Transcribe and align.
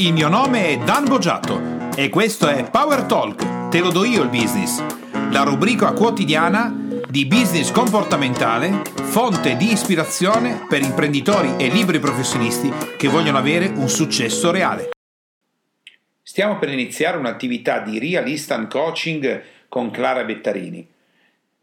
Il 0.00 0.14
mio 0.14 0.28
nome 0.28 0.68
è 0.68 0.78
Dan 0.78 1.04
Boggiato 1.04 1.90
e 1.94 2.08
questo 2.08 2.48
è 2.48 2.70
Power 2.70 3.02
Talk, 3.02 3.68
te 3.68 3.80
lo 3.80 3.90
do 3.90 4.02
io 4.06 4.22
il 4.22 4.30
business, 4.30 4.82
la 5.30 5.42
rubrica 5.42 5.92
quotidiana 5.92 6.74
di 7.06 7.26
business 7.26 7.70
comportamentale, 7.70 8.80
fonte 8.94 9.56
di 9.56 9.70
ispirazione 9.70 10.64
per 10.66 10.80
imprenditori 10.80 11.52
e 11.58 11.68
liberi 11.68 11.98
professionisti 11.98 12.72
che 12.96 13.08
vogliono 13.08 13.36
avere 13.36 13.66
un 13.66 13.90
successo 13.90 14.50
reale. 14.50 14.88
Stiamo 16.22 16.58
per 16.58 16.70
iniziare 16.70 17.18
un'attività 17.18 17.80
di 17.80 17.98
Real 17.98 18.26
Instant 18.26 18.70
Coaching 18.70 19.42
con 19.68 19.90
Clara 19.90 20.24
Bettarini. 20.24 20.88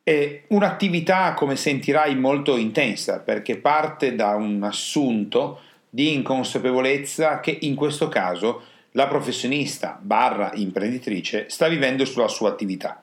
È 0.04 0.44
un'attività, 0.50 1.34
come 1.34 1.56
sentirai, 1.56 2.16
molto 2.16 2.56
intensa 2.56 3.20
perché 3.20 3.58
parte 3.58 4.14
da 4.14 4.36
un 4.36 4.62
assunto 4.62 5.62
di 5.98 6.14
inconsapevolezza 6.14 7.40
che 7.40 7.58
in 7.62 7.74
questo 7.74 8.08
caso 8.08 8.62
la 8.92 9.08
professionista 9.08 9.98
barra 10.00 10.52
imprenditrice 10.54 11.46
sta 11.50 11.68
vivendo 11.68 12.06
sulla 12.06 12.28
sua 12.28 12.50
attività. 12.50 13.02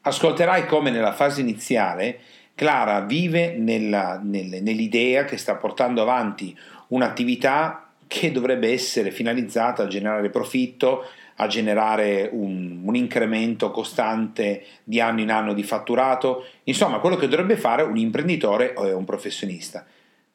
Ascolterai 0.00 0.66
come 0.66 0.90
nella 0.90 1.12
fase 1.12 1.42
iniziale 1.42 2.18
Clara 2.56 3.02
vive 3.02 3.54
nella, 3.56 4.20
nel, 4.20 4.62
nell'idea 4.62 5.24
che 5.24 5.36
sta 5.36 5.54
portando 5.54 6.02
avanti 6.02 6.58
un'attività 6.88 7.92
che 8.08 8.32
dovrebbe 8.32 8.72
essere 8.72 9.12
finalizzata 9.12 9.84
a 9.84 9.86
generare 9.86 10.28
profitto, 10.28 11.04
a 11.36 11.46
generare 11.46 12.28
un, 12.32 12.80
un, 12.82 12.96
incremento 12.96 13.70
costante 13.70 14.64
di 14.82 14.98
anno 14.98 15.20
in 15.20 15.30
anno 15.30 15.52
di 15.52 15.62
fatturato, 15.62 16.46
insomma 16.64 16.98
quello 16.98 17.14
che 17.14 17.28
dovrebbe 17.28 17.56
fare 17.56 17.82
un 17.82 17.96
imprenditore 17.96 18.72
o 18.74 18.96
un 18.96 19.04
professionista. 19.04 19.86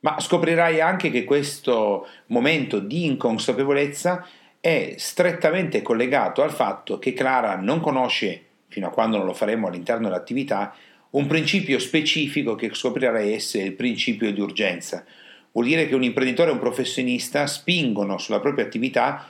Ma 0.01 0.19
scoprirai 0.19 0.81
anche 0.81 1.09
che 1.09 1.23
questo 1.23 2.07
momento 2.27 2.79
di 2.79 3.05
inconsapevolezza 3.05 4.27
è 4.59 4.95
strettamente 4.97 5.81
collegato 5.81 6.43
al 6.43 6.51
fatto 6.51 6.99
che 6.99 7.13
Clara 7.13 7.55
non 7.55 7.79
conosce, 7.79 8.45
fino 8.67 8.87
a 8.87 8.91
quando 8.91 9.17
non 9.17 9.25
lo 9.25 9.33
faremo 9.33 9.67
all'interno 9.67 10.07
dell'attività, 10.07 10.75
un 11.11 11.27
principio 11.27 11.77
specifico 11.79 12.55
che 12.55 12.73
scoprirai 12.73 13.33
essere 13.33 13.65
il 13.65 13.73
principio 13.73 14.31
di 14.31 14.39
urgenza. 14.39 15.03
Vuol 15.51 15.65
dire 15.65 15.87
che 15.87 15.95
un 15.95 16.03
imprenditore 16.03 16.49
e 16.49 16.53
un 16.53 16.59
professionista 16.59 17.45
spingono 17.45 18.17
sulla 18.17 18.39
propria 18.39 18.65
attività 18.65 19.27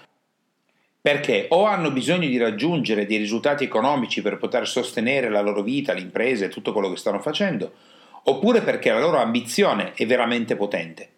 perché 1.01 1.47
o 1.49 1.63
hanno 1.65 1.91
bisogno 1.91 2.27
di 2.27 2.37
raggiungere 2.37 3.07
dei 3.07 3.17
risultati 3.17 3.63
economici 3.63 4.21
per 4.21 4.37
poter 4.37 4.67
sostenere 4.67 5.29
la 5.29 5.41
loro 5.41 5.63
vita, 5.63 5.93
l'impresa 5.93 6.45
e 6.45 6.49
tutto 6.49 6.71
quello 6.73 6.91
che 6.91 6.97
stanno 6.97 7.19
facendo, 7.19 7.73
oppure 8.23 8.61
perché 8.61 8.91
la 8.91 8.99
loro 8.99 9.17
ambizione 9.17 9.93
è 9.93 10.05
veramente 10.05 10.55
potente. 10.55 11.09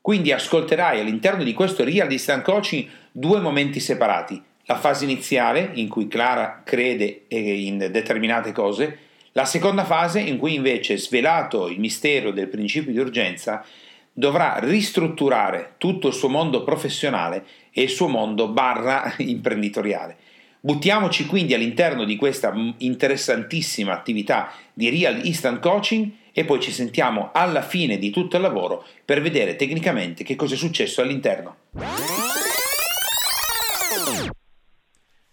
Quindi 0.00 0.32
ascolterai 0.32 0.98
all'interno 0.98 1.44
di 1.44 1.52
questo 1.52 1.84
Real 1.84 2.08
Distant 2.08 2.42
Coaching 2.42 2.88
due 3.12 3.40
momenti 3.40 3.78
separati. 3.78 4.42
La 4.64 4.76
fase 4.76 5.04
iniziale, 5.04 5.70
in 5.74 5.88
cui 5.88 6.08
Clara 6.08 6.62
crede 6.64 7.22
in 7.28 7.88
determinate 7.90 8.52
cose, 8.52 8.98
la 9.32 9.44
seconda 9.44 9.84
fase, 9.84 10.20
in 10.20 10.38
cui 10.38 10.54
invece, 10.54 10.98
svelato 10.98 11.68
il 11.68 11.78
mistero 11.78 12.32
del 12.32 12.48
principio 12.48 12.92
di 12.92 12.98
urgenza, 12.98 13.64
dovrà 14.12 14.58
ristrutturare 14.58 15.74
tutto 15.78 16.08
il 16.08 16.14
suo 16.14 16.28
mondo 16.28 16.64
professionale 16.64 17.44
e 17.70 17.82
il 17.82 17.88
suo 17.88 18.08
mondo 18.08 18.48
barra 18.48 19.14
imprenditoriale. 19.18 20.16
Buttiamoci 20.60 21.26
quindi 21.26 21.54
all'interno 21.54 22.04
di 22.04 22.16
questa 22.16 22.52
interessantissima 22.78 23.92
attività 23.92 24.52
di 24.72 24.90
Real 24.90 25.24
Instant 25.24 25.60
Coaching 25.60 26.10
e 26.32 26.44
poi 26.44 26.60
ci 26.60 26.72
sentiamo 26.72 27.30
alla 27.32 27.62
fine 27.62 27.98
di 27.98 28.10
tutto 28.10 28.36
il 28.36 28.42
lavoro 28.42 28.84
per 29.04 29.20
vedere 29.20 29.56
tecnicamente 29.56 30.24
che 30.24 30.34
cosa 30.34 30.54
è 30.54 30.56
successo 30.56 31.02
all'interno. 31.02 31.56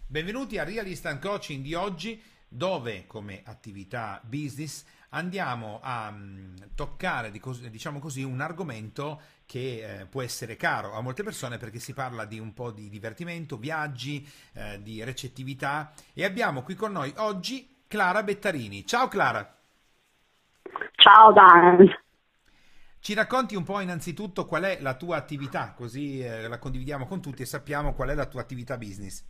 Benvenuti 0.06 0.58
a 0.58 0.64
Real 0.64 0.88
Instant 0.88 1.22
Coaching 1.22 1.64
di 1.64 1.74
oggi 1.74 2.22
dove 2.52 3.06
come 3.06 3.42
attività 3.46 4.20
business 4.24 4.84
andiamo 5.10 5.80
a 5.84 6.10
um, 6.10 6.56
toccare 6.74 7.32
diciamo 7.32 8.00
così 8.00 8.24
un 8.24 8.42
argomento 8.42 9.22
che 9.46 10.02
eh, 10.02 10.06
può 10.06 10.24
essere 10.24 10.56
caro 10.56 10.94
a 10.94 11.02
molte 11.02 11.24
persone 11.24 11.58
perché 11.58 11.80
si 11.80 11.94
parla 11.94 12.26
di 12.26 12.40
un 12.40 12.54
po' 12.54 12.72
di 12.72 12.90
divertimento, 12.90 13.58
viaggi, 13.58 14.28
eh, 14.54 14.82
di 14.82 15.04
recettività 15.04 15.94
e 16.14 16.26
abbiamo 16.26 16.64
qui 16.64 16.74
con 16.74 16.92
noi 16.92 17.14
oggi 17.18 17.84
Clara 17.88 18.24
Bettarini. 18.24 18.86
Ciao 18.86 19.08
Clara! 19.08 19.59
Ciao 21.00 21.32
Dan. 21.32 21.90
Ci 23.00 23.14
racconti 23.14 23.56
un 23.56 23.64
po' 23.64 23.80
innanzitutto 23.80 24.46
qual 24.46 24.64
è 24.64 24.80
la 24.82 24.96
tua 24.96 25.16
attività, 25.16 25.74
così 25.74 26.20
eh, 26.20 26.50
la 26.50 26.60
condividiamo 26.60 27.06
con 27.08 27.22
tutti 27.22 27.42
e 27.42 27.46
sappiamo 27.46 27.94
qual 27.94 28.10
è 28.10 28.16
la 28.16 28.26
tua 28.26 28.42
attività 28.42 28.78
business. 28.78 29.26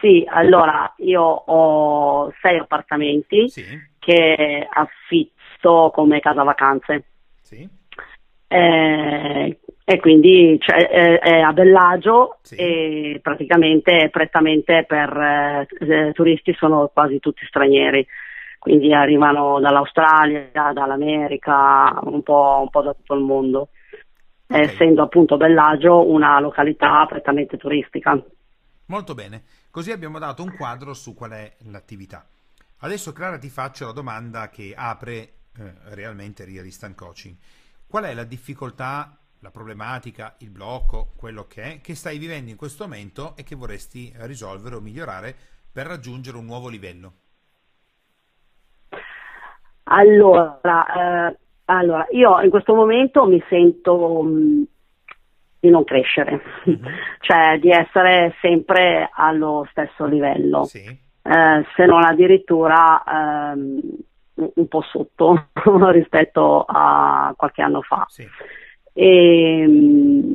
Sì, 0.00 0.26
allora 0.26 0.92
io 0.98 1.20
ho 1.22 2.32
sei 2.40 2.58
appartamenti 2.58 3.50
sì. 3.50 3.62
che 3.98 4.66
affitto 4.68 5.90
come 5.92 6.20
casa 6.20 6.42
vacanze. 6.42 7.04
Sì. 7.42 7.68
Eh, 8.48 9.58
e 9.84 10.00
quindi 10.00 10.58
cioè, 10.58 10.88
è, 10.88 11.18
è, 11.18 11.40
a 11.40 11.52
Bellagio 11.52 12.38
sì. 12.40 12.56
e 12.56 13.20
praticamente 13.22 14.08
prettamente 14.10 14.84
per 14.88 15.68
eh, 15.80 16.12
turisti 16.12 16.54
sono 16.54 16.90
quasi 16.92 17.18
tutti 17.18 17.44
stranieri 17.44 18.06
quindi 18.62 18.94
arrivano 18.94 19.58
dall'Australia, 19.58 20.70
dall'America, 20.72 21.98
un 22.02 22.22
po', 22.22 22.60
un 22.60 22.70
po 22.70 22.80
da 22.80 22.94
tutto 22.94 23.14
il 23.14 23.24
mondo, 23.24 23.70
okay. 24.46 24.60
essendo 24.60 25.02
appunto 25.02 25.36
Bellagio 25.36 26.08
una 26.08 26.38
località 26.38 27.04
prettamente 27.06 27.56
turistica. 27.56 28.16
Molto 28.86 29.14
bene, 29.14 29.42
così 29.68 29.90
abbiamo 29.90 30.20
dato 30.20 30.44
un 30.44 30.54
quadro 30.54 30.94
su 30.94 31.12
qual 31.12 31.32
è 31.32 31.56
l'attività. 31.70 32.24
Adesso 32.78 33.12
Clara 33.12 33.36
ti 33.36 33.48
faccio 33.48 33.86
la 33.86 33.92
domanda 33.92 34.48
che 34.48 34.74
apre 34.76 35.16
eh, 35.18 35.32
realmente 35.94 36.44
Real 36.44 36.64
Instant 36.64 36.94
Coaching. 36.94 37.34
Qual 37.84 38.04
è 38.04 38.14
la 38.14 38.22
difficoltà, 38.22 39.18
la 39.40 39.50
problematica, 39.50 40.36
il 40.38 40.50
blocco, 40.50 41.10
quello 41.16 41.48
che 41.48 41.62
è, 41.62 41.80
che 41.80 41.96
stai 41.96 42.16
vivendo 42.16 42.48
in 42.48 42.56
questo 42.56 42.84
momento 42.84 43.34
e 43.34 43.42
che 43.42 43.56
vorresti 43.56 44.12
risolvere 44.18 44.76
o 44.76 44.80
migliorare 44.80 45.34
per 45.72 45.88
raggiungere 45.88 46.36
un 46.36 46.44
nuovo 46.44 46.68
livello? 46.68 47.21
Allora, 49.94 51.28
eh, 51.28 51.36
allora, 51.66 52.06
io 52.10 52.40
in 52.40 52.48
questo 52.48 52.74
momento 52.74 53.26
mi 53.26 53.42
sento 53.48 54.22
mh, 54.22 54.30
mm, 54.30 54.62
di 55.60 55.68
non 55.68 55.84
crescere, 55.84 56.40
mm-hmm. 56.68 56.94
cioè 57.20 57.58
di 57.60 57.70
essere 57.70 58.34
sempre 58.40 59.10
allo 59.12 59.66
stesso 59.70 60.06
livello, 60.06 60.64
sì. 60.64 60.78
eh, 60.78 61.66
se 61.76 61.84
non 61.84 62.04
addirittura 62.04 63.04
ehm, 63.52 63.80
un 64.54 64.68
po' 64.68 64.82
sotto 64.82 65.48
rispetto 65.92 66.64
a 66.66 67.34
qualche 67.36 67.60
anno 67.60 67.82
fa. 67.82 68.06
Sì. 68.08 68.26
E, 68.94 69.64
mm, 69.68 70.34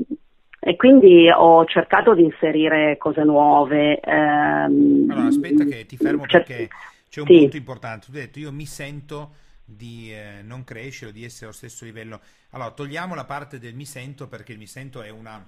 e, 0.59 0.75
quindi 0.75 1.31
ho 1.31 1.65
cercato 1.65 2.13
di 2.13 2.23
inserire 2.23 2.97
cose 2.97 3.23
nuove. 3.23 3.99
Ehm, 4.01 5.07
allora, 5.09 5.27
aspetta 5.27 5.63
che 5.63 5.87
ti 5.87 5.97
fermo 5.97 6.25
perché 6.29 6.69
c'è 7.09 7.21
un 7.21 7.27
sì. 7.27 7.37
punto 7.39 7.57
importante. 7.57 8.05
Tu 8.05 8.15
hai 8.15 8.21
detto 8.25 8.37
io 8.37 8.51
mi 8.51 8.65
sento 8.65 9.31
di 9.69 10.13
eh, 10.13 10.41
non 10.43 10.63
crescere 10.63 11.11
o 11.11 11.13
di 11.13 11.25
essere 11.25 11.47
allo 11.47 11.55
stesso 11.55 11.83
livello. 11.83 12.21
Allora, 12.51 12.71
togliamo 12.71 13.15
la 13.15 13.25
parte 13.25 13.59
del 13.59 13.75
mi 13.75 13.85
sento 13.85 14.27
perché 14.27 14.53
il 14.53 14.57
mi 14.57 14.67
sento 14.67 15.01
è 15.01 15.09
una 15.09 15.45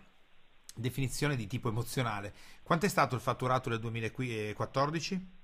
definizione 0.75 1.35
di 1.35 1.47
tipo 1.47 1.69
emozionale. 1.69 2.33
Quanto 2.61 2.85
è 2.85 2.89
stato 2.89 3.15
il 3.15 3.21
fatturato 3.21 3.69
del 3.69 3.79
2014? 3.79 5.37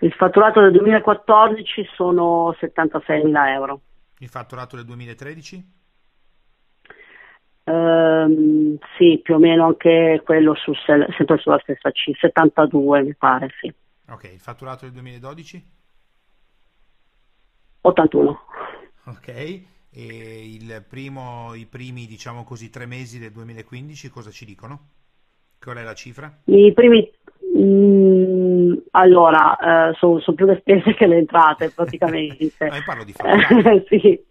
Il 0.00 0.12
fatturato 0.12 0.60
del 0.60 0.72
2014 0.72 1.90
sono 1.94 2.50
76.000 2.58 3.48
euro. 3.48 3.80
Il 4.18 4.28
fatturato 4.28 4.76
del 4.76 4.86
2013? 4.86 5.78
Um, 7.64 7.74
ehm, 7.74 8.78
sì, 8.96 9.20
più 9.22 9.34
o 9.34 9.38
meno 9.38 9.66
anche 9.66 10.22
quello 10.24 10.54
su, 10.54 10.72
sempre 10.74 11.38
sulla 11.38 11.60
stessa 11.60 11.90
C, 11.92 12.16
72 12.18 13.02
mi 13.02 13.14
pare, 13.14 13.50
sì. 13.60 13.72
Ok, 14.08 14.24
il 14.24 14.40
fatturato 14.40 14.86
del 14.86 14.94
2012? 14.94 15.78
81. 17.82 18.40
Ok, 19.06 19.28
e 19.28 19.64
il 19.92 20.84
primo, 20.88 21.54
i 21.54 21.66
primi, 21.66 22.06
diciamo 22.06 22.44
così, 22.44 22.70
tre 22.70 22.86
mesi 22.86 23.18
del 23.18 23.32
2015 23.32 24.08
cosa 24.10 24.30
ci 24.30 24.44
dicono? 24.44 24.78
Qual 25.58 25.76
è 25.76 25.82
la 25.82 25.94
cifra? 25.94 26.32
I 26.44 26.72
primi, 26.72 27.10
mh, 27.54 27.62
mm, 27.62 28.72
allora, 28.92 29.90
eh, 29.90 29.94
sono, 29.94 30.20
sono 30.20 30.36
più 30.36 30.46
le 30.46 30.58
spese 30.60 30.94
che 30.94 31.06
le 31.06 31.18
entrate 31.18 31.70
praticamente. 31.70 32.68
no, 32.68 32.74
io 32.74 32.82
parlo 32.84 33.04
di 33.04 33.12
fatturato. 33.12 33.84
sì. 33.88 34.24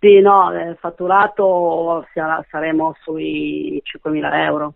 sì, 0.00 0.20
no, 0.20 0.52
il 0.52 0.76
fatturato 0.80 2.06
saremo 2.48 2.96
sui 3.02 3.82
5.000 3.84 4.34
euro 4.44 4.74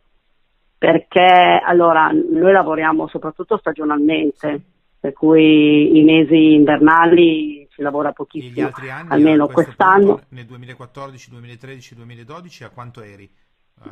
perché 0.82 1.60
allora 1.64 2.10
noi 2.10 2.50
lavoriamo 2.50 3.06
soprattutto 3.06 3.56
stagionalmente 3.56 4.60
per 5.02 5.14
cui 5.14 5.98
i 5.98 6.04
mesi 6.04 6.54
invernali 6.54 7.66
si 7.72 7.82
lavora 7.82 8.12
pochissimo. 8.12 8.52
Gli 8.52 8.60
altri 8.60 8.88
anni, 8.88 9.08
almeno 9.10 9.48
quest'anno. 9.48 10.14
Punto, 10.14 10.26
nel 10.28 10.46
2014, 10.46 11.30
2013, 11.30 11.94
2012 11.96 12.62
a 12.62 12.70
quanto 12.70 13.02
eri? 13.02 13.28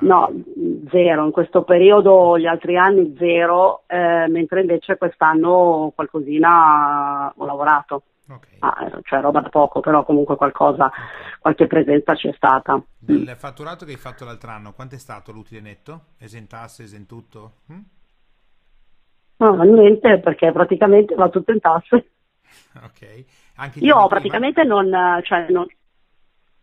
No, 0.03 0.31
zero, 0.89 1.25
in 1.25 1.33
questo 1.33 1.65
periodo 1.65 2.39
gli 2.39 2.47
altri 2.47 2.77
anni 2.77 3.17
zero, 3.19 3.83
eh, 3.89 4.29
mentre 4.29 4.61
invece 4.61 4.97
quest'anno 4.97 5.91
qualcosina 5.97 7.33
ho 7.37 7.45
lavorato. 7.45 8.05
Okay. 8.29 8.59
Ah, 8.61 9.01
cioè 9.03 9.21
roba 9.21 9.41
da 9.41 9.49
poco, 9.49 9.81
però 9.81 10.05
comunque 10.05 10.37
qualcosa, 10.37 10.85
okay. 10.85 11.01
qualche 11.41 11.67
presenza 11.67 12.15
c'è 12.15 12.33
stata. 12.37 12.81
Del 12.97 13.35
fatturato 13.37 13.85
che 13.85 13.91
hai 13.91 13.99
fatto 13.99 14.25
l'altro 14.25 14.53
anno, 14.53 14.73
quanto 14.75 14.95
è 14.95 14.99
stato 14.99 15.33
l'utile 15.33 15.61
netto? 15.61 16.03
Esentasse, 16.19 16.85
esentutto? 16.85 17.55
Hm? 17.67 17.81
No, 19.41 19.63
niente, 19.63 20.19
perché 20.21 20.53
praticamente 20.53 21.15
va 21.15 21.31
tutto 21.31 21.51
in 21.51 21.61
tasse. 21.61 22.11
Ok. 22.85 23.25
Anche 23.57 23.79
Io 23.81 24.07
praticamente 24.07 24.65
non, 24.65 24.91
cioè, 25.23 25.47
non, 25.49 25.67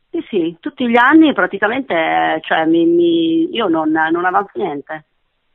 sì, 0.09 0.23
sì, 0.29 0.57
tutti 0.59 0.87
gli 0.87 0.95
anni 0.95 1.33
praticamente 1.33 2.39
cioè, 2.41 2.65
mi, 2.65 2.85
mi, 2.85 3.53
io 3.53 3.67
non, 3.67 3.89
non 3.89 4.25
avanzo 4.25 4.51
niente. 4.55 5.05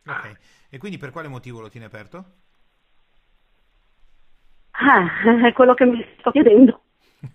Ok, 0.04 0.32
e 0.68 0.78
quindi 0.78 0.98
per 0.98 1.10
quale 1.10 1.28
motivo 1.28 1.60
lo 1.60 1.68
tieni 1.68 1.86
aperto? 1.86 2.24
Eh, 4.72 5.46
è 5.48 5.52
quello 5.52 5.74
che 5.74 5.84
mi 5.84 6.04
sto 6.18 6.30
chiedendo. 6.32 6.80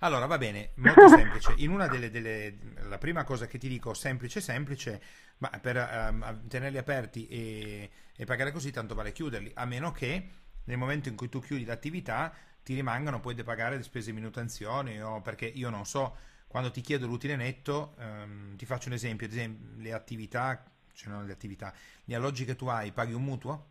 allora, 0.00 0.26
va 0.26 0.38
bene, 0.38 0.70
molto 0.76 1.08
semplice. 1.08 1.54
In 1.58 1.70
una 1.70 1.86
delle, 1.86 2.10
delle, 2.10 2.58
la 2.88 2.98
prima 2.98 3.24
cosa 3.24 3.46
che 3.46 3.58
ti 3.58 3.68
dico, 3.68 3.94
semplice, 3.94 4.40
semplice, 4.40 5.02
ma 5.38 5.48
per 5.60 5.76
um, 6.10 6.46
tenerli 6.48 6.78
aperti 6.78 7.26
e, 7.28 7.90
e 8.16 8.24
pagare 8.24 8.52
così, 8.52 8.70
tanto 8.70 8.94
vale 8.94 9.12
chiuderli, 9.12 9.52
a 9.54 9.64
meno 9.64 9.92
che 9.92 10.28
nel 10.64 10.76
momento 10.76 11.08
in 11.08 11.16
cui 11.16 11.28
tu 11.28 11.40
chiudi 11.40 11.64
l'attività 11.64 12.32
ti 12.62 12.74
rimangano 12.74 13.20
poi 13.20 13.34
da 13.34 13.42
pagare 13.42 13.76
le 13.76 13.82
spese 13.82 14.10
di 14.10 14.18
manutenzione 14.18 15.02
o 15.02 15.20
perché 15.20 15.46
io 15.46 15.70
non 15.70 15.84
so, 15.86 16.16
quando 16.46 16.70
ti 16.70 16.80
chiedo 16.80 17.06
l'utile 17.06 17.36
netto, 17.36 17.94
ehm, 17.98 18.56
ti 18.56 18.66
faccio 18.66 18.88
un 18.88 18.94
esempio, 18.94 19.26
ad 19.26 19.32
esempio 19.32 19.82
le 19.82 19.92
attività, 19.92 20.64
cioè 20.92 21.12
non 21.12 21.26
le 21.26 21.32
attività, 21.32 21.72
gli 22.04 22.14
alloggi 22.14 22.44
che 22.44 22.56
tu 22.56 22.66
hai, 22.66 22.92
paghi 22.92 23.12
un 23.12 23.22
mutuo? 23.22 23.68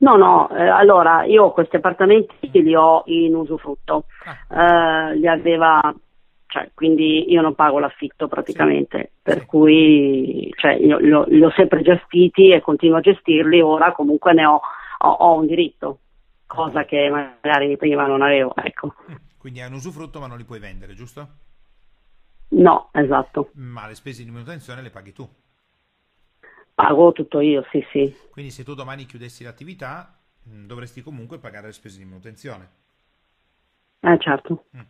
No, 0.00 0.16
no, 0.16 0.48
eh, 0.50 0.68
allora 0.68 1.24
io 1.24 1.50
questi 1.50 1.76
appartamenti 1.76 2.50
li 2.52 2.74
ho 2.74 3.02
in 3.06 3.34
usufrutto, 3.34 4.04
ah. 4.48 5.10
eh, 5.10 5.16
li 5.16 5.26
aveva, 5.26 5.92
cioè, 6.46 6.70
quindi 6.72 7.32
io 7.32 7.40
non 7.40 7.54
pago 7.54 7.80
l'affitto 7.80 8.28
praticamente, 8.28 8.98
sì. 8.98 9.18
per 9.22 9.40
sì. 9.40 9.46
cui 9.46 10.52
cioè, 10.56 10.74
io, 10.74 10.98
li, 10.98 11.12
ho, 11.12 11.24
li, 11.26 11.42
ho, 11.42 11.50
sempre 11.50 11.82
gestiti 11.82 12.52
e 12.52 12.60
continuo 12.60 12.98
a 12.98 13.00
gestirli, 13.00 13.60
ora 13.60 13.92
comunque 13.92 14.32
ne 14.34 14.46
ho, 14.46 14.60
ho, 14.98 15.08
ho 15.08 15.34
un 15.34 15.46
diritto 15.46 15.98
cosa 16.48 16.84
che 16.84 17.08
magari 17.10 17.76
prima 17.76 18.06
non 18.06 18.22
avevo. 18.22 18.54
Ecco. 18.56 18.94
Quindi 19.38 19.60
hai 19.60 19.68
un 19.68 19.74
usufrutto 19.74 20.18
ma 20.18 20.26
non 20.26 20.38
li 20.38 20.44
puoi 20.44 20.58
vendere, 20.58 20.94
giusto? 20.94 21.28
No, 22.50 22.88
esatto. 22.92 23.50
Ma 23.54 23.86
le 23.86 23.94
spese 23.94 24.24
di 24.24 24.30
manutenzione 24.30 24.82
le 24.82 24.90
paghi 24.90 25.12
tu? 25.12 25.28
Pago 26.78 27.10
tutto 27.10 27.40
io, 27.40 27.66
sì, 27.72 27.84
sì. 27.90 28.16
Quindi 28.30 28.52
se 28.52 28.62
tu 28.62 28.72
domani 28.74 29.04
chiudessi 29.04 29.42
l'attività 29.42 30.16
mm, 30.48 30.64
dovresti 30.66 31.02
comunque 31.02 31.40
pagare 31.40 31.66
le 31.66 31.72
spese 31.72 31.98
di 31.98 32.04
manutenzione? 32.04 32.68
Eh, 33.98 34.16
certo. 34.20 34.66
Mm. 34.76 34.82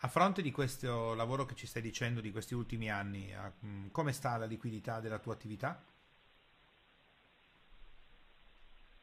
A 0.00 0.08
fronte 0.08 0.42
di 0.42 0.50
questo 0.50 1.14
lavoro 1.14 1.46
che 1.46 1.54
ci 1.54 1.66
stai 1.66 1.80
dicendo 1.80 2.20
di 2.20 2.30
questi 2.30 2.52
ultimi 2.52 2.90
anni, 2.90 3.32
mm, 3.64 3.86
come 3.92 4.12
sta 4.12 4.36
la 4.36 4.44
liquidità 4.44 5.00
della 5.00 5.18
tua 5.18 5.32
attività? 5.32 5.82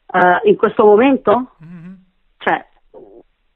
Uh, 0.05 0.47
in 0.47 0.55
questo 0.55 0.85
momento? 0.85 1.55
Mm-hmm. 1.63 1.93
Cioè, 2.37 2.69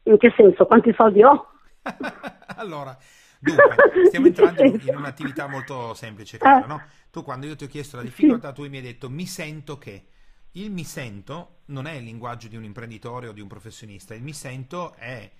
in 0.05 0.17
che 0.17 0.33
senso? 0.35 0.65
Quanti 0.65 0.91
soldi 0.95 1.21
ho? 1.21 1.47
allora, 2.57 2.97
dunque, 3.43 3.75
stiamo 4.07 4.27
entrando 4.27 4.63
in 4.63 4.95
un'attività 4.95 5.47
molto 5.47 5.93
semplice, 5.93 6.37
cara, 6.37 6.63
eh. 6.63 6.67
no? 6.67 6.81
Tu 7.11 7.21
quando 7.23 7.45
io 7.45 7.55
ti 7.55 7.65
ho 7.65 7.67
chiesto 7.67 7.97
la 7.97 8.03
difficoltà, 8.03 8.51
tu 8.53 8.67
mi 8.67 8.77
hai 8.77 8.83
detto 8.83 9.09
mi 9.09 9.25
sento 9.25 9.77
che. 9.77 10.07
Il 10.55 10.71
mi 10.71 10.83
sento 10.83 11.61
non 11.65 11.87
è 11.87 11.93
il 11.93 12.03
linguaggio 12.03 12.47
di 12.47 12.55
un 12.55 12.63
imprenditore 12.63 13.27
o 13.27 13.31
di 13.31 13.41
un 13.41 13.47
professionista, 13.47 14.13
il 14.13 14.21
mi 14.21 14.33
sento 14.33 14.93
è 14.93 15.31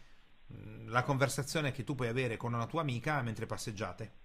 mm, 0.52 0.90
la 0.90 1.04
conversazione 1.04 1.72
che 1.72 1.84
tu 1.84 1.94
puoi 1.94 2.08
avere 2.08 2.36
con 2.36 2.54
una 2.54 2.66
tua 2.66 2.82
amica 2.82 3.22
mentre 3.22 3.46
passeggiate. 3.46 4.22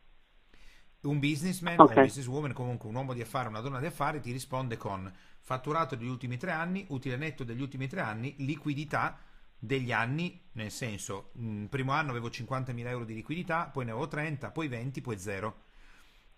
Un 1.01 1.19
businessman 1.21 1.79
okay. 1.79 1.95
o 1.95 1.99
un 1.99 2.05
businesswoman, 2.07 2.53
comunque 2.55 2.89
un 2.89 2.95
uomo 2.95 3.13
di 3.13 3.21
affari, 3.21 3.49
una 3.49 3.61
donna 3.61 3.79
di 3.79 3.87
affari, 3.87 4.21
ti 4.21 4.33
risponde 4.33 4.77
con 4.77 5.13
fatturato 5.41 5.95
degli 5.95 6.09
ultimi 6.09 6.39
tre 6.39 6.53
anni, 6.53 6.87
utile 6.89 7.17
netto 7.17 7.45
degli 7.45 7.61
ultimi 7.61 7.87
tre 7.87 8.01
anni, 8.01 8.35
liquidità 8.39 9.19
degli 9.59 9.93
anni, 9.93 10.41
nel 10.53 10.71
senso, 10.71 11.31
il 11.35 11.69
primo 11.69 11.93
anno 11.93 12.11
avevo 12.11 12.29
50.000 12.29 12.87
euro 12.87 13.05
di 13.05 13.15
liquidità, 13.15 13.69
poi 13.73 13.85
ne 13.85 13.91
avevo 13.91 14.07
30, 14.07 14.51
poi 14.51 14.69
20, 14.69 15.01
poi 15.01 15.19
0. 15.19 15.55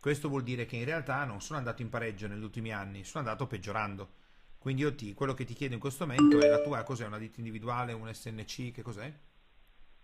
Questo 0.00 0.28
vuol 0.28 0.42
dire 0.42 0.64
che 0.64 0.76
in 0.76 0.84
realtà 0.84 1.24
non 1.24 1.40
sono 1.40 1.58
andato 1.58 1.82
in 1.82 1.90
pareggio 1.90 2.26
negli 2.26 2.42
ultimi 2.42 2.72
anni, 2.72 3.04
sono 3.04 3.24
andato 3.24 3.46
peggiorando. 3.46 4.18
Quindi 4.58 4.82
io 4.82 4.94
ti, 4.94 5.14
quello 5.14 5.34
che 5.34 5.44
ti 5.44 5.54
chiedo 5.54 5.74
in 5.74 5.80
questo 5.80 6.06
momento 6.06 6.38
è 6.40 6.48
la 6.48 6.60
tua 6.60 6.82
cos'è? 6.82 7.06
Una 7.06 7.18
ditta 7.18 7.38
individuale, 7.38 7.92
un 7.92 8.12
SNC, 8.12 8.72
che 8.72 8.82
cos'è? 8.82 9.12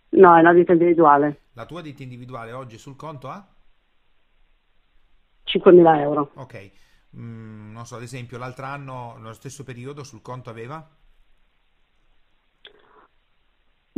No, 0.09 0.35
è 0.35 0.39
una 0.39 0.53
ditta 0.53 0.71
individuale. 0.71 1.41
La 1.53 1.65
tua 1.65 1.81
ditta 1.81 2.03
individuale 2.03 2.51
oggi 2.51 2.77
sul 2.77 2.95
conto 2.95 3.29
ha? 3.29 3.47
5.000 5.45 5.99
euro. 5.99 6.31
Ok 6.35 6.71
mm, 7.15 7.71
non 7.71 7.85
so, 7.85 7.95
ad 7.95 8.01
esempio 8.01 8.37
l'altro 8.37 8.65
anno, 8.65 9.15
nello 9.17 9.33
stesso 9.33 9.63
periodo, 9.63 10.03
sul 10.03 10.21
conto 10.21 10.49
aveva? 10.49 10.87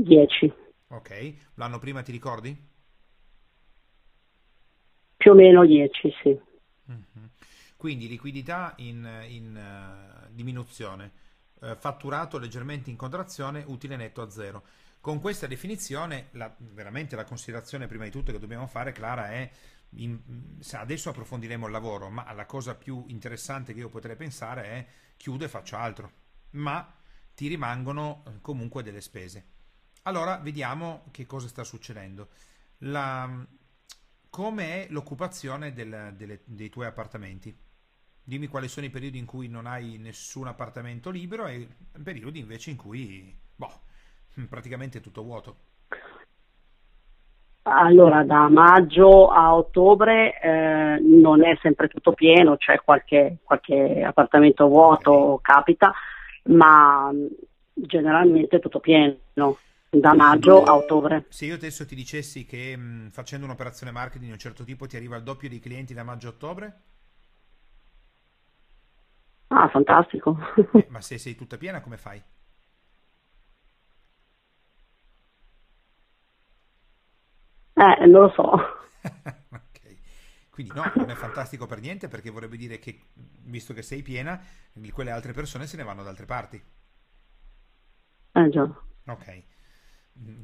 10. 0.04 0.54
Ok, 0.90 1.34
l'anno 1.56 1.80
prima 1.80 2.01
ti 2.01 2.12
ricordi? 2.12 2.68
Più 5.18 5.31
o 5.31 5.36
meno 5.36 5.66
10, 5.66 6.13
sì. 6.24 6.40
Mm-hmm. 6.90 7.25
Quindi 7.75 8.07
liquidità 8.07 8.74
in, 8.78 9.07
in 9.28 9.56
uh, 9.56 10.28
diminuzione, 10.31 11.12
uh, 11.60 11.75
fatturato 11.75 12.38
leggermente 12.38 12.90
in 12.90 12.96
contrazione, 12.96 13.63
utile 13.68 13.96
netto 13.96 14.22
a 14.22 14.30
zero. 14.30 14.63
Con 15.01 15.19
questa 15.19 15.48
definizione, 15.48 16.28
la, 16.31 16.54
veramente 16.57 17.16
la 17.16 17.24
considerazione 17.24 17.88
prima 17.88 18.04
di 18.04 18.12
tutto 18.12 18.31
che 18.31 18.40
dobbiamo 18.40 18.68
fare, 18.68 18.92
Clara, 18.92 19.30
è 19.30 19.50
in, 19.92 20.19
adesso 20.74 21.10
approfondiremo 21.10 21.66
il 21.66 21.72
lavoro, 21.72 22.10
ma 22.10 22.31
la 22.34 22.46
cosa 22.46 22.75
più 22.75 23.06
interessante 23.07 23.74
che 23.74 23.80
io 23.80 23.90
potrei 23.90 24.16
pensare 24.16 24.63
è 24.63 24.86
chiudo 25.18 25.46
e 25.46 25.50
faccio 25.50 25.78
altro, 25.78 26.12
ma 26.51 26.94
ti 27.34 27.48
rimangono 27.48 28.24
eh, 28.28 28.42
comunque 28.42 28.84
delle 28.84 29.01
spese. 29.01 29.46
Allora 30.04 30.38
vediamo 30.38 31.04
che 31.12 31.25
cosa 31.25 31.48
sta 31.48 31.63
succedendo. 31.63 32.30
Come 34.30 34.86
è 34.86 34.88
l'occupazione 34.92 35.74
del, 35.74 36.13
delle, 36.16 36.42
dei 36.46 36.70
tuoi 36.70 36.86
appartamenti? 36.86 37.56
Dimmi 38.24 38.48
quali 38.48 38.68
sono 38.68 38.86
i 38.86 38.91
periodi 38.91 39.18
in 39.18 39.25
cui 39.25 39.48
non 39.48 39.65
hai 39.65 39.98
nessun 39.98 40.48
appartamento 40.48 41.10
libero 41.10 41.48
e 41.48 41.68
periodi 42.03 42.39
invece 42.39 42.70
in 42.70 42.77
cui, 42.77 43.36
boh, 43.56 43.82
praticamente 44.48 45.00
è 45.00 45.01
tutto 45.01 45.24
vuoto. 45.24 45.58
Allora, 47.63 48.24
da 48.24 48.48
maggio 48.50 49.29
a 49.29 49.56
ottobre 49.56 50.39
eh, 50.39 51.00
non 51.01 51.44
è 51.44 51.58
sempre 51.62 51.88
tutto 51.88 52.13
pieno, 52.13 52.56
c'è 52.58 52.82
qualche, 52.84 53.38
qualche 53.44 54.03
appartamento 54.03 54.68
vuoto, 54.68 55.39
capita, 55.41 55.91
ma 56.46 57.12
generalmente 57.74 58.58
è 58.58 58.60
tutto 58.60 58.79
pieno 58.79 59.58
da 59.89 60.13
maggio 60.13 60.63
a 60.63 60.75
ottobre. 60.75 61.25
Se 61.27 61.46
io 61.46 61.55
adesso 61.55 61.86
ti 61.88 61.96
dicessi 61.96 62.46
che 62.46 62.77
mh, 62.77 63.10
facendo 63.10 63.46
un'operazione 63.46 63.91
marketing 63.91 64.25
di 64.25 64.31
un 64.31 64.38
certo 64.38 64.63
tipo 64.63 64.86
ti 64.86 64.96
arriva 64.96 65.15
il 65.15 65.24
doppio 65.24 65.50
dei 65.50 65.60
clienti 65.60 65.93
da 65.96 66.03
maggio 66.03 66.27
a 66.27 66.31
ottobre? 66.31 66.81
Ah, 69.51 69.67
fantastico. 69.69 70.38
Eh, 70.74 70.88
ma 70.89 71.00
se 71.01 71.19
sei 71.19 71.36
tutta 71.36 71.58
piena 71.58 71.79
come 71.81 71.98
fai? 71.98 72.24
Eh, 77.75 78.05
non 78.05 78.22
lo 78.22 78.29
so. 78.36 78.43
ok. 79.50 79.98
Quindi 80.50 80.74
no, 80.74 80.91
non 80.96 81.10
è 81.10 81.15
fantastico 81.15 81.65
per 81.65 81.79
niente 81.79 82.08
perché 82.08 82.29
vorrebbe 82.29 82.58
dire 82.58 82.79
che, 82.79 83.08
visto 83.13 83.74
che 83.74 83.81
sei 83.81 84.01
piena, 84.01 84.39
quelle 84.91 85.12
altre 85.12 85.34
persone 85.34 85.67
se 85.67 85.77
ne 85.77 85.84
vanno 85.84 86.03
da 86.03 86.10
altre 86.10 86.25
parti. 86.25 86.62
Eh 88.34 88.50
già. 88.50 88.65
Ok. 89.08 89.43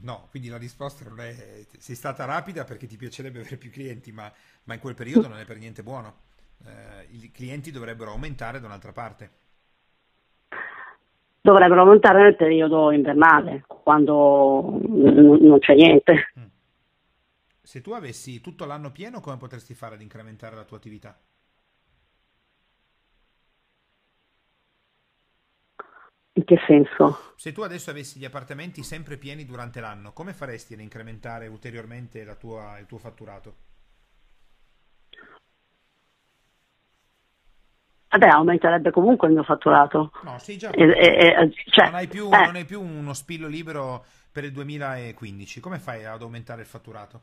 No, 0.01 0.27
quindi 0.29 0.49
la 0.49 0.57
risposta 0.57 1.07
non 1.07 1.19
è... 1.19 1.65
Sei 1.77 1.95
stata 1.95 2.25
rapida 2.25 2.63
perché 2.63 2.87
ti 2.87 2.97
piacerebbe 2.97 3.39
avere 3.39 3.57
più 3.57 3.71
clienti, 3.71 4.11
ma, 4.11 4.31
ma 4.63 4.73
in 4.73 4.79
quel 4.79 4.95
periodo 4.95 5.27
non 5.27 5.37
è 5.37 5.45
per 5.45 5.57
niente 5.57 5.83
buono. 5.83 6.15
Eh, 6.65 7.07
I 7.09 7.31
clienti 7.31 7.71
dovrebbero 7.71 8.11
aumentare 8.11 8.59
da 8.59 8.67
un'altra 8.67 8.91
parte. 8.91 9.31
Dovrebbero 11.41 11.81
aumentare 11.81 12.23
nel 12.23 12.35
periodo 12.35 12.91
invernale, 12.91 13.63
quando 13.67 14.79
non 14.87 15.59
c'è 15.59 15.75
niente. 15.75 16.31
Mm 16.39 16.45
se 17.65 17.81
tu 17.81 17.91
avessi 17.91 18.41
tutto 18.41 18.65
l'anno 18.65 18.91
pieno, 18.91 19.19
come 19.19 19.37
potresti 19.37 19.73
fare 19.73 19.95
ad 19.95 20.01
incrementare 20.01 20.55
la 20.55 20.63
tua 20.63 20.77
attività? 20.77 21.19
Che 26.43 26.59
senso? 26.67 27.33
Se 27.37 27.53
tu 27.53 27.61
adesso 27.61 27.89
avessi 27.89 28.19
gli 28.19 28.25
appartamenti 28.25 28.83
sempre 28.83 29.17
pieni 29.17 29.45
durante 29.45 29.79
l'anno, 29.79 30.11
come 30.11 30.33
faresti 30.33 30.73
ad 30.73 30.81
incrementare 30.81 31.47
ulteriormente 31.47 32.25
tua, 32.37 32.77
il 32.77 32.85
tuo 32.85 32.97
fatturato? 32.97 33.55
Vabbè, 38.09 38.27
aumenterebbe 38.27 38.91
comunque 38.91 39.27
il 39.27 39.33
mio 39.33 39.43
fatturato. 39.43 40.11
No, 40.23 40.37
sì, 40.39 40.57
già. 40.57 40.71
E, 40.71 40.83
e, 40.83 41.53
cioè, 41.65 41.85
non, 41.85 41.95
hai 41.95 42.07
più, 42.07 42.29
eh. 42.31 42.45
non 42.45 42.55
hai 42.55 42.65
più 42.65 42.81
uno 42.81 43.13
spillo 43.13 43.47
libero 43.47 44.05
per 44.31 44.43
il 44.43 44.51
2015. 44.51 45.59
Come 45.59 45.79
fai 45.79 46.05
ad 46.05 46.21
aumentare 46.21 46.61
il 46.61 46.67
fatturato? 46.67 47.21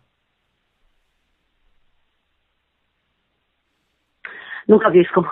Non 4.67 4.79
capisco. 4.79 5.25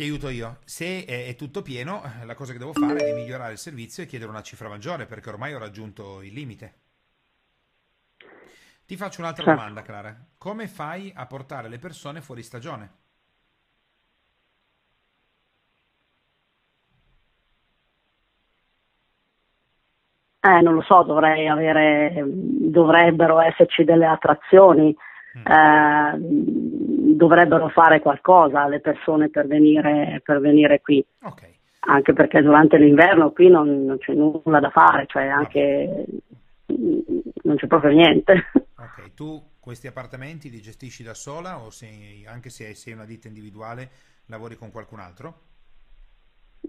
Ti 0.00 0.06
aiuto 0.06 0.30
io. 0.30 0.60
Se 0.64 1.04
è, 1.04 1.26
è, 1.26 1.34
tutto 1.34 1.60
pieno, 1.60 2.00
la 2.24 2.34
cosa 2.34 2.52
che 2.52 2.58
devo 2.58 2.72
fare 2.72 3.04
è 3.04 3.12
migliorare 3.12 3.52
il 3.52 3.58
servizio 3.58 4.02
e 4.02 4.06
chiedere 4.06 4.30
una 4.30 4.40
cifra 4.40 4.66
maggiore 4.66 5.04
perché 5.04 5.28
ormai 5.28 5.52
ho 5.52 5.58
raggiunto 5.58 6.22
il 6.22 6.32
limite. 6.32 6.74
Ti 8.86 8.96
faccio 8.96 9.20
un'altra 9.20 9.44
certo. 9.44 9.60
domanda, 9.60 9.82
Clara. 9.82 10.16
Come 10.38 10.68
fai 10.68 11.12
a 11.14 11.26
portare 11.26 11.68
le 11.68 11.78
persone 11.78 12.22
fuori 12.22 12.42
stagione? 12.42 12.90
Eh, 20.40 20.60
non 20.62 20.72
lo 20.72 20.80
so, 20.80 21.02
dovrei 21.02 21.46
avere, 21.46 22.24
dovrebbero 22.24 23.38
esserci 23.38 23.84
delle 23.84 24.06
attrazioni, 24.06 24.96
mm. 25.36 25.46
eh, 25.46 26.89
dovrebbero 27.16 27.68
fare 27.68 28.00
qualcosa 28.00 28.66
le 28.66 28.80
persone 28.80 29.28
per 29.28 29.46
venire, 29.46 30.20
per 30.24 30.40
venire 30.40 30.80
qui. 30.80 31.04
Okay. 31.22 31.54
Anche 31.80 32.12
perché 32.12 32.42
durante 32.42 32.76
l'inverno 32.76 33.32
qui 33.32 33.48
non, 33.48 33.84
non 33.84 33.98
c'è 33.98 34.12
nulla 34.12 34.60
da 34.60 34.70
fare, 34.70 35.06
cioè 35.06 35.26
anche 35.26 36.04
non 36.70 37.56
c'è 37.56 37.66
proprio 37.66 37.92
niente. 37.92 38.50
Ok, 38.76 39.14
tu 39.14 39.42
questi 39.60 39.86
appartamenti 39.86 40.50
li 40.50 40.60
gestisci 40.60 41.02
da 41.02 41.14
sola 41.14 41.60
o 41.60 41.70
sei, 41.70 42.24
anche 42.26 42.50
se 42.50 42.74
sei 42.74 42.92
una 42.92 43.04
ditta 43.04 43.28
individuale 43.28 43.90
lavori 44.26 44.56
con 44.56 44.70
qualcun 44.70 45.00
altro? 45.00 45.40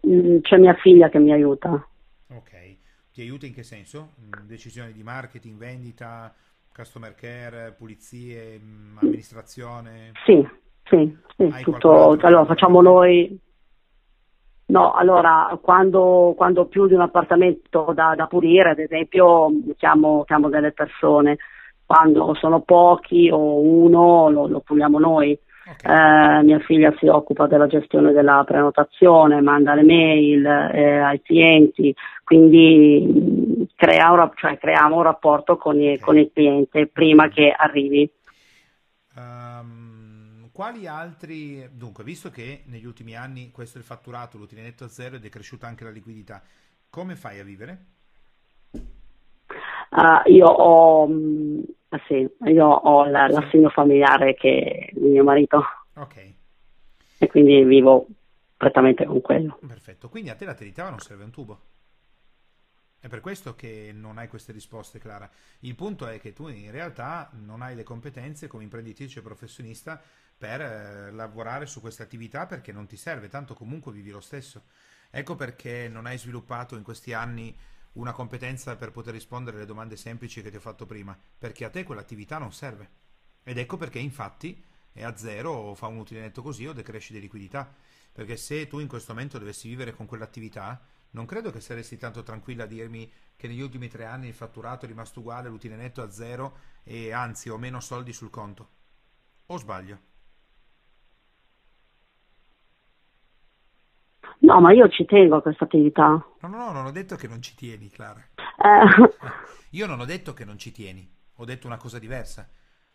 Mm, 0.07 0.39
c'è 0.41 0.57
mia 0.57 0.73
figlia 0.75 1.09
che 1.09 1.19
mi 1.19 1.31
aiuta. 1.31 1.87
Ok. 2.29 2.77
Ti 3.13 3.21
aiuta 3.21 3.45
in 3.45 3.53
che 3.53 3.63
senso? 3.63 4.13
Mm, 4.21 4.47
decisioni 4.47 4.93
di 4.93 5.03
marketing, 5.03 5.57
vendita, 5.57 6.33
customer 6.73 7.13
care, 7.15 7.75
pulizie, 7.77 8.59
mm, 8.59 8.97
amministrazione? 9.01 10.11
Sì, 10.25 10.47
sì, 10.83 11.17
sì 11.35 11.63
tutto. 11.63 12.17
Allora 12.21 12.45
facciamo 12.45 12.81
noi. 12.81 13.39
No, 14.67 14.93
allora 14.93 15.57
quando, 15.61 16.33
quando 16.35 16.65
più 16.65 16.87
di 16.87 16.93
un 16.93 17.01
appartamento 17.01 17.91
da, 17.93 18.15
da 18.15 18.27
pulire, 18.27 18.71
ad 18.71 18.79
esempio, 18.79 19.49
chiamo, 19.77 20.23
chiamo, 20.23 20.49
delle 20.49 20.71
persone. 20.71 21.37
Quando 21.85 22.33
sono 22.35 22.61
pochi 22.61 23.29
o 23.29 23.59
uno 23.59 24.29
lo, 24.29 24.47
lo 24.47 24.59
puliamo 24.61 24.97
noi. 24.97 25.37
Okay. 25.63 26.39
Eh, 26.39 26.43
mia 26.43 26.59
figlia 26.59 26.93
si 26.97 27.07
occupa 27.07 27.45
della 27.45 27.67
gestione 27.67 28.11
della 28.11 28.43
prenotazione, 28.45 29.41
manda 29.41 29.75
le 29.75 29.83
mail 29.83 30.45
eh, 30.45 30.97
ai 30.99 31.21
clienti, 31.21 31.93
quindi 32.23 33.67
crea 33.75 34.11
un, 34.11 34.31
cioè, 34.35 34.57
creiamo 34.57 34.95
un 34.95 35.03
rapporto 35.03 35.57
con, 35.57 35.75
okay. 35.75 35.99
con, 35.99 36.17
il 36.17 36.31
cliente 36.33 36.87
prima 36.87 37.29
che 37.29 37.53
arrivi. 37.55 38.11
Um, 39.15 40.49
quali 40.51 40.87
altri, 40.87 41.67
dunque, 41.71 42.03
visto 42.03 42.31
che 42.31 42.63
negli 42.65 42.85
ultimi 42.85 43.15
anni 43.15 43.51
questo 43.51 43.77
è 43.77 43.81
il 43.81 43.87
fatturato, 43.87 44.37
l'utile 44.37 44.63
netto 44.63 44.83
a 44.83 44.89
zero 44.89 45.15
ed 45.17 45.25
è 45.25 45.29
cresciuta 45.29 45.67
anche 45.67 45.83
la 45.83 45.91
liquidità, 45.91 46.41
come 46.89 47.15
fai 47.15 47.39
a 47.39 47.43
vivere? 47.43 47.85
Uh, 49.91 50.29
io 50.29 50.47
ho, 50.47 51.07
uh, 51.91 51.99
sì, 52.07 52.27
io 52.51 52.65
ho 52.65 53.05
la, 53.05 53.27
l'assegno 53.27 53.69
familiare 53.69 54.33
che 54.33 54.91
mio 54.95 55.23
marito. 55.23 55.63
Ok. 55.95 56.33
E 57.17 57.27
quindi 57.27 57.63
vivo 57.63 58.07
prettamente 58.57 59.05
con 59.05 59.21
quello. 59.21 59.59
Perfetto, 59.65 60.09
quindi 60.09 60.29
a 60.29 60.35
te 60.35 60.45
la 60.45 60.53
terità 60.53 60.89
non 60.89 60.99
serve 60.99 61.23
un 61.23 61.31
tubo? 61.31 61.59
È 62.99 63.07
per 63.07 63.19
questo 63.19 63.55
che 63.55 63.91
non 63.91 64.19
hai 64.19 64.27
queste 64.27 64.51
risposte, 64.51 64.99
Clara. 64.99 65.27
Il 65.61 65.73
punto 65.73 66.05
è 66.05 66.19
che 66.19 66.33
tu 66.33 66.47
in 66.47 66.69
realtà 66.69 67.31
non 67.33 67.63
hai 67.63 67.75
le 67.75 67.81
competenze 67.81 68.47
come 68.47 68.61
imprenditrice 68.61 69.23
professionista 69.23 69.99
per 70.37 70.61
eh, 70.61 71.11
lavorare 71.11 71.65
su 71.65 71.81
queste 71.81 72.03
attività 72.03 72.45
perché 72.45 72.71
non 72.71 72.85
ti 72.85 72.97
serve, 72.97 73.27
tanto 73.27 73.55
comunque 73.55 73.91
vivi 73.91 74.11
lo 74.11 74.19
stesso. 74.19 74.65
Ecco 75.09 75.35
perché 75.35 75.89
non 75.89 76.05
hai 76.05 76.19
sviluppato 76.19 76.75
in 76.75 76.83
questi 76.83 77.11
anni 77.13 77.57
una 77.93 78.11
competenza 78.11 78.75
per 78.75 78.91
poter 78.91 79.13
rispondere 79.13 79.57
alle 79.57 79.65
domande 79.65 79.97
semplici 79.97 80.41
che 80.41 80.49
ti 80.49 80.57
ho 80.57 80.61
fatto 80.61 80.85
prima, 80.85 81.17
perché 81.37 81.65
a 81.65 81.69
te 81.69 81.83
quell'attività 81.83 82.37
non 82.37 82.53
serve. 82.53 82.89
Ed 83.43 83.57
ecco 83.57 83.77
perché 83.77 83.99
infatti 83.99 84.63
è 84.91 85.03
a 85.03 85.15
zero 85.15 85.51
o 85.51 85.75
fa 85.75 85.87
un 85.87 85.97
utile 85.97 86.21
netto 86.21 86.41
così 86.41 86.67
o 86.67 86.73
decresci 86.73 87.13
di 87.13 87.19
liquidità. 87.19 87.73
Perché 88.13 88.35
se 88.37 88.67
tu 88.67 88.79
in 88.79 88.87
questo 88.87 89.13
momento 89.13 89.39
dovessi 89.39 89.69
vivere 89.69 89.93
con 89.93 90.05
quell'attività, 90.05 90.81
non 91.11 91.25
credo 91.25 91.51
che 91.51 91.61
saresti 91.61 91.97
tanto 91.97 92.23
tranquilla 92.23 92.63
a 92.63 92.67
dirmi 92.67 93.11
che 93.35 93.47
negli 93.47 93.61
ultimi 93.61 93.87
tre 93.87 94.05
anni 94.05 94.27
il 94.27 94.33
fatturato 94.33 94.85
è 94.85 94.87
rimasto 94.87 95.19
uguale, 95.19 95.49
l'utile 95.49 95.75
netto 95.75 96.01
a 96.01 96.11
zero 96.11 96.57
e 96.83 97.11
anzi 97.11 97.49
ho 97.49 97.57
meno 97.57 97.79
soldi 97.79 98.13
sul 98.13 98.29
conto. 98.29 98.69
O 99.47 99.57
sbaglio? 99.57 100.10
No, 104.41 104.59
ma 104.59 104.71
io 104.71 104.87
ci 104.89 105.05
tengo 105.05 105.37
a 105.37 105.41
questa 105.41 105.65
attività. 105.65 106.07
No, 106.41 106.47
no, 106.47 106.57
no, 106.57 106.71
non 106.71 106.85
ho 106.85 106.91
detto 106.91 107.15
che 107.15 107.27
non 107.27 107.41
ci 107.41 107.55
tieni, 107.55 107.89
Clara. 107.89 108.21
Eh. 108.35 109.13
Io 109.71 109.85
non 109.85 109.99
ho 109.99 110.05
detto 110.05 110.33
che 110.33 110.45
non 110.45 110.57
ci 110.57 110.71
tieni, 110.71 111.09
ho 111.35 111.45
detto 111.45 111.67
una 111.67 111.77
cosa 111.77 111.99
diversa. 111.99 112.49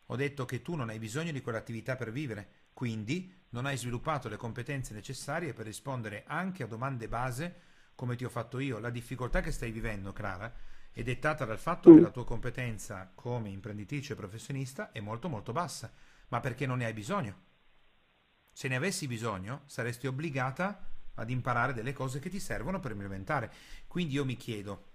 Ho 0.07 0.17
detto 0.17 0.45
che 0.45 0.63
tu 0.63 0.75
non 0.75 0.89
hai 0.89 0.99
bisogno 0.99 1.33
di 1.33 1.41
quell'attività 1.41 1.97
per 1.97 2.13
vivere, 2.13 2.49
quindi 2.73 3.33
non 3.51 3.67
hai 3.67 3.77
sviluppato 3.77 4.29
le 4.29 4.37
competenze 4.37 4.95
necessarie 4.95 5.53
per 5.53 5.65
rispondere 5.65 6.25
anche 6.27 6.63
a 6.63 6.67
domande 6.67 7.09
base 7.09 7.61
come 7.97 8.15
ti 8.15 8.25
ho 8.25 8.29
fatto 8.29 8.59
io, 8.59 8.79
la 8.79 8.91
difficoltà 8.91 9.41
che 9.41 9.51
stai 9.51 9.71
vivendo, 9.71 10.13
Clara, 10.13 10.53
è 10.93 11.03
dettata 11.03 11.45
dal 11.45 11.59
fatto 11.59 11.91
che 11.93 12.01
mm. 12.01 12.03
la 12.03 12.11
tua 12.11 12.25
competenza 12.25 13.11
come 13.15 13.49
imprenditrice 13.49 14.13
e 14.13 14.17
professionista 14.17 14.93
è 14.93 15.01
molto 15.01 15.29
molto 15.29 15.53
bassa, 15.53 15.91
ma 16.29 16.41
perché 16.41 16.67
non 16.67 16.79
ne 16.79 16.85
hai 16.85 16.93
bisogno. 16.93 17.45
Se 18.53 18.69
ne 18.69 18.77
avessi 18.77 19.07
bisogno, 19.07 19.63
saresti 19.65 20.07
obbligata 20.07 20.87
ad 21.17 21.31
imparare 21.31 21.75
delle 21.75 21.93
cose 21.93 22.19
che 22.19 22.31
ti 22.31 22.41
servono 22.41 22.81
per 22.81 22.93
implementare. 22.93 23.53
Quindi 23.87 24.15
io 24.15 24.25
mi 24.25 24.37
chiedo, 24.37 24.93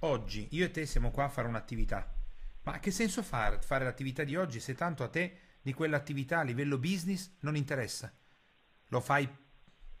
oggi 0.00 0.48
io 0.50 0.64
e 0.64 0.70
te 0.70 0.86
siamo 0.86 1.10
qua 1.10 1.24
a 1.24 1.28
fare 1.28 1.48
un'attività, 1.48 2.12
ma 2.62 2.78
che 2.80 2.90
senso 2.90 3.22
fare, 3.22 3.60
fare 3.62 3.84
l'attività 3.84 4.24
di 4.24 4.36
oggi 4.36 4.60
se 4.60 4.74
tanto 4.74 5.02
a 5.02 5.08
te 5.08 5.36
di 5.62 5.72
quell'attività 5.72 6.40
a 6.40 6.42
livello 6.42 6.78
business 6.78 7.30
non 7.40 7.56
interessa? 7.56 8.12
Lo 8.88 9.00
fai 9.00 9.28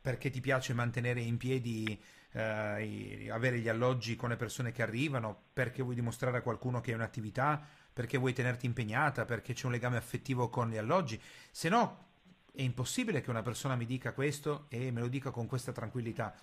perché 0.00 0.30
ti 0.30 0.40
piace 0.40 0.72
mantenere 0.72 1.20
in 1.20 1.36
piedi 1.36 2.00
eh, 2.32 3.28
avere 3.30 3.58
gli 3.58 3.68
alloggi 3.68 4.16
con 4.16 4.30
le 4.30 4.36
persone 4.36 4.72
che 4.72 4.82
arrivano, 4.82 5.48
perché 5.52 5.82
vuoi 5.82 5.94
dimostrare 5.94 6.38
a 6.38 6.42
qualcuno 6.42 6.80
che 6.80 6.92
è 6.92 6.94
un'attività, 6.94 7.62
perché 7.92 8.18
vuoi 8.18 8.32
tenerti 8.32 8.66
impegnata, 8.66 9.24
perché 9.24 9.52
c'è 9.52 9.66
un 9.66 9.72
legame 9.72 9.96
affettivo 9.96 10.48
con 10.48 10.70
gli 10.70 10.76
alloggi. 10.76 11.20
Se 11.50 11.68
no, 11.68 12.09
è 12.52 12.62
impossibile 12.62 13.20
che 13.20 13.30
una 13.30 13.42
persona 13.42 13.76
mi 13.76 13.86
dica 13.86 14.12
questo 14.12 14.66
e 14.68 14.90
me 14.90 15.00
lo 15.00 15.08
dica 15.08 15.30
con 15.30 15.46
questa 15.46 15.72
tranquillità. 15.72 16.34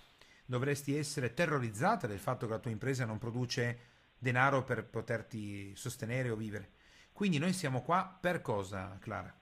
Dovresti 0.44 0.96
essere 0.96 1.34
terrorizzata 1.34 2.06
del 2.06 2.18
fatto 2.18 2.46
che 2.46 2.52
la 2.52 2.58
tua 2.58 2.70
impresa 2.70 3.04
non 3.04 3.18
produce 3.18 3.78
denaro 4.18 4.64
per 4.64 4.84
poterti 4.84 5.74
sostenere 5.76 6.30
o 6.30 6.36
vivere. 6.36 6.72
Quindi 7.12 7.38
noi 7.38 7.52
siamo 7.52 7.82
qua 7.82 8.18
per 8.20 8.40
cosa, 8.40 8.96
Clara? 9.00 9.36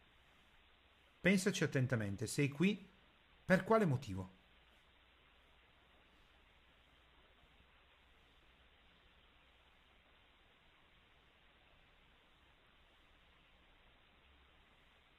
Pensaci 1.21 1.65
attentamente, 1.65 2.27
sei 2.27 2.49
qui 2.49 2.89
per 3.45 3.65
quale 3.65 3.85
motivo? 3.85 4.36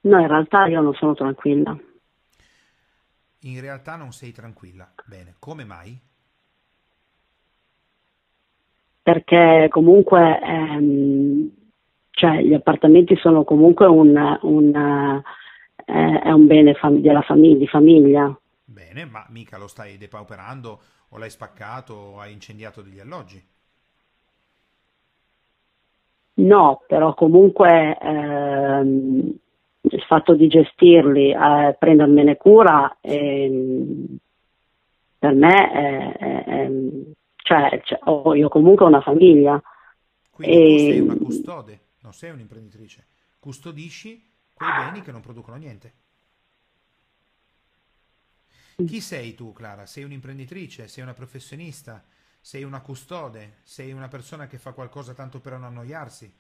No, 0.09 0.19
in 0.19 0.27
realtà 0.27 0.65
io 0.67 0.81
non 0.81 0.93
sono 0.95 1.13
tranquilla. 1.13 1.77
In 3.45 3.59
realtà 3.61 3.95
non 3.95 4.13
sei 4.13 4.31
tranquilla. 4.31 4.93
Bene, 5.03 5.37
come 5.39 5.63
mai? 5.65 5.99
Perché 9.01 9.67
comunque 9.69 10.39
ehm, 10.41 11.49
cioè, 12.11 12.41
gli 12.41 12.53
appartamenti 12.53 13.15
sono 13.15 13.43
comunque 13.43 13.85
un, 13.85 14.37
un, 14.41 15.21
eh, 15.85 16.19
è 16.19 16.31
un 16.31 16.45
bene 16.47 16.73
fam- 16.73 16.99
della 16.99 17.21
famiglia, 17.21 17.57
di 17.57 17.67
famiglia. 17.67 18.39
Bene, 18.65 19.05
ma 19.05 19.25
mica 19.29 19.57
lo 19.57 19.67
stai 19.67 19.97
depauperando 19.97 20.81
o 21.09 21.17
l'hai 21.17 21.31
spaccato 21.31 21.93
o 21.95 22.19
hai 22.19 22.33
incendiato 22.33 22.83
degli 22.83 22.99
alloggi? 22.99 23.43
No, 26.39 26.83
però 26.87 27.13
comunque 27.15 27.97
ehm, 27.99 29.35
il 29.95 30.03
fatto 30.03 30.35
di 30.35 30.47
gestirli, 30.47 31.31
eh, 31.31 31.75
prendermene 31.77 32.37
cura, 32.37 32.97
eh, 33.01 34.05
per 35.19 35.33
me 35.33 35.71
è, 35.71 36.11
è, 36.17 36.71
cioè, 37.35 37.81
cioè, 37.83 37.99
ho 38.03 38.35
io 38.35 38.49
comunque 38.49 38.85
una 38.85 39.01
famiglia. 39.01 39.61
Quindi 40.29 40.55
e... 40.55 40.59
tu 40.59 40.77
sei 40.77 40.99
una 40.99 41.17
custode, 41.17 41.79
non 42.01 42.13
sei 42.13 42.31
un'imprenditrice. 42.31 43.05
Custodisci 43.39 44.29
quei 44.53 44.69
beni 44.69 45.01
che 45.01 45.11
non 45.11 45.21
producono 45.21 45.57
niente. 45.57 45.93
Chi 48.85 49.01
sei 49.01 49.33
tu, 49.33 49.53
Clara? 49.53 49.85
Sei 49.85 50.03
un'imprenditrice? 50.03 50.87
Sei 50.87 51.01
una 51.01 51.13
professionista? 51.13 52.03
Sei 52.39 52.63
una 52.63 52.81
custode? 52.81 53.57
Sei 53.63 53.91
una 53.91 54.07
persona 54.07 54.45
che 54.45 54.57
fa 54.57 54.71
qualcosa 54.73 55.13
tanto 55.13 55.39
per 55.39 55.53
non 55.53 55.63
annoiarsi? 55.63 56.31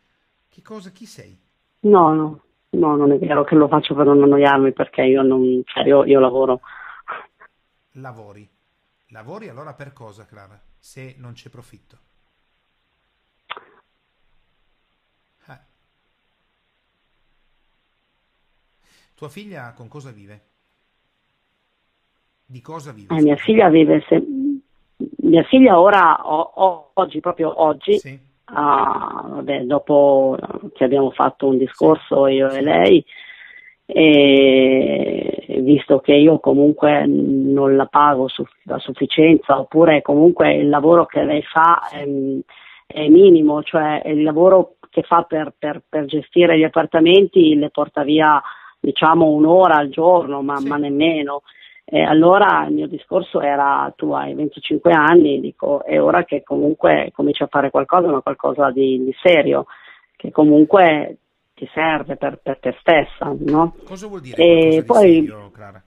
Che 0.47 0.61
cosa, 0.61 0.91
chi 0.91 1.05
sei? 1.05 1.39
No, 1.79 2.13
no, 2.13 2.41
no, 2.69 2.95
non 2.95 3.11
è 3.11 3.17
vero 3.17 3.43
che 3.43 3.55
lo 3.55 3.67
faccio 3.67 3.93
per 3.95 4.05
non 4.05 4.21
annoiarmi 4.23 4.73
perché 4.73 5.03
io 5.03 5.21
non, 5.21 5.61
cioè 5.65 5.85
io, 5.85 6.03
io 6.05 6.19
lavoro. 6.19 6.61
Lavori? 7.93 8.47
Lavori 9.07 9.47
allora 9.47 9.73
per 9.73 9.93
cosa, 9.93 10.25
Clara? 10.25 10.59
Se 10.77 11.15
non 11.17 11.33
c'è 11.33 11.49
profitto? 11.49 11.97
Eh. 15.47 15.59
Tua 19.15 19.29
figlia 19.29 19.73
con 19.73 19.87
cosa 19.87 20.11
vive? 20.11 20.41
Di 22.45 22.61
cosa 22.61 22.91
vive? 22.91 23.15
Eh, 23.15 23.21
mia 23.21 23.35
figlia 23.35 23.69
vive 23.69 24.03
se... 24.07 24.23
Mia 25.17 25.43
figlia 25.43 25.79
ora, 25.79 26.25
o, 26.25 26.39
o, 26.39 26.91
oggi, 26.93 27.19
proprio 27.19 27.61
oggi, 27.61 27.99
sì. 27.99 28.26
Ah, 28.53 29.25
vabbè, 29.29 29.61
dopo 29.61 30.37
che 30.73 30.83
abbiamo 30.83 31.11
fatto 31.11 31.47
un 31.47 31.57
discorso 31.57 32.27
io 32.27 32.49
e 32.49 32.61
lei, 32.61 33.05
e 33.85 35.59
visto 35.61 35.99
che 35.99 36.13
io 36.13 36.39
comunque 36.39 37.05
non 37.07 37.75
la 37.75 37.85
pago 37.85 38.27
su, 38.27 38.43
a 38.67 38.79
sufficienza, 38.79 39.59
oppure 39.59 40.01
comunque 40.01 40.53
il 40.53 40.69
lavoro 40.69 41.05
che 41.05 41.23
lei 41.23 41.41
fa 41.41 41.87
è, 41.89 42.05
è 42.85 43.07
minimo, 43.07 43.63
cioè 43.63 44.01
il 44.05 44.23
lavoro 44.23 44.75
che 44.89 45.03
fa 45.03 45.23
per, 45.23 45.53
per, 45.57 45.83
per, 45.87 46.05
gestire 46.05 46.57
gli 46.57 46.63
appartamenti 46.63 47.55
le 47.55 47.69
porta 47.69 48.03
via 48.03 48.41
diciamo 48.79 49.27
un'ora 49.27 49.75
al 49.75 49.89
giorno, 49.89 50.41
ma, 50.41 50.57
sì. 50.57 50.67
ma 50.67 50.77
nemmeno. 50.77 51.43
E 51.89 52.01
allora 52.01 52.65
il 52.67 52.73
mio 52.73 52.87
discorso 52.87 53.39
era 53.39 53.93
tu 53.95 54.11
hai 54.11 54.33
25 54.33 54.91
anni, 54.91 55.39
dico, 55.39 55.85
è 55.85 56.01
ora 56.01 56.25
che 56.25 56.43
comunque 56.43 57.11
cominci 57.13 57.43
a 57.43 57.47
fare 57.47 57.69
qualcosa, 57.69 58.09
ma 58.09 58.19
qualcosa 58.19 58.71
di, 58.71 59.01
di 59.01 59.15
serio, 59.23 59.67
che 60.17 60.29
comunque 60.29 61.19
ti 61.53 61.65
serve 61.73 62.17
per, 62.17 62.39
per 62.43 62.59
te 62.59 62.75
stessa, 62.81 63.33
no? 63.39 63.75
Cosa 63.85 64.07
vuol 64.07 64.19
dire 64.19 64.35
e 64.35 64.83
poi, 64.85 65.25
serio, 65.25 65.49
Clara? 65.49 65.81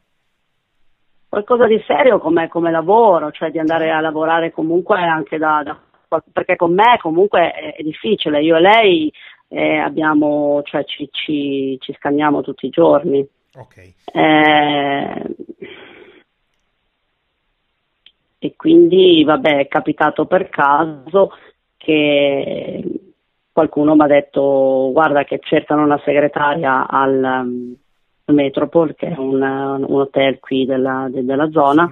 Qualcosa 1.29 1.67
di 1.67 1.83
serio 1.87 2.19
come, 2.19 2.49
come, 2.49 2.71
lavoro, 2.71 3.31
cioè 3.31 3.51
di 3.51 3.59
andare 3.59 3.91
a 3.91 4.01
lavorare 4.01 4.53
comunque 4.53 4.97
anche 5.03 5.37
da, 5.37 5.61
da 5.63 5.79
perché 6.33 6.57
con 6.57 6.73
me 6.73 6.97
comunque 6.99 7.53
è, 7.53 7.75
è 7.75 7.83
difficile, 7.83 8.41
io 8.41 8.57
e 8.57 8.61
lei 8.61 9.13
eh, 9.49 9.77
abbiamo, 9.77 10.63
cioè 10.65 10.83
ci, 10.85 11.11
ci, 11.13 11.77
ci 11.79 11.93
scanniamo 11.93 12.41
tutti 12.41 12.65
i 12.65 12.71
giorni. 12.71 13.25
Ok. 13.55 13.93
Eh, 14.13 15.25
e 18.43 18.55
quindi 18.57 19.23
vabbè 19.23 19.59
è 19.59 19.69
capitato 19.69 20.25
per 20.25 20.49
caso 20.49 21.31
che 21.77 22.83
qualcuno 23.53 23.95
mi 23.95 24.01
ha 24.01 24.07
detto 24.07 24.89
guarda 24.93 25.25
che 25.25 25.41
cercano 25.43 25.83
una 25.83 26.01
segretaria 26.03 26.89
al 26.89 27.45
um, 27.45 27.77
Metropol 28.35 28.95
che 28.95 29.09
è 29.09 29.17
un, 29.19 29.43
un 29.43 30.01
hotel 30.01 30.39
qui 30.39 30.65
della, 30.65 31.07
de, 31.11 31.23
della 31.23 31.51
zona. 31.51 31.87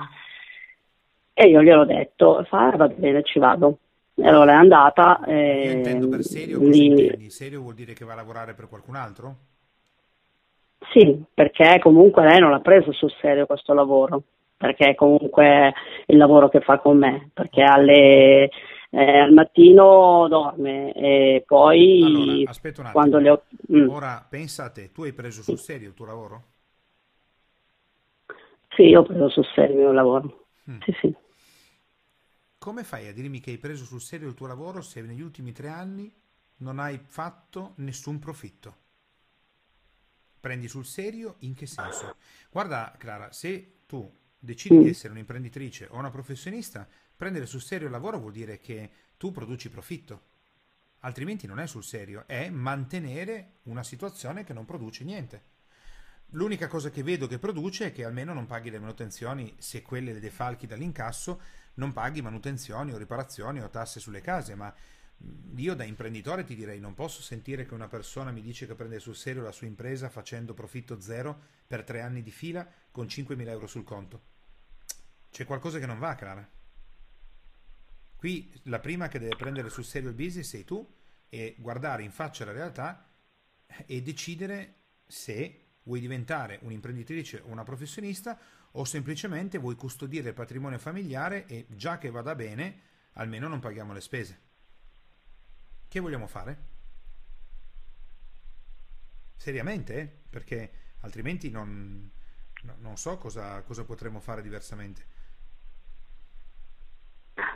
E 1.35 1.49
io 1.49 1.63
gliel'ho 1.63 1.85
detto 1.85 2.45
fa, 2.49 2.71
va 2.77 2.89
bene 2.89 3.23
ci 3.25 3.39
vado. 3.39 3.79
E 4.15 4.27
allora 4.27 4.53
è 4.53 4.57
andata 4.57 5.23
eh, 5.27 5.73
intendo 5.73 6.09
per 6.09 6.23
serio 6.23 6.61
lì... 6.61 7.29
serio 7.29 7.61
vuol 7.61 7.75
dire 7.75 7.93
che 7.93 8.05
va 8.07 8.15
a 8.15 8.17
lavorare 8.17 8.55
per 8.55 8.69
qualcun 8.69 8.97
altro? 8.97 9.37
sì 10.93 11.23
perché 11.35 11.79
comunque 11.81 12.25
lei 12.25 12.39
non 12.39 12.51
l'ha 12.51 12.61
preso 12.61 12.93
sul 12.93 13.13
serio 13.21 13.47
questo 13.47 13.75
lavoro 13.75 14.23
perché 14.59 14.91
è 14.91 14.95
comunque 14.97 15.73
il 16.07 16.17
lavoro 16.17 16.49
che 16.49 16.61
fa 16.61 16.79
con 16.81 16.99
me, 16.99 17.31
perché 17.33 17.63
alle, 17.63 18.51
eh, 18.91 19.19
al 19.19 19.33
mattino 19.33 20.27
dorme 20.29 20.93
e 20.93 21.45
poi 21.47 22.03
allora, 22.05 22.51
aspetta 22.51 22.81
un 22.81 22.87
attimo. 22.89 23.03
quando 23.03 23.19
le 23.19 23.31
ho... 23.31 23.43
Mm. 23.73 23.89
Ora 23.89 24.27
pensa 24.29 24.65
a 24.65 24.71
te, 24.71 24.91
tu 24.91 25.05
hai 25.05 25.13
preso 25.13 25.43
sul 25.43 25.59
serio 25.59 25.89
il 25.89 25.95
tuo 25.95 26.07
lavoro? 26.07 26.45
Sì, 28.75 28.83
io 28.83 29.01
ho 29.01 29.05
preso 29.05 29.29
sul 29.29 29.47
serio 29.55 29.75
il 29.75 29.81
mio 29.81 29.93
lavoro. 29.93 30.47
Mm. 30.69 30.81
Sì, 30.81 30.97
sì. 31.01 31.15
Come 32.59 32.83
fai 32.83 33.07
a 33.07 33.13
dirmi 33.13 33.39
che 33.41 33.51
hai 33.51 33.59
preso 33.59 33.85
sul 33.85 34.01
serio 34.01 34.29
il 34.29 34.35
tuo 34.35 34.49
lavoro 34.49 34.83
se 34.83 35.01
negli 35.01 35.23
ultimi 35.23 35.53
tre 35.53 35.69
anni 35.69 36.13
non 36.59 36.81
hai 36.81 36.99
fatto 36.99 37.75
nessun 37.77 38.19
profitto? 38.19 38.77
Prendi 40.41 40.69
sul 40.69 40.85
serio 40.85 41.37
in 41.41 41.55
che 41.55 41.67
senso? 41.67 42.17
Guarda 42.51 42.95
Clara, 42.99 43.33
se 43.33 43.83
tu 43.87 44.13
decidi 44.39 44.77
mm. 44.77 44.83
di 44.83 44.89
essere 44.89 45.13
un'imprenditrice 45.13 45.89
o 45.91 45.97
una 45.97 46.11
professionista, 46.11 46.87
prendere 47.17 47.47
sul 47.47 47.63
serio 47.63 47.87
il 47.87 47.93
lavoro 47.93 48.19
vuol 48.19 48.33
dire 48.33 48.61
che 48.61 48.91
tu 49.17 49.33
produci 49.33 49.69
profitto. 49.69 50.37
Altrimenti 51.01 51.47
non 51.47 51.61
è 51.61 51.67
sul 51.67 51.85
serio, 51.85 52.25
è 52.27 52.49
mantenere 52.51 53.59
una 53.65 53.83
situazione 53.83 54.45
che 54.45 54.53
non 54.53 54.65
produce 54.65 55.05
niente. 55.05 55.57
L'unica 56.33 56.67
cosa 56.67 56.91
che 56.91 57.03
vedo 57.03 57.27
che 57.27 57.39
produce 57.39 57.87
è 57.87 57.93
che 57.93 58.05
almeno 58.05 58.35
non 58.35 58.47
paghi 58.47 58.71
le 58.71 58.79
manutenzioni, 58.79 59.55
se 59.59 59.83
quelle 59.83 60.13
le 60.13 60.21
defalchi 60.21 60.67
dall'incasso, 60.67 61.41
non 61.75 61.93
paghi 61.93 62.21
manutenzioni 62.21 62.93
o 62.93 62.99
riparazioni 62.99 63.63
o 63.63 63.71
tasse 63.71 64.01
sulle 64.01 64.21
case, 64.21 64.55
ma 64.55 64.75
io 65.57 65.75
da 65.75 65.85
imprenditore 65.85 66.45
ti 66.45 66.55
direi 66.55 66.79
non 66.79 66.95
posso 66.95 67.23
sentire 67.23 67.67
che 67.67 67.75
una 67.75 67.89
persona 67.89 68.31
mi 68.31 68.41
dice 68.41 68.67
che 68.67 68.75
prende 68.75 69.01
sul 69.01 69.17
serio 69.17 69.43
la 69.43 69.53
sua 69.53 69.67
impresa 69.67 70.09
facendo 70.09 70.55
profitto 70.55 71.01
zero 71.01 71.41
per 71.67 71.83
tre 71.83 72.01
anni 72.01 72.23
di 72.23 72.31
fila 72.31 72.67
con 72.91 73.07
5.000 73.07 73.49
euro 73.49 73.67
sul 73.67 73.85
conto. 73.85 74.23
C'è 75.31 75.45
qualcosa 75.45 75.79
che 75.79 75.87
non 75.87 75.99
va, 75.99 76.15
Clara. 76.15 76.49
Qui 78.17 78.53
la 78.65 78.79
prima 78.79 79.09
che 79.09 79.19
deve 79.19 79.37
prendere 79.37 79.69
sul 79.69 79.85
serio 79.85 80.09
il 80.09 80.15
business 80.15 80.49
sei 80.49 80.65
tu 80.65 80.87
e 81.29 81.57
guardare 81.59 82.03
in 82.03 82.11
faccia 82.11 82.45
la 82.45 82.53
realtà 82.53 83.09
e 83.87 84.03
decidere 84.03 84.75
se 85.07 85.67
vuoi 85.83 86.01
diventare 86.01 86.59
un'imprenditrice 86.63 87.43
o 87.45 87.49
una 87.49 87.65
professionista 87.65 88.39
o 88.73 88.85
semplicemente 88.85 89.59
vuoi 89.59 89.75
custodire 89.75 90.29
il 90.29 90.35
patrimonio 90.35 90.79
familiare 90.79 91.47
e 91.47 91.67
già 91.71 91.99
che 91.99 92.11
vada 92.11 92.35
bene 92.35 92.81
almeno 93.13 93.49
non 93.49 93.61
paghiamo 93.61 93.93
le 93.93 94.01
spese. 94.01 94.47
Che 95.89 96.01
vogliamo 96.01 96.27
fare? 96.27 96.57
Seriamente? 99.37 100.25
Perché 100.29 100.71
altrimenti 101.01 101.51
non, 101.51 102.11
non 102.81 102.97
so 102.97 103.17
cosa, 103.17 103.63
cosa 103.63 103.85
potremmo 103.85 104.21
fare 104.21 104.43
diversamente. 104.43 105.07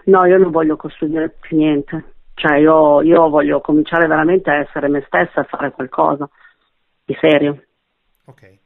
No, 0.06 0.24
io 0.24 0.38
non 0.38 0.50
voglio 0.50 0.76
costruire 0.76 1.28
più 1.28 1.58
niente. 1.58 2.14
Cioè, 2.32 2.56
io, 2.56 3.02
io 3.02 3.28
voglio 3.28 3.60
cominciare 3.60 4.06
veramente 4.06 4.48
a 4.48 4.54
essere 4.54 4.88
me 4.88 5.02
stessa 5.06 5.42
e 5.42 5.48
fare 5.48 5.70
qualcosa 5.70 6.28
di 7.04 7.14
serio. 7.20 7.62
Ok. 8.24 8.60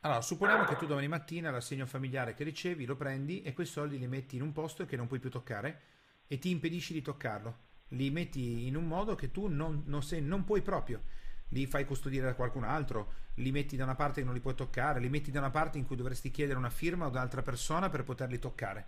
Allora, 0.00 0.22
supponiamo 0.22 0.64
che 0.64 0.74
tu 0.74 0.86
domani 0.86 1.06
mattina 1.06 1.52
l'assegno 1.52 1.86
familiare 1.86 2.34
che 2.34 2.42
ricevi 2.42 2.84
lo 2.84 2.96
prendi 2.96 3.42
e 3.42 3.52
quei 3.52 3.66
soldi 3.66 3.96
li 3.96 4.08
metti 4.08 4.34
in 4.34 4.42
un 4.42 4.50
posto 4.50 4.86
che 4.86 4.96
non 4.96 5.06
puoi 5.06 5.20
più 5.20 5.30
toccare 5.30 5.80
e 6.26 6.38
ti 6.38 6.50
impedisci 6.50 6.92
di 6.92 7.02
toccarlo 7.02 7.68
li 7.90 8.10
metti 8.10 8.66
in 8.66 8.76
un 8.76 8.86
modo 8.86 9.14
che 9.14 9.30
tu 9.30 9.46
non, 9.46 9.82
non, 9.86 10.02
sei, 10.02 10.20
non 10.20 10.44
puoi 10.44 10.62
proprio. 10.62 11.02
Li 11.48 11.66
fai 11.66 11.84
custodire 11.84 12.26
da 12.26 12.34
qualcun 12.34 12.64
altro, 12.64 13.12
li 13.34 13.50
metti 13.50 13.76
da 13.76 13.84
una 13.84 13.94
parte 13.94 14.20
che 14.20 14.26
non 14.26 14.34
li 14.34 14.40
puoi 14.40 14.54
toccare, 14.54 15.00
li 15.00 15.08
metti 15.08 15.30
da 15.30 15.40
una 15.40 15.50
parte 15.50 15.78
in 15.78 15.86
cui 15.86 15.96
dovresti 15.96 16.30
chiedere 16.30 16.58
una 16.58 16.70
firma 16.70 17.06
o 17.06 17.10
da 17.10 17.18
un'altra 17.18 17.42
persona 17.42 17.88
per 17.88 18.04
poterli 18.04 18.38
toccare. 18.38 18.86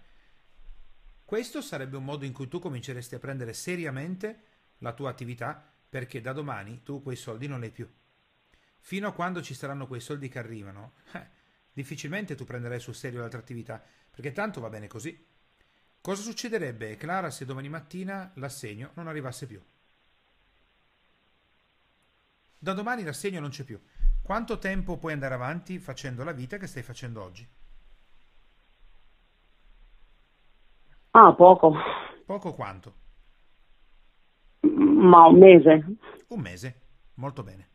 Questo 1.24 1.60
sarebbe 1.62 1.96
un 1.96 2.04
modo 2.04 2.24
in 2.24 2.32
cui 2.32 2.46
tu 2.46 2.58
cominceresti 2.58 3.14
a 3.14 3.18
prendere 3.18 3.52
seriamente 3.54 4.42
la 4.78 4.92
tua 4.92 5.10
attività 5.10 5.72
perché 5.88 6.20
da 6.20 6.32
domani 6.32 6.82
tu 6.82 7.02
quei 7.02 7.16
soldi 7.16 7.46
non 7.46 7.60
li 7.60 7.66
hai 7.66 7.72
più. 7.72 7.90
Fino 8.78 9.08
a 9.08 9.12
quando 9.12 9.42
ci 9.42 9.54
saranno 9.54 9.86
quei 9.86 10.00
soldi 10.00 10.28
che 10.28 10.38
arrivano, 10.38 10.94
eh, 11.12 11.26
difficilmente 11.72 12.34
tu 12.34 12.44
prenderai 12.44 12.80
sul 12.80 12.94
serio 12.94 13.20
l'altra 13.20 13.38
attività 13.38 13.82
perché 14.10 14.32
tanto 14.32 14.60
va 14.60 14.68
bene 14.68 14.86
così. 14.86 15.26
Cosa 16.02 16.22
succederebbe, 16.22 16.96
Clara, 16.96 17.30
se 17.30 17.44
domani 17.44 17.68
mattina 17.68 18.32
l'assegno 18.34 18.90
non 18.94 19.06
arrivasse 19.06 19.46
più? 19.46 19.62
Da 22.58 22.72
domani 22.72 23.04
l'assegno 23.04 23.38
non 23.38 23.50
c'è 23.50 23.62
più. 23.62 23.80
Quanto 24.20 24.58
tempo 24.58 24.96
puoi 24.96 25.12
andare 25.12 25.34
avanti 25.34 25.78
facendo 25.78 26.24
la 26.24 26.32
vita 26.32 26.56
che 26.56 26.66
stai 26.66 26.82
facendo 26.82 27.22
oggi? 27.22 27.48
Ah, 31.12 31.32
poco. 31.34 31.72
Poco 32.26 32.52
quanto? 32.52 32.94
Ma 34.62 35.28
un 35.28 35.38
mese. 35.38 35.84
Un 36.26 36.40
mese, 36.40 36.80
molto 37.14 37.44
bene. 37.44 37.68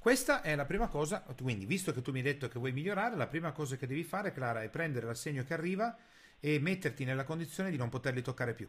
Questa 0.00 0.42
è 0.42 0.56
la 0.56 0.64
prima 0.64 0.88
cosa, 0.88 1.24
quindi 1.40 1.64
visto 1.64 1.92
che 1.92 2.02
tu 2.02 2.10
mi 2.10 2.18
hai 2.18 2.24
detto 2.24 2.48
che 2.48 2.58
vuoi 2.58 2.72
migliorare, 2.72 3.14
la 3.14 3.28
prima 3.28 3.52
cosa 3.52 3.76
che 3.76 3.86
devi 3.86 4.02
fare, 4.02 4.32
Clara, 4.32 4.64
è 4.64 4.68
prendere 4.68 5.06
l'assegno 5.06 5.44
che 5.44 5.54
arriva 5.54 5.96
e 6.44 6.58
metterti 6.60 7.06
nella 7.06 7.24
condizione 7.24 7.70
di 7.70 7.78
non 7.78 7.88
poterli 7.88 8.20
toccare 8.20 8.52
più. 8.52 8.68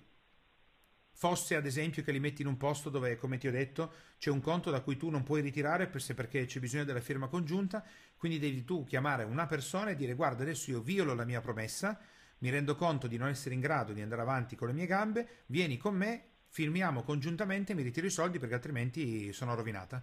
Fosse 1.12 1.58
ad 1.58 1.66
esempio 1.66 2.04
che 2.04 2.14
li 2.14 2.22
metti 2.22 2.42
in 2.42 2.48
un 2.48 2.56
posto 2.56 2.90
dove, 2.90 3.18
come 3.18 3.38
ti 3.38 3.50
ho 3.50 3.52
detto, 3.52 3.92
c'è 4.18 4.30
un 4.30 4.40
conto 4.40 4.72
da 4.72 4.80
cui 4.80 4.96
tu 4.96 5.10
non 5.10 5.24
puoi 5.24 5.42
ritirare 5.42 5.88
perché 5.88 6.46
c'è 6.46 6.62
bisogno 6.62 6.86
della 6.86 7.02
firma 7.02 7.28
congiunta, 7.28 7.86
quindi 8.16 8.40
devi 8.40 8.64
tu 8.64 8.86
chiamare 8.86 9.26
una 9.26 9.46
persona 9.46 9.90
e 9.90 9.96
dire 9.98 10.14
guarda 10.14 10.44
adesso 10.44 10.72
io 10.72 10.80
violo 10.80 11.14
la 11.14 11.26
mia 11.26 11.42
promessa, 11.42 12.00
mi 12.38 12.50
rendo 12.50 12.78
conto 12.78 13.08
di 13.08 13.18
non 13.18 13.28
essere 13.28 13.56
in 13.56 13.60
grado 13.60 13.92
di 13.92 14.02
andare 14.02 14.22
avanti 14.22 14.56
con 14.56 14.68
le 14.68 14.74
mie 14.74 14.86
gambe, 14.86 15.28
vieni 15.48 15.76
con 15.76 15.96
me, 15.96 16.24
firmiamo 16.48 17.04
congiuntamente 17.04 17.74
e 17.74 17.76
mi 17.76 17.82
ritiro 17.82 18.08
i 18.08 18.12
soldi 18.12 18.40
perché 18.40 18.56
altrimenti 18.56 19.34
sono 19.34 19.54
rovinata. 19.54 20.02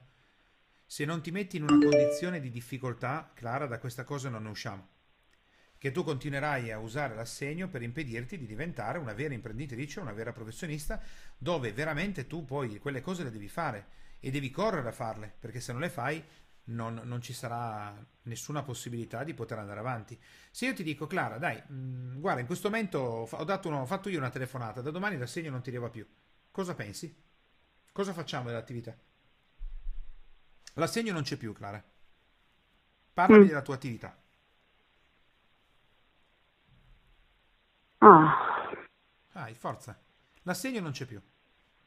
Se 0.85 1.07
non 1.07 1.23
ti 1.23 1.31
metti 1.31 1.57
in 1.57 1.63
una 1.63 1.79
condizione 1.79 2.39
di 2.39 2.51
difficoltà, 2.51 3.31
Clara, 3.33 3.65
da 3.65 3.79
questa 3.79 4.05
cosa 4.05 4.29
non 4.29 4.43
ne 4.43 4.51
usciamo. 4.51 4.92
Che 5.83 5.91
tu 5.91 6.05
continuerai 6.05 6.71
a 6.71 6.79
usare 6.79 7.17
l'assegno 7.17 7.67
per 7.67 7.83
impedirti 7.83 8.39
di 8.39 8.47
diventare 8.47 8.99
una 8.99 9.15
vera 9.15 9.35
imprenditrice, 9.35 9.99
una 9.99 10.13
vera 10.13 10.33
professionista, 10.33 11.03
dove 11.37 11.73
veramente 11.73 12.29
tu 12.29 12.45
poi 12.45 12.79
quelle 12.79 13.01
cose 13.01 13.25
le 13.25 13.33
devi 13.33 13.49
fare 13.49 13.87
e 14.21 14.31
devi 14.31 14.49
correre 14.53 14.87
a 14.87 14.93
farle, 14.93 15.35
perché 15.41 15.59
se 15.59 15.73
non 15.73 15.81
le 15.81 15.89
fai 15.89 16.23
non, 16.67 17.01
non, 17.03 17.21
ci 17.21 17.33
sarà 17.33 17.93
nessuna 18.23 18.63
possibilità 18.63 19.25
di 19.25 19.35
poter 19.35 19.59
andare 19.59 19.81
avanti. 19.81 20.17
Se 20.53 20.67
io 20.67 20.73
ti 20.73 20.85
dico, 20.85 21.09
Clara, 21.09 21.39
dai, 21.39 21.61
mh, 21.67 21.75
mm, 21.75 22.21
guarda, 22.21 22.39
in 22.43 22.47
questo 22.47 22.71
momento 22.71 22.99
ho, 22.99 23.29
uno, 23.65 23.81
ho, 23.81 23.85
fatto 23.85 24.09
io 24.09 24.19
una 24.19 24.31
telefonata, 24.31 24.83
da 24.83 24.93
domani 24.93 25.19
l'assegno 25.19 25.51
non 25.51 25.63
ti 25.63 25.71
arriva 25.71 25.91
più, 25.91 26.07
cosa 26.53 26.77
pensi? 26.77 27.13
Cosa 27.91 28.13
facciamo 28.13 28.51
dell'attività? 28.51 28.97
L'assegno 30.75 31.13
non 31.13 31.25
c'è 31.25 31.37
più, 31.37 31.53
Clara. 31.53 31.83
Parlami 33.15 33.47
mm. 33.47 33.49
della 33.49 33.63
tua 33.63 33.75
attività. 33.75 34.22
Ah. 38.05 38.37
Dai, 39.33 39.55
forza. 39.55 39.97
L'assegno 40.43 40.81
non 40.81 40.91
c'è 40.91 41.05
più. 41.05 41.21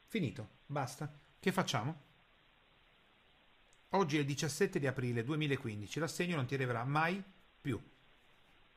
Finito, 0.06 0.48
basta. 0.64 1.12
Che 1.38 1.52
facciamo? 1.52 2.04
Oggi 3.90 4.16
è 4.16 4.20
il 4.20 4.26
17 4.26 4.78
di 4.78 4.86
aprile 4.86 5.22
2015. 5.22 6.00
L'assegno 6.00 6.36
non 6.36 6.46
ti 6.46 6.54
arriverà 6.54 6.84
mai 6.84 7.22
più. 7.60 7.78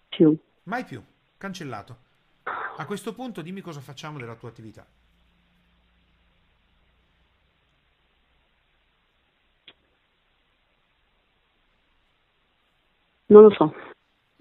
Più. 0.09 0.37
Mai 0.63 0.83
più. 0.83 1.01
Cancellato. 1.37 2.07
A 2.75 2.85
questo 2.85 3.13
punto 3.13 3.41
dimmi 3.41 3.61
cosa 3.61 3.79
facciamo 3.79 4.17
della 4.17 4.35
tua 4.35 4.49
attività. 4.49 4.85
Non 13.27 13.43
lo 13.43 13.49
so. 13.51 13.73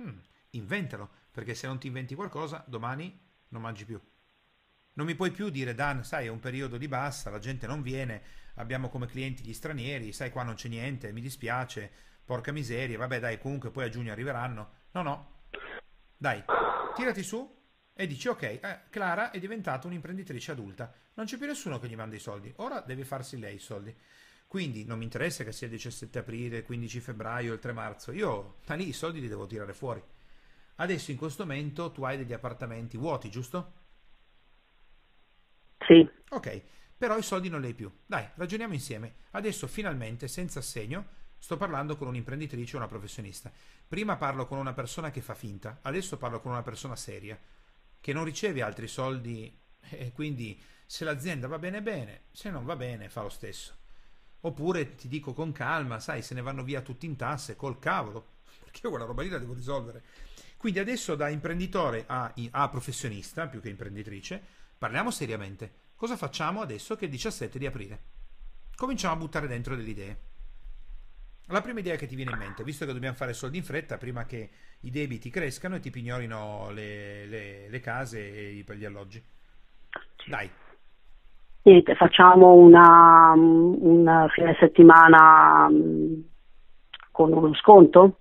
Mm, 0.03 0.19
inventalo, 0.51 1.11
perché 1.38 1.55
se 1.55 1.68
non 1.68 1.79
ti 1.79 1.87
inventi 1.87 2.16
qualcosa, 2.16 2.64
domani 2.66 3.16
non 3.51 3.62
mangi 3.62 3.85
più. 3.85 4.01
Non 4.94 5.07
mi 5.07 5.14
puoi 5.14 5.31
più 5.31 5.51
dire, 5.51 5.72
Dan, 5.72 6.03
sai, 6.03 6.27
è 6.27 6.29
un 6.29 6.40
periodo 6.40 6.77
di 6.77 6.88
bassa, 6.88 7.31
la 7.31 7.38
gente 7.38 7.68
non 7.68 7.81
viene, 7.81 8.22
abbiamo 8.55 8.88
come 8.88 9.07
clienti 9.07 9.44
gli 9.44 9.53
stranieri, 9.53 10.12
sai, 10.12 10.33
qua 10.33 10.42
non 10.42 10.57
c'è 10.57 10.66
niente, 10.66 11.12
mi 11.12 11.20
dispiace, 11.20 11.88
porca 12.24 12.51
miseria, 12.51 12.98
vabbè, 12.98 13.20
dai, 13.20 13.38
comunque 13.38 13.70
poi 13.70 13.85
a 13.85 13.88
giugno 13.88 14.11
arriveranno. 14.11 14.70
No, 14.90 15.03
no. 15.03 15.42
Dai, 16.16 16.42
tirati 16.96 17.22
su 17.22 17.57
e 17.92 18.07
dici, 18.09 18.27
ok, 18.27 18.42
eh, 18.42 18.81
Clara 18.90 19.31
è 19.31 19.38
diventata 19.38 19.87
un'imprenditrice 19.87 20.51
adulta, 20.51 20.92
non 21.14 21.27
c'è 21.27 21.37
più 21.37 21.46
nessuno 21.46 21.79
che 21.79 21.87
gli 21.87 21.94
manda 21.94 22.16
i 22.16 22.18
soldi, 22.18 22.53
ora 22.57 22.81
deve 22.81 23.05
farsi 23.05 23.38
lei 23.38 23.55
i 23.55 23.61
soldi. 23.61 23.96
Quindi 24.48 24.85
non 24.85 24.98
mi 24.98 25.05
interessa 25.05 25.44
che 25.44 25.53
sia 25.53 25.68
il 25.68 25.74
17 25.74 26.18
aprile, 26.18 26.57
il 26.57 26.64
15 26.64 26.98
febbraio, 26.98 27.53
il 27.53 27.61
3 27.61 27.72
marzo, 27.72 28.11
io 28.11 28.57
da 28.66 28.74
lì 28.74 28.88
i 28.88 28.92
soldi 28.92 29.20
li 29.20 29.29
devo 29.29 29.46
tirare 29.46 29.72
fuori. 29.72 30.03
Adesso 30.81 31.11
in 31.11 31.17
questo 31.17 31.45
momento 31.45 31.91
tu 31.91 32.05
hai 32.05 32.17
degli 32.17 32.33
appartamenti 32.33 32.97
vuoti, 32.97 33.31
giusto? 33.31 33.73
Sì. 35.79 36.09
Ok, 36.31 36.62
però 36.97 37.17
i 37.17 37.23
soldi 37.23 37.49
non 37.49 37.61
li 37.61 37.69
hai 37.69 37.75
più. 37.75 37.91
Dai, 38.07 38.29
ragioniamo 38.35 38.75
insieme. 38.75 39.14
Adesso 39.31 39.67
finalmente, 39.67 40.29
senza 40.29 40.61
assegno, 40.61 41.07
sto 41.38 41.57
parlando 41.57 41.97
con 41.97 42.09
un'imprenditrice 42.09 42.77
o 42.77 42.79
una 42.79 42.88
professionista. 42.88 43.51
Prima 43.87 44.17
parlo 44.17 44.47
con 44.47 44.59
una 44.59 44.73
persona 44.73 45.11
che 45.11 45.21
fa 45.21 45.35
finta, 45.35 45.79
adesso 45.83 46.17
parlo 46.17 46.41
con 46.41 46.53
una 46.53 46.62
persona 46.62 46.95
seria, 46.95 47.38
che 48.01 48.12
non 48.12 48.25
riceve 48.25 48.62
altri 48.62 48.87
soldi 48.87 49.57
e 49.91 50.12
quindi 50.12 50.61
se 50.87 51.05
l'azienda 51.05 51.49
va 51.49 51.59
bene 51.59 51.83
bene, 51.83 52.23
se 52.31 52.51
non 52.51 52.64
va 52.64 52.77
bene 52.77 53.09
fa 53.09 53.23
lo 53.23 53.29
stesso. 53.29 53.77
Oppure 54.41 54.95
ti 54.95 55.09
dico 55.09 55.33
con 55.33 55.51
calma, 55.51 55.99
sai, 55.99 56.23
se 56.23 56.35
ne 56.35 56.43
vanno 56.43 56.62
via 56.62 56.83
tutti 56.83 57.07
in 57.07 57.17
tasse, 57.17 57.57
col 57.57 57.81
cavolo, 57.81 58.37
perché 58.62 58.81
io 58.85 58.91
quella 58.91 59.05
roba 59.05 59.23
lì 59.23 59.29
la 59.29 59.38
devo 59.38 59.55
risolvere. 59.55 60.03
Quindi 60.59 60.81
adesso 60.81 61.14
da 61.14 61.29
imprenditore 61.29 62.05
a, 62.07 62.35
a 62.51 62.68
professionista, 62.68 63.47
più 63.47 63.61
che 63.61 63.68
imprenditrice, 63.68 64.42
parliamo 64.77 65.11
seriamente. 65.12 65.73
Cosa 65.94 66.16
facciamo 66.16 66.61
adesso 66.61 66.97
che 66.97 67.03
è 67.03 67.05
il 67.05 67.12
17 67.12 67.59
di 67.59 67.66
aprile? 67.66 67.99
Cominciamo 68.75 69.14
a 69.14 69.18
buttare 69.18 69.47
dentro 69.47 69.77
delle 69.77 69.88
idee. 69.88 70.18
La 71.47 71.62
prima 71.62 71.79
idea 71.79 71.97
che 71.97 72.07
ti 72.07 72.16
viene 72.16 72.33
in 72.33 72.38
mente, 72.38 72.64
visto 72.64 72.85
che 72.85 72.92
dobbiamo 72.92 73.14
fare 73.16 73.33
soldi 73.33 73.57
in 73.57 73.62
fretta 73.62 73.97
prima 73.99 74.27
che 74.27 74.51
i 74.81 74.90
debiti 74.90 75.31
crescano 75.31 75.77
e 75.77 75.81
ti 75.81 75.90
pignorino 75.90 76.71
le, 76.73 77.25
le, 77.27 77.68
le 77.68 77.81
case 77.81 78.18
e 78.18 78.64
gli 78.75 78.85
alloggi. 78.85 79.25
Dai, 80.27 80.51
niente, 81.62 81.94
facciamo 81.94 82.55
una, 82.55 83.33
un 83.35 84.27
fine 84.35 84.57
settimana 84.59 85.68
mm, 85.71 86.21
con 87.12 87.33
uno 87.33 87.55
sconto. 87.55 88.18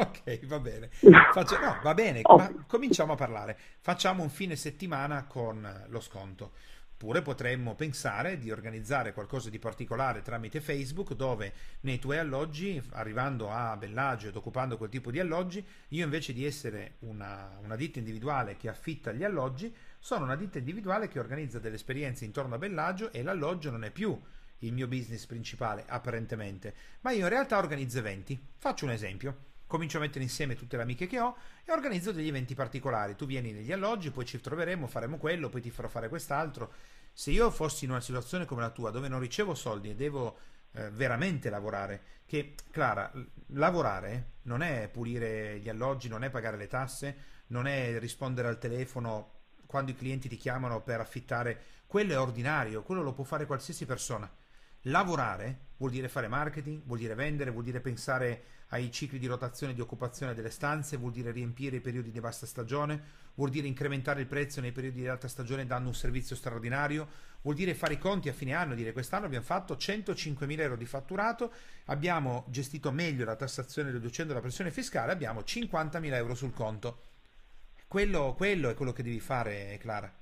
ok, 0.08 0.46
va 0.46 0.58
bene. 0.58 0.88
Faccio, 1.32 1.58
no, 1.58 1.78
va 1.82 1.94
bene, 1.94 2.20
oh. 2.22 2.36
ma 2.36 2.64
cominciamo 2.66 3.12
a 3.12 3.16
parlare. 3.16 3.56
Facciamo 3.80 4.22
un 4.22 4.30
fine 4.30 4.56
settimana 4.56 5.26
con 5.26 5.86
lo 5.88 6.00
sconto. 6.00 6.52
Oppure 7.00 7.22
potremmo 7.22 7.74
pensare 7.74 8.38
di 8.38 8.50
organizzare 8.50 9.14
qualcosa 9.14 9.48
di 9.48 9.58
particolare 9.58 10.20
tramite 10.20 10.60
Facebook 10.60 11.14
dove 11.14 11.52
nei 11.80 11.98
tuoi 11.98 12.18
alloggi, 12.18 12.82
arrivando 12.90 13.50
a 13.50 13.74
Bellagio 13.78 14.28
ed 14.28 14.36
occupando 14.36 14.76
quel 14.76 14.90
tipo 14.90 15.10
di 15.10 15.18
alloggi, 15.18 15.64
io 15.88 16.04
invece 16.04 16.34
di 16.34 16.44
essere 16.44 16.96
una, 16.98 17.56
una 17.62 17.74
ditta 17.74 17.98
individuale 17.98 18.58
che 18.58 18.68
affitta 18.68 19.12
gli 19.12 19.24
alloggi, 19.24 19.74
sono 19.98 20.24
una 20.24 20.36
ditta 20.36 20.58
individuale 20.58 21.08
che 21.08 21.18
organizza 21.18 21.58
delle 21.58 21.76
esperienze 21.76 22.26
intorno 22.26 22.56
a 22.56 22.58
Bellagio 22.58 23.10
e 23.12 23.22
l'alloggio 23.22 23.70
non 23.70 23.84
è 23.84 23.90
più 23.90 24.20
il 24.58 24.72
mio 24.74 24.86
business 24.86 25.24
principale, 25.24 25.84
apparentemente, 25.86 26.74
ma 27.00 27.12
io 27.12 27.22
in 27.22 27.30
realtà 27.30 27.56
organizzo 27.56 27.98
eventi. 27.98 28.38
Faccio 28.58 28.84
un 28.84 28.90
esempio. 28.90 29.48
Comincio 29.70 29.98
a 29.98 30.00
mettere 30.00 30.24
insieme 30.24 30.56
tutte 30.56 30.76
le 30.76 30.82
amiche 30.82 31.06
che 31.06 31.20
ho 31.20 31.36
e 31.64 31.70
organizzo 31.70 32.10
degli 32.10 32.26
eventi 32.26 32.56
particolari. 32.56 33.14
Tu 33.14 33.24
vieni 33.24 33.52
negli 33.52 33.70
alloggi, 33.70 34.10
poi 34.10 34.24
ci 34.24 34.40
troveremo, 34.40 34.88
faremo 34.88 35.16
quello, 35.16 35.48
poi 35.48 35.60
ti 35.60 35.70
farò 35.70 35.86
fare 35.86 36.08
quest'altro. 36.08 36.72
Se 37.12 37.30
io 37.30 37.52
fossi 37.52 37.84
in 37.84 37.92
una 37.92 38.00
situazione 38.00 38.46
come 38.46 38.62
la 38.62 38.70
tua, 38.70 38.90
dove 38.90 39.06
non 39.06 39.20
ricevo 39.20 39.54
soldi 39.54 39.90
e 39.90 39.94
devo 39.94 40.38
eh, 40.72 40.90
veramente 40.90 41.50
lavorare, 41.50 42.02
che 42.26 42.56
Clara, 42.72 43.12
lavorare 43.50 44.38
non 44.42 44.62
è 44.62 44.88
pulire 44.88 45.60
gli 45.60 45.68
alloggi, 45.68 46.08
non 46.08 46.24
è 46.24 46.30
pagare 46.30 46.56
le 46.56 46.66
tasse, 46.66 47.16
non 47.48 47.68
è 47.68 48.00
rispondere 48.00 48.48
al 48.48 48.58
telefono 48.58 49.34
quando 49.66 49.92
i 49.92 49.96
clienti 49.96 50.28
ti 50.28 50.36
chiamano 50.36 50.82
per 50.82 50.98
affittare, 50.98 51.60
quello 51.86 52.12
è 52.12 52.18
ordinario, 52.18 52.82
quello 52.82 53.02
lo 53.02 53.12
può 53.12 53.22
fare 53.22 53.46
qualsiasi 53.46 53.86
persona. 53.86 54.28
Lavorare 54.84 55.66
vuol 55.76 55.92
dire 55.92 56.08
fare 56.08 56.26
marketing, 56.26 56.82
vuol 56.86 56.98
dire 56.98 57.14
vendere, 57.14 57.52
vuol 57.52 57.62
dire 57.62 57.78
pensare 57.78 58.58
ai 58.70 58.90
cicli 58.90 59.18
di 59.18 59.26
rotazione 59.26 59.72
e 59.72 59.74
di 59.74 59.80
occupazione 59.80 60.34
delle 60.34 60.50
stanze, 60.50 60.96
vuol 60.96 61.12
dire 61.12 61.30
riempire 61.30 61.76
i 61.76 61.80
periodi 61.80 62.10
di 62.10 62.20
bassa 62.20 62.46
stagione, 62.46 63.02
vuol 63.34 63.50
dire 63.50 63.66
incrementare 63.66 64.20
il 64.20 64.26
prezzo 64.26 64.60
nei 64.60 64.72
periodi 64.72 65.00
di 65.00 65.08
alta 65.08 65.28
stagione 65.28 65.66
dando 65.66 65.88
un 65.88 65.94
servizio 65.94 66.36
straordinario, 66.36 67.08
vuol 67.42 67.54
dire 67.54 67.74
fare 67.74 67.94
i 67.94 67.98
conti 67.98 68.28
a 68.28 68.32
fine 68.32 68.54
anno, 68.54 68.74
dire 68.74 68.92
quest'anno 68.92 69.26
abbiamo 69.26 69.44
fatto 69.44 69.74
105.000 69.74 70.60
euro 70.60 70.76
di 70.76 70.86
fatturato, 70.86 71.52
abbiamo 71.86 72.44
gestito 72.48 72.92
meglio 72.92 73.24
la 73.24 73.36
tassazione 73.36 73.90
riducendo 73.90 74.34
la 74.34 74.40
pressione 74.40 74.70
fiscale, 74.70 75.12
abbiamo 75.12 75.40
50.000 75.40 76.14
euro 76.14 76.34
sul 76.34 76.52
conto. 76.52 77.02
Quello, 77.88 78.34
quello 78.36 78.68
è 78.68 78.74
quello 78.74 78.92
che 78.92 79.02
devi 79.02 79.18
fare, 79.18 79.76
Clara. 79.80 80.14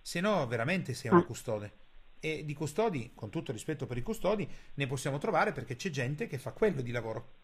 Se 0.00 0.18
no, 0.18 0.44
veramente 0.48 0.92
sei 0.92 1.12
una 1.12 1.22
custode. 1.22 1.80
E 2.18 2.44
di 2.44 2.54
custodi, 2.54 3.12
con 3.14 3.30
tutto 3.30 3.52
rispetto 3.52 3.86
per 3.86 3.96
i 3.96 4.02
custodi, 4.02 4.48
ne 4.74 4.86
possiamo 4.88 5.18
trovare 5.18 5.52
perché 5.52 5.76
c'è 5.76 5.90
gente 5.90 6.26
che 6.26 6.38
fa 6.38 6.50
quello 6.50 6.80
di 6.80 6.90
lavoro. 6.90 7.41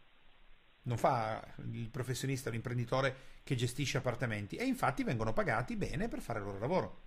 Non 0.83 0.97
fa 0.97 1.45
il 1.73 1.89
professionista, 1.91 2.51
l'imprenditore 2.51 3.15
che 3.45 3.55
gestisce 3.55 3.99
appartamenti. 3.99 4.57
E 4.57 4.65
infatti 4.65 5.05
vengono 5.05 5.33
pagati 5.33 5.77
bene 5.77 6.09
per 6.09 6.21
fare 6.21 6.39
il 6.39 6.45
loro 6.45 6.59
lavoro. 6.59 7.03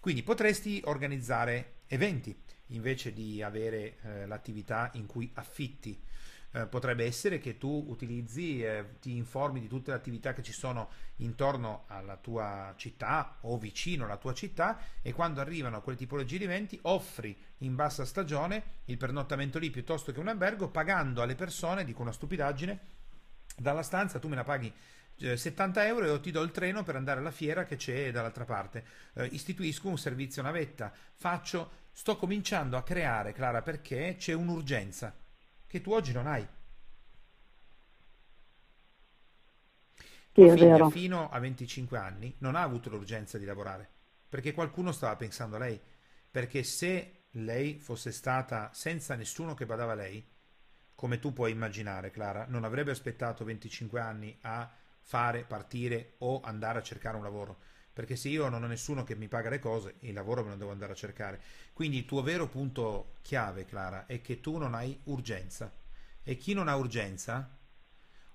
Quindi 0.00 0.22
potresti 0.22 0.80
organizzare 0.84 1.78
eventi 1.88 2.36
invece 2.68 3.12
di 3.12 3.42
avere 3.42 3.96
eh, 4.02 4.26
l'attività 4.26 4.90
in 4.94 5.06
cui 5.06 5.30
affitti 5.34 6.00
eh, 6.52 6.66
potrebbe 6.66 7.04
essere 7.04 7.38
che 7.38 7.58
tu 7.58 7.84
utilizzi, 7.88 8.62
eh, 8.62 8.98
ti 9.00 9.16
informi 9.16 9.60
di 9.60 9.68
tutte 9.68 9.90
le 9.90 9.96
attività 9.96 10.32
che 10.32 10.42
ci 10.42 10.52
sono 10.52 10.88
intorno 11.16 11.84
alla 11.88 12.16
tua 12.16 12.72
città 12.76 13.36
o 13.42 13.58
vicino 13.58 14.04
alla 14.04 14.16
tua 14.16 14.32
città 14.32 14.78
e 15.02 15.12
quando 15.12 15.40
arrivano 15.40 15.82
quelle 15.82 15.98
tipologie 15.98 16.38
di 16.38 16.44
eventi 16.44 16.78
offri 16.82 17.36
in 17.58 17.74
bassa 17.74 18.04
stagione 18.04 18.62
il 18.86 18.96
pernottamento 18.96 19.58
lì 19.58 19.70
piuttosto 19.70 20.12
che 20.12 20.20
un 20.20 20.28
albergo 20.28 20.68
pagando 20.68 21.20
alle 21.20 21.34
persone, 21.34 21.84
dico 21.84 22.02
una 22.02 22.12
stupidaggine, 22.12 22.80
dalla 23.56 23.82
stanza 23.82 24.18
tu 24.18 24.28
me 24.28 24.36
la 24.36 24.44
paghi 24.44 24.72
70 25.16 25.82
eh, 25.82 25.86
euro 25.86 26.04
e 26.04 26.08
io 26.08 26.20
ti 26.20 26.30
do 26.30 26.42
il 26.42 26.50
treno 26.50 26.82
per 26.82 26.96
andare 26.96 27.20
alla 27.20 27.30
fiera 27.30 27.64
che 27.64 27.76
c'è 27.76 28.12
dall'altra 28.12 28.44
parte. 28.44 28.84
Eh, 29.14 29.26
istituisco 29.26 29.88
un 29.88 29.96
servizio 29.96 30.42
navetta, 30.42 30.92
faccio, 31.14 31.70
sto 31.90 32.16
cominciando 32.16 32.76
a 32.76 32.82
creare, 32.82 33.32
Clara, 33.32 33.62
perché 33.62 34.16
c'è 34.18 34.34
un'urgenza 34.34 35.16
che 35.66 35.80
tu 35.80 35.92
oggi 35.92 36.12
non 36.12 36.26
hai. 36.26 36.46
Sì, 40.34 40.50
figlia 40.50 40.90
fino 40.90 41.30
a 41.30 41.38
25 41.38 41.96
anni 41.96 42.34
non 42.40 42.54
ha 42.56 42.60
avuto 42.60 42.90
l'urgenza 42.90 43.38
di 43.38 43.46
lavorare 43.46 43.94
perché 44.28 44.52
qualcuno 44.52 44.92
stava 44.92 45.16
pensando 45.16 45.56
a 45.56 45.60
lei. 45.60 45.80
Perché 46.30 46.62
se 46.62 47.26
lei 47.32 47.78
fosse 47.78 48.12
stata 48.12 48.70
senza 48.74 49.14
nessuno 49.14 49.54
che 49.54 49.66
badava 49.66 49.92
a 49.92 49.96
lei, 49.96 50.22
come 50.96 51.20
tu 51.20 51.32
puoi 51.32 51.52
immaginare, 51.52 52.10
Clara, 52.10 52.46
non 52.48 52.64
avrebbe 52.64 52.90
aspettato 52.90 53.44
25 53.44 54.00
anni 54.00 54.36
a 54.40 54.68
fare, 55.02 55.44
partire 55.44 56.14
o 56.18 56.40
andare 56.40 56.78
a 56.78 56.82
cercare 56.82 57.16
un 57.16 57.22
lavoro. 57.22 57.58
Perché 57.92 58.16
se 58.16 58.28
io 58.28 58.48
non 58.48 58.64
ho 58.64 58.66
nessuno 58.66 59.04
che 59.04 59.14
mi 59.14 59.28
paga 59.28 59.48
le 59.48 59.58
cose, 59.58 59.94
il 60.00 60.12
lavoro 60.12 60.42
me 60.42 60.50
lo 60.50 60.56
devo 60.56 60.70
andare 60.70 60.92
a 60.92 60.96
cercare. 60.96 61.40
Quindi 61.72 61.98
il 61.98 62.04
tuo 62.04 62.22
vero 62.22 62.48
punto 62.48 63.12
chiave, 63.22 63.64
Clara, 63.64 64.06
è 64.06 64.20
che 64.20 64.40
tu 64.40 64.56
non 64.56 64.74
hai 64.74 64.98
urgenza. 65.04 65.72
E 66.22 66.36
chi 66.36 66.54
non 66.54 66.66
ha 66.66 66.76
urgenza 66.76 67.56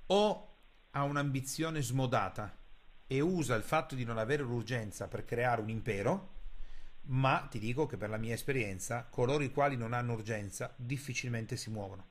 o 0.08 0.56
ha 0.92 1.04
un'ambizione 1.04 1.82
smodata 1.82 2.56
e 3.08 3.20
usa 3.20 3.56
il 3.56 3.64
fatto 3.64 3.96
di 3.96 4.06
non 4.06 4.18
avere 4.18 4.44
l'urgenza 4.44 5.08
per 5.08 5.26
creare 5.26 5.62
un 5.62 5.70
impero, 5.70 6.30
ma 7.08 7.48
ti 7.50 7.60
dico 7.60 7.86
che 7.86 7.98
per 7.98 8.10
la 8.10 8.18
mia 8.18 8.34
esperienza, 8.34 9.06
coloro 9.10 9.44
i 9.44 9.52
quali 9.52 9.76
non 9.76 9.94
hanno 9.94 10.14
urgenza 10.14 10.74
difficilmente 10.78 11.58
si 11.58 11.70
muovono. 11.70 12.11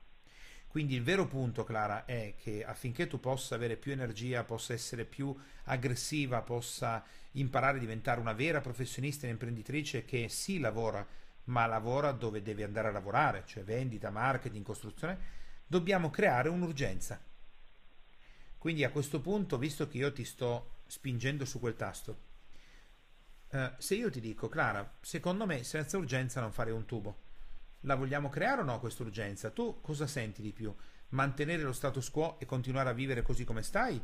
Quindi 0.71 0.95
il 0.95 1.03
vero 1.03 1.27
punto, 1.27 1.65
Clara, 1.65 2.05
è 2.05 2.35
che 2.37 2.63
affinché 2.63 3.05
tu 3.05 3.19
possa 3.19 3.55
avere 3.55 3.75
più 3.75 3.91
energia, 3.91 4.45
possa 4.45 4.71
essere 4.71 5.03
più 5.03 5.35
aggressiva, 5.65 6.41
possa 6.43 7.03
imparare 7.31 7.75
a 7.75 7.79
diventare 7.81 8.21
una 8.21 8.31
vera 8.31 8.61
professionista 8.61 9.27
e 9.27 9.31
imprenditrice 9.31 10.05
che 10.05 10.29
sì 10.29 10.59
lavora, 10.59 11.05
ma 11.45 11.65
lavora 11.65 12.13
dove 12.13 12.41
deve 12.41 12.63
andare 12.63 12.87
a 12.87 12.91
lavorare, 12.91 13.43
cioè 13.45 13.65
vendita, 13.65 14.11
marketing, 14.11 14.63
costruzione, 14.63 15.19
dobbiamo 15.67 16.09
creare 16.09 16.47
un'urgenza. 16.47 17.21
Quindi 18.57 18.85
a 18.85 18.91
questo 18.91 19.19
punto, 19.19 19.57
visto 19.57 19.89
che 19.89 19.97
io 19.97 20.13
ti 20.13 20.23
sto 20.23 20.83
spingendo 20.87 21.43
su 21.43 21.59
quel 21.59 21.75
tasto, 21.75 22.17
eh, 23.49 23.73
se 23.77 23.95
io 23.95 24.09
ti 24.09 24.21
dico, 24.21 24.47
Clara, 24.47 24.89
secondo 25.01 25.45
me 25.45 25.65
senza 25.65 25.97
urgenza 25.97 26.39
non 26.39 26.53
fare 26.53 26.71
un 26.71 26.85
tubo 26.85 27.29
la 27.81 27.95
vogliamo 27.95 28.29
creare 28.29 28.61
o 28.61 28.63
no 28.63 28.79
questa 28.79 29.03
urgenza? 29.03 29.49
Tu 29.49 29.79
cosa 29.81 30.07
senti 30.07 30.41
di 30.41 30.51
più? 30.51 30.73
Mantenere 31.09 31.63
lo 31.63 31.73
status 31.73 32.09
quo 32.09 32.39
e 32.39 32.45
continuare 32.45 32.89
a 32.89 32.93
vivere 32.93 33.21
così 33.21 33.43
come 33.43 33.63
stai? 33.63 34.01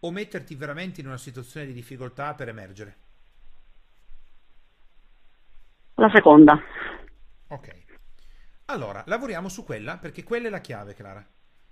O 0.00 0.10
metterti 0.10 0.54
veramente 0.54 1.00
in 1.00 1.06
una 1.06 1.18
situazione 1.18 1.66
di 1.66 1.72
difficoltà 1.72 2.34
per 2.34 2.48
emergere? 2.48 2.96
La 5.94 6.10
seconda. 6.12 6.60
Ok. 7.48 7.86
Allora, 8.66 9.02
lavoriamo 9.06 9.48
su 9.48 9.64
quella 9.64 9.96
perché 9.98 10.22
quella 10.22 10.48
è 10.48 10.50
la 10.50 10.60
chiave, 10.60 10.94
Clara. 10.94 11.26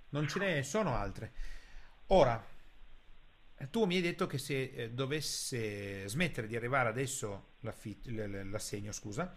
Non 0.09 0.27
ce 0.27 0.39
ne 0.39 0.63
sono 0.63 0.95
altre. 0.95 1.31
Ora, 2.07 2.43
tu 3.69 3.85
mi 3.85 3.95
hai 3.95 4.01
detto 4.01 4.27
che 4.27 4.37
se 4.37 4.63
eh, 4.63 4.91
dovesse 4.91 6.07
smettere 6.07 6.47
di 6.47 6.55
arrivare 6.55 6.89
adesso 6.89 7.53
l'assegno, 7.61 8.91
scusa, 8.91 9.33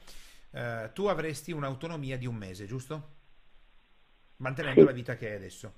eh, 0.50 0.90
tu 0.92 1.06
avresti 1.06 1.52
un'autonomia 1.52 2.16
di 2.18 2.26
un 2.26 2.36
mese, 2.36 2.66
giusto? 2.66 3.18
Mantenendo 4.36 4.80
sì. 4.80 4.86
la 4.86 4.92
vita 4.92 5.16
che 5.16 5.28
hai 5.28 5.36
adesso. 5.36 5.74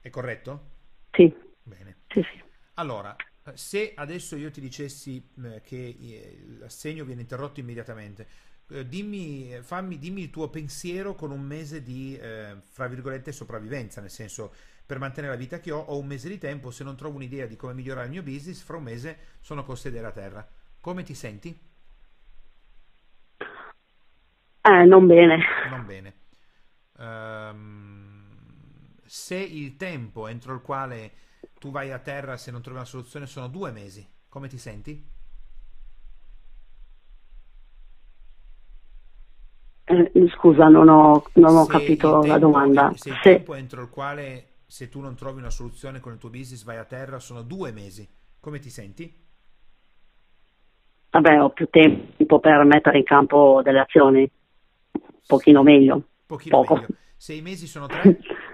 È 0.00 0.10
corretto? 0.10 0.74
Sì. 1.12 1.34
Bene. 1.62 1.98
Sì, 2.08 2.20
sì. 2.22 2.42
Allora, 2.74 3.16
se 3.54 3.92
adesso 3.94 4.36
io 4.36 4.50
ti 4.50 4.60
dicessi 4.60 5.30
eh, 5.42 5.60
che 5.62 5.96
eh, 5.98 6.44
l'assegno 6.58 7.04
viene 7.04 7.22
interrotto 7.22 7.60
immediatamente, 7.60 8.28
eh, 8.68 8.86
dimmi, 8.86 9.58
fammi, 9.62 9.98
dimmi 9.98 10.22
il 10.22 10.30
tuo 10.30 10.50
pensiero 10.50 11.14
con 11.14 11.30
un 11.30 11.40
mese 11.40 11.82
di, 11.82 12.16
eh, 12.16 12.56
fra 12.60 12.86
virgolette, 12.86 13.32
sopravvivenza, 13.32 14.00
nel 14.00 14.10
senso, 14.10 14.52
per 14.84 14.98
mantenere 14.98 15.32
la 15.32 15.38
vita 15.38 15.58
che 15.58 15.70
ho, 15.70 15.80
ho 15.80 15.98
un 15.98 16.06
mese 16.06 16.28
di 16.28 16.38
tempo, 16.38 16.70
se 16.70 16.84
non 16.84 16.96
trovo 16.96 17.16
un'idea 17.16 17.46
di 17.46 17.56
come 17.56 17.74
migliorare 17.74 18.06
il 18.06 18.12
mio 18.12 18.22
business, 18.22 18.62
fra 18.62 18.76
un 18.76 18.84
mese 18.84 19.18
sono 19.40 19.64
col 19.64 19.78
sedere 19.78 20.06
a 20.06 20.12
terra. 20.12 20.48
Come 20.80 21.02
ti 21.02 21.14
senti? 21.14 21.58
Eh, 24.68 24.84
non 24.84 25.06
bene. 25.06 25.38
Non 25.70 25.86
bene. 25.86 26.14
Um, 26.98 28.24
se 29.04 29.36
il 29.36 29.76
tempo 29.76 30.26
entro 30.26 30.54
il 30.54 30.60
quale 30.60 31.12
tu 31.60 31.70
vai 31.70 31.92
a 31.92 32.00
terra 32.00 32.36
se 32.36 32.50
non 32.50 32.62
trovi 32.62 32.78
una 32.78 32.86
soluzione 32.86 33.26
sono 33.26 33.46
due 33.46 33.70
mesi, 33.70 34.04
come 34.28 34.48
ti 34.48 34.58
senti? 34.58 35.14
Eh, 39.84 40.12
scusa, 40.36 40.66
non 40.66 40.88
ho, 40.88 41.22
non 41.34 41.56
ho 41.56 41.66
capito 41.66 42.18
tempo, 42.18 42.26
la 42.26 42.38
domanda. 42.38 42.92
Se 42.96 43.10
il 43.10 43.14
se... 43.22 43.34
tempo 43.34 43.54
entro 43.54 43.82
il 43.82 43.88
quale 43.88 44.54
se 44.66 44.88
tu 44.88 45.00
non 45.00 45.14
trovi 45.14 45.38
una 45.38 45.50
soluzione 45.50 46.00
con 46.00 46.12
il 46.12 46.18
tuo 46.18 46.30
business 46.30 46.64
vai 46.64 46.78
a 46.78 46.84
terra 46.84 47.20
sono 47.20 47.42
due 47.42 47.70
mesi, 47.70 48.08
come 48.40 48.58
ti 48.58 48.70
senti? 48.70 49.24
Vabbè, 51.10 51.40
ho 51.40 51.50
più 51.50 51.68
tempo 51.70 52.40
per 52.40 52.64
mettere 52.64 52.98
in 52.98 53.04
campo 53.04 53.60
delle 53.62 53.78
azioni 53.78 54.28
pochino 55.26 55.62
meglio. 55.62 56.02
Pochino 56.26 56.60
Poco. 56.60 56.74
meglio. 56.74 56.88
Sei 57.16 57.42
mesi 57.42 57.66
sono 57.66 57.86
tre? 57.86 58.18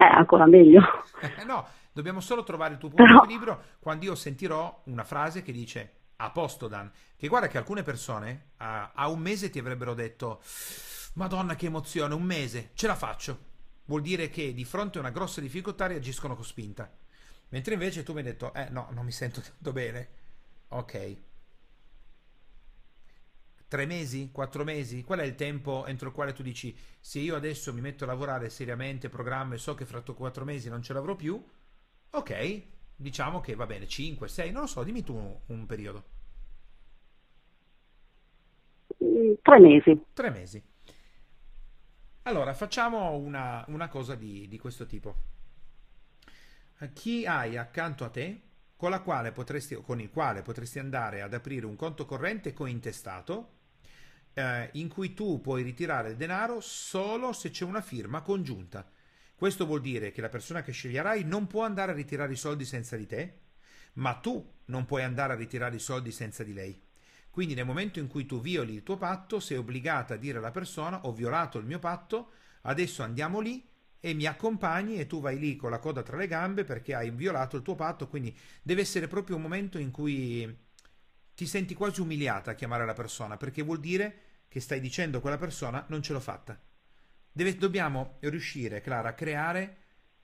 Eh, 0.00 0.04
ancora 0.04 0.46
meglio. 0.46 0.80
Eh, 1.20 1.44
no, 1.44 1.66
dobbiamo 1.92 2.20
solo 2.20 2.42
trovare 2.42 2.72
il 2.72 2.78
tuo 2.78 2.88
punto 2.88 3.04
Però... 3.04 3.18
di 3.18 3.34
equilibrio 3.34 3.62
quando 3.80 4.06
io 4.06 4.14
sentirò 4.14 4.80
una 4.86 5.04
frase 5.04 5.42
che 5.42 5.52
dice 5.52 5.92
a 6.16 6.30
posto 6.30 6.68
Dan, 6.68 6.90
che 7.16 7.28
guarda 7.28 7.48
che 7.48 7.58
alcune 7.58 7.82
persone 7.82 8.52
a, 8.56 8.92
a 8.94 9.08
un 9.08 9.18
mese 9.18 9.50
ti 9.50 9.58
avrebbero 9.58 9.92
detto 9.92 10.40
Madonna 11.14 11.54
che 11.54 11.66
emozione, 11.66 12.14
un 12.14 12.22
mese, 12.22 12.70
ce 12.74 12.86
la 12.86 12.94
faccio. 12.94 13.48
Vuol 13.84 14.00
dire 14.00 14.30
che 14.30 14.54
di 14.54 14.64
fronte 14.64 14.96
a 14.96 15.00
una 15.00 15.10
grossa 15.10 15.42
difficoltà 15.42 15.86
reagiscono 15.86 16.34
con 16.34 16.44
spinta. 16.44 16.90
Mentre 17.48 17.74
invece 17.74 18.02
tu 18.02 18.12
mi 18.12 18.18
hai 18.18 18.24
detto, 18.24 18.54
eh 18.54 18.68
no, 18.70 18.88
non 18.92 19.04
mi 19.04 19.12
sento 19.12 19.40
tanto 19.40 19.72
bene. 19.72 20.08
Ok, 20.68 21.16
Tre 23.70 23.86
mesi? 23.86 24.30
Quattro 24.32 24.64
mesi? 24.64 25.04
Qual 25.04 25.20
è 25.20 25.22
il 25.22 25.36
tempo 25.36 25.86
entro 25.86 26.08
il 26.08 26.12
quale 26.12 26.32
tu 26.32 26.42
dici 26.42 26.76
se 26.98 27.20
io 27.20 27.36
adesso 27.36 27.72
mi 27.72 27.80
metto 27.80 28.02
a 28.02 28.08
lavorare 28.08 28.50
seriamente, 28.50 29.08
programma 29.08 29.54
e 29.54 29.58
so 29.58 29.76
che 29.76 29.84
fra 29.84 30.02
quattro 30.02 30.44
mesi 30.44 30.68
non 30.68 30.82
ce 30.82 30.92
l'avrò 30.92 31.14
più? 31.14 31.40
Ok, 32.10 32.62
diciamo 32.96 33.38
che 33.38 33.54
va 33.54 33.66
bene, 33.66 33.86
5, 33.86 34.26
6, 34.26 34.50
non 34.50 34.62
lo 34.62 34.66
so, 34.66 34.82
dimmi 34.82 35.04
tu 35.04 35.14
un, 35.14 35.36
un 35.46 35.66
periodo. 35.66 36.04
Mm, 39.04 39.34
tre 39.40 39.60
mesi. 39.60 40.04
Tre 40.14 40.30
mesi. 40.30 40.60
Allora, 42.22 42.52
facciamo 42.54 43.14
una, 43.14 43.64
una 43.68 43.86
cosa 43.86 44.16
di, 44.16 44.48
di, 44.48 44.58
questo 44.58 44.84
tipo. 44.84 45.14
Chi 46.92 47.24
hai 47.24 47.56
accanto 47.56 48.02
a 48.02 48.08
te 48.08 48.40
con, 48.74 49.00
potresti, 49.32 49.76
con 49.76 50.00
il 50.00 50.10
quale 50.10 50.42
potresti 50.42 50.80
andare 50.80 51.22
ad 51.22 51.34
aprire 51.34 51.66
un 51.66 51.76
conto 51.76 52.04
corrente 52.04 52.52
cointestato 52.52 53.58
eh, 54.34 54.70
in 54.72 54.88
cui 54.88 55.14
tu 55.14 55.40
puoi 55.40 55.62
ritirare 55.62 56.10
il 56.10 56.16
denaro 56.16 56.60
solo 56.60 57.32
se 57.32 57.50
c'è 57.50 57.64
una 57.64 57.80
firma 57.80 58.22
congiunta. 58.22 58.88
Questo 59.34 59.66
vuol 59.66 59.80
dire 59.80 60.12
che 60.12 60.20
la 60.20 60.28
persona 60.28 60.62
che 60.62 60.72
sceglierai 60.72 61.24
non 61.24 61.46
può 61.46 61.64
andare 61.64 61.92
a 61.92 61.94
ritirare 61.94 62.32
i 62.32 62.36
soldi 62.36 62.64
senza 62.64 62.96
di 62.96 63.06
te, 63.06 63.38
ma 63.94 64.14
tu 64.14 64.58
non 64.66 64.84
puoi 64.84 65.02
andare 65.02 65.32
a 65.32 65.36
ritirare 65.36 65.76
i 65.76 65.80
soldi 65.80 66.12
senza 66.12 66.44
di 66.44 66.52
lei. 66.52 66.80
Quindi 67.30 67.54
nel 67.54 67.64
momento 67.64 68.00
in 68.00 68.08
cui 68.08 68.26
tu 68.26 68.40
violi 68.40 68.74
il 68.74 68.82
tuo 68.82 68.96
patto, 68.96 69.40
sei 69.40 69.56
obbligata 69.56 70.14
a 70.14 70.16
dire 70.16 70.38
alla 70.38 70.50
persona 70.50 71.06
ho 71.06 71.12
violato 71.12 71.58
il 71.58 71.64
mio 71.64 71.78
patto, 71.78 72.32
adesso 72.62 73.02
andiamo 73.02 73.40
lì 73.40 73.66
e 74.00 74.14
mi 74.14 74.26
accompagni 74.26 74.98
e 74.98 75.06
tu 75.06 75.20
vai 75.20 75.38
lì 75.38 75.56
con 75.56 75.70
la 75.70 75.78
coda 75.78 76.02
tra 76.02 76.16
le 76.16 76.26
gambe 76.26 76.64
perché 76.64 76.94
hai 76.94 77.10
violato 77.10 77.56
il 77.56 77.62
tuo 77.62 77.74
patto, 77.74 78.08
quindi 78.08 78.36
deve 78.62 78.80
essere 78.80 79.06
proprio 79.06 79.36
un 79.36 79.42
momento 79.42 79.78
in 79.78 79.90
cui 79.90 80.68
ti 81.40 81.46
senti 81.46 81.72
quasi 81.72 82.02
umiliata 82.02 82.50
a 82.50 82.54
chiamare 82.54 82.84
la 82.84 82.92
persona, 82.92 83.38
perché 83.38 83.62
vuol 83.62 83.80
dire 83.80 84.44
che 84.46 84.60
stai 84.60 84.78
dicendo 84.78 85.16
a 85.16 85.20
quella 85.22 85.38
persona 85.38 85.86
non 85.88 86.02
ce 86.02 86.12
l'ho 86.12 86.20
fatta. 86.20 86.60
Deve, 87.32 87.56
dobbiamo 87.56 88.18
riuscire, 88.20 88.82
Clara, 88.82 89.08
a 89.08 89.14
creare 89.14 89.76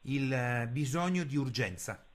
il 0.02 0.30
eh, 0.30 0.68
bisogno 0.70 1.24
di 1.24 1.36
urgenza, 1.36 2.06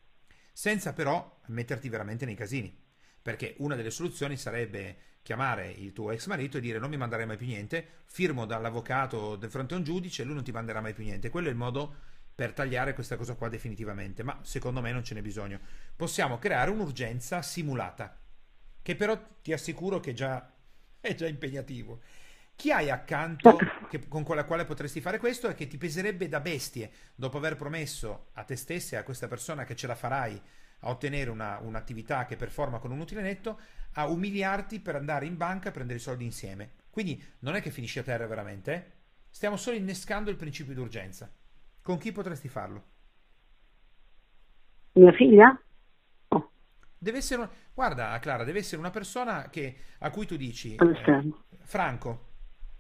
senza 0.54 0.94
però 0.94 1.40
metterti 1.48 1.90
veramente 1.90 2.26
nei 2.26 2.36
casini. 2.36 2.80
perché 3.24 3.56
una 3.58 3.76
delle 3.76 3.90
soluzioni 3.90 4.38
sarebbe 4.38 4.98
chiamare 5.24 5.72
il 5.72 5.94
tuo 5.94 6.12
ex 6.12 6.28
marito 6.28 6.58
e 6.58 6.62
dire 6.62 6.78
non 6.78 6.92
mi 6.92 6.98
manderai 6.98 7.26
mai 7.26 7.38
più 7.38 7.48
niente, 7.48 8.04
firmo 8.06 8.46
dall'avvocato 8.46 9.36
di 9.36 9.48
fronte 9.48 9.74
a 9.74 9.78
un 9.78 9.84
giudice 9.84 10.22
e 10.22 10.26
lui 10.26 10.36
non 10.36 10.44
ti 10.44 10.52
manderà 10.52 10.80
mai 10.80 10.94
più 10.94 11.04
niente. 11.04 11.32
Quello 11.32 11.48
è 11.48 11.52
il 11.52 11.58
modo 11.58 11.96
per 12.36 12.54
tagliare 12.54 12.94
questa 12.94 13.16
cosa 13.18 13.34
qua 13.34 13.50
definitivamente, 13.50 14.22
ma 14.22 14.40
secondo 14.44 14.80
me 14.80 14.92
non 14.92 15.04
ce 15.04 15.16
n'è 15.16 15.24
bisogno. 15.24 15.60
Possiamo 15.96 16.38
creare 16.38 16.70
un'urgenza 16.70 17.42
simulata, 17.42 18.21
che 18.82 18.96
però 18.96 19.20
ti 19.42 19.54
assicuro 19.54 20.00
che 20.00 20.14
già, 20.14 20.52
è 21.00 21.14
già 21.16 21.28
impegnativo. 21.28 22.02
Chi 22.56 22.72
hai 22.72 22.90
accanto 22.90 23.58
che, 23.90 24.08
con 24.08 24.36
la 24.36 24.44
quale 24.44 24.66
potresti 24.66 25.02
fare 25.02 25.18
questo 25.18 25.50
e 25.50 25.56
che 25.56 25.68
ti 25.68 25.78
peserebbe 25.78 26.28
da 26.28 26.40
bestie 26.40 26.92
dopo 27.16 27.38
aver 27.38 27.56
promesso 27.56 28.28
a 28.34 28.44
te 28.44 28.56
stessa 28.56 28.96
e 28.96 29.00
a 29.00 29.04
questa 29.04 29.28
persona 29.28 29.64
che 29.64 29.76
ce 29.76 29.88
la 29.88 29.96
farai 29.96 30.42
a 30.84 30.90
ottenere 30.90 31.30
una, 31.30 31.60
un'attività 31.60 32.26
che 32.26 32.36
performa 32.36 32.80
con 32.80 32.92
un 32.92 33.00
utile 33.00 33.22
netto, 33.22 33.60
a 33.94 34.08
umiliarti 34.08 34.80
per 34.80 34.96
andare 34.96 35.26
in 35.26 35.38
banca 35.38 35.70
a 35.70 35.72
prendere 35.72 36.00
i 36.00 36.02
soldi 36.02 36.24
insieme. 36.24 36.74
Quindi 36.90 37.22
non 37.40 37.56
è 37.56 37.62
che 37.62 37.72
finisci 37.72 38.00
a 38.00 38.04
terra 38.04 38.28
veramente, 38.28 38.74
eh? 38.74 38.92
stiamo 39.30 39.58
solo 39.58 39.78
innescando 39.78 40.30
il 40.30 40.38
principio 40.38 40.74
d'urgenza. 40.74 41.32
Con 41.82 41.98
chi 41.98 42.12
potresti 42.12 42.48
farlo? 42.48 42.84
Mia 44.94 45.12
figlia? 45.14 45.60
Deve 47.04 47.18
essere, 47.18 47.50
guarda 47.74 48.20
Clara, 48.20 48.44
deve 48.44 48.60
essere 48.60 48.78
una 48.78 48.92
persona 48.92 49.50
che, 49.50 49.76
a 49.98 50.12
cui 50.12 50.28
tu 50.28 50.36
dici, 50.36 50.76
eh, 50.76 51.32
Franco, 51.64 52.28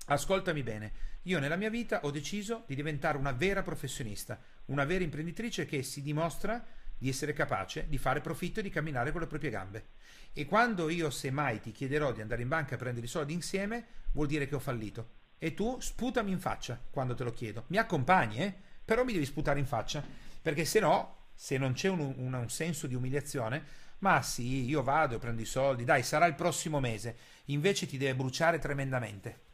ascoltami 0.05 0.61
bene, 0.61 0.91
io 1.23 1.39
nella 1.39 1.55
mia 1.55 1.71
vita 1.71 2.01
ho 2.03 2.11
deciso 2.11 2.63
di 2.67 2.75
diventare 2.75 3.17
una 3.17 3.31
vera 3.31 3.63
professionista, 3.63 4.39
una 4.65 4.85
vera 4.85 5.03
imprenditrice 5.03 5.65
che 5.65 5.81
si 5.81 6.03
dimostra 6.03 6.63
di 6.99 7.09
essere 7.09 7.33
capace 7.33 7.87
di 7.89 7.97
fare 7.97 8.21
profitto 8.21 8.59
e 8.59 8.63
di 8.63 8.69
camminare 8.69 9.11
con 9.11 9.21
le 9.21 9.27
proprie 9.27 9.49
gambe. 9.49 9.85
E 10.33 10.45
quando 10.45 10.89
io 10.89 11.09
semmai 11.09 11.59
ti 11.59 11.71
chiederò 11.71 12.11
di 12.11 12.21
andare 12.21 12.43
in 12.43 12.47
banca 12.47 12.75
a 12.75 12.77
prendere 12.77 13.07
i 13.07 13.09
soldi 13.09 13.33
insieme, 13.33 13.85
vuol 14.11 14.27
dire 14.27 14.47
che 14.47 14.53
ho 14.53 14.59
fallito. 14.59 15.13
E 15.39 15.55
tu 15.55 15.79
sputami 15.79 16.29
in 16.29 16.39
faccia 16.39 16.79
quando 16.91 17.15
te 17.15 17.23
lo 17.23 17.31
chiedo. 17.31 17.63
Mi 17.69 17.77
accompagni, 17.77 18.37
eh? 18.37 18.53
Però 18.85 19.03
mi 19.03 19.13
devi 19.13 19.25
sputare 19.25 19.57
in 19.57 19.65
faccia. 19.65 20.03
Perché 20.39 20.63
se 20.63 20.79
no, 20.79 21.29
se 21.33 21.57
non 21.57 21.73
c'è 21.73 21.89
un, 21.89 22.13
un, 22.17 22.33
un 22.33 22.49
senso 22.51 22.85
di 22.85 22.93
umiliazione, 22.93 23.89
ma 24.01 24.21
sì, 24.21 24.65
io 24.65 24.81
vado 24.81 25.15
e 25.15 25.19
prendo 25.19 25.41
i 25.41 25.45
soldi, 25.45 25.83
dai, 25.83 26.01
sarà 26.03 26.25
il 26.25 26.35
prossimo 26.35 26.79
mese. 26.79 27.17
Invece 27.45 27.85
ti 27.85 27.97
deve 27.97 28.15
bruciare 28.15 28.57
tremendamente. 28.57 29.49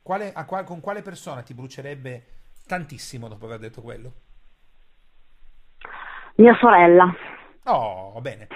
Quale, 0.00 0.32
qual, 0.46 0.64
con 0.64 0.80
quale 0.80 1.02
persona 1.02 1.42
ti 1.42 1.52
brucerebbe 1.52 2.26
tantissimo 2.66 3.28
dopo 3.28 3.44
aver 3.44 3.58
detto 3.58 3.82
quello? 3.82 4.14
Mia 6.36 6.56
sorella. 6.58 7.14
Oh, 7.64 8.18
bene, 8.20 8.48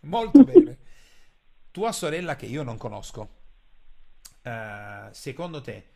molto 0.00 0.44
bene. 0.44 0.78
Tua 1.72 1.92
sorella 1.92 2.36
che 2.36 2.46
io 2.46 2.62
non 2.62 2.76
conosco, 2.76 3.28
uh, 4.42 5.08
secondo 5.10 5.60
te, 5.60 5.90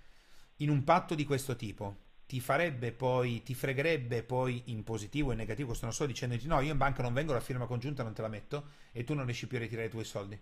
in 0.57 0.71
un 0.71 0.83
patto 0.83 1.14
di 1.14 1.25
questo 1.25 1.55
tipo, 1.57 1.97
ti 2.33 2.40
farebbe 2.40 2.92
poi, 2.92 3.42
ti 3.42 3.53
fregherebbe 3.55 4.23
poi 4.23 4.62
in 4.66 4.85
positivo 4.85 5.29
e 5.29 5.33
in 5.33 5.40
negativo, 5.40 5.66
questo 5.66 5.85
non 5.85 5.92
sto 5.95 6.07
dicendoti 6.07 6.47
no, 6.47 6.61
io 6.61 6.73
in 6.73 6.79
banca 6.79 7.03
non 7.03 7.12
vengo, 7.12 7.35
la 7.35 7.40
firma 7.40 7.66
congiunta 7.66 8.03
non 8.03 8.14
te 8.14 8.23
la 8.23 8.29
metto 8.29 8.64
e 8.90 9.05
tu 9.05 9.12
non 9.12 9.27
riesci 9.27 9.47
più 9.47 9.59
a 9.59 9.61
ritirare 9.61 9.88
i 9.88 9.90
tuoi 9.90 10.05
soldi? 10.05 10.38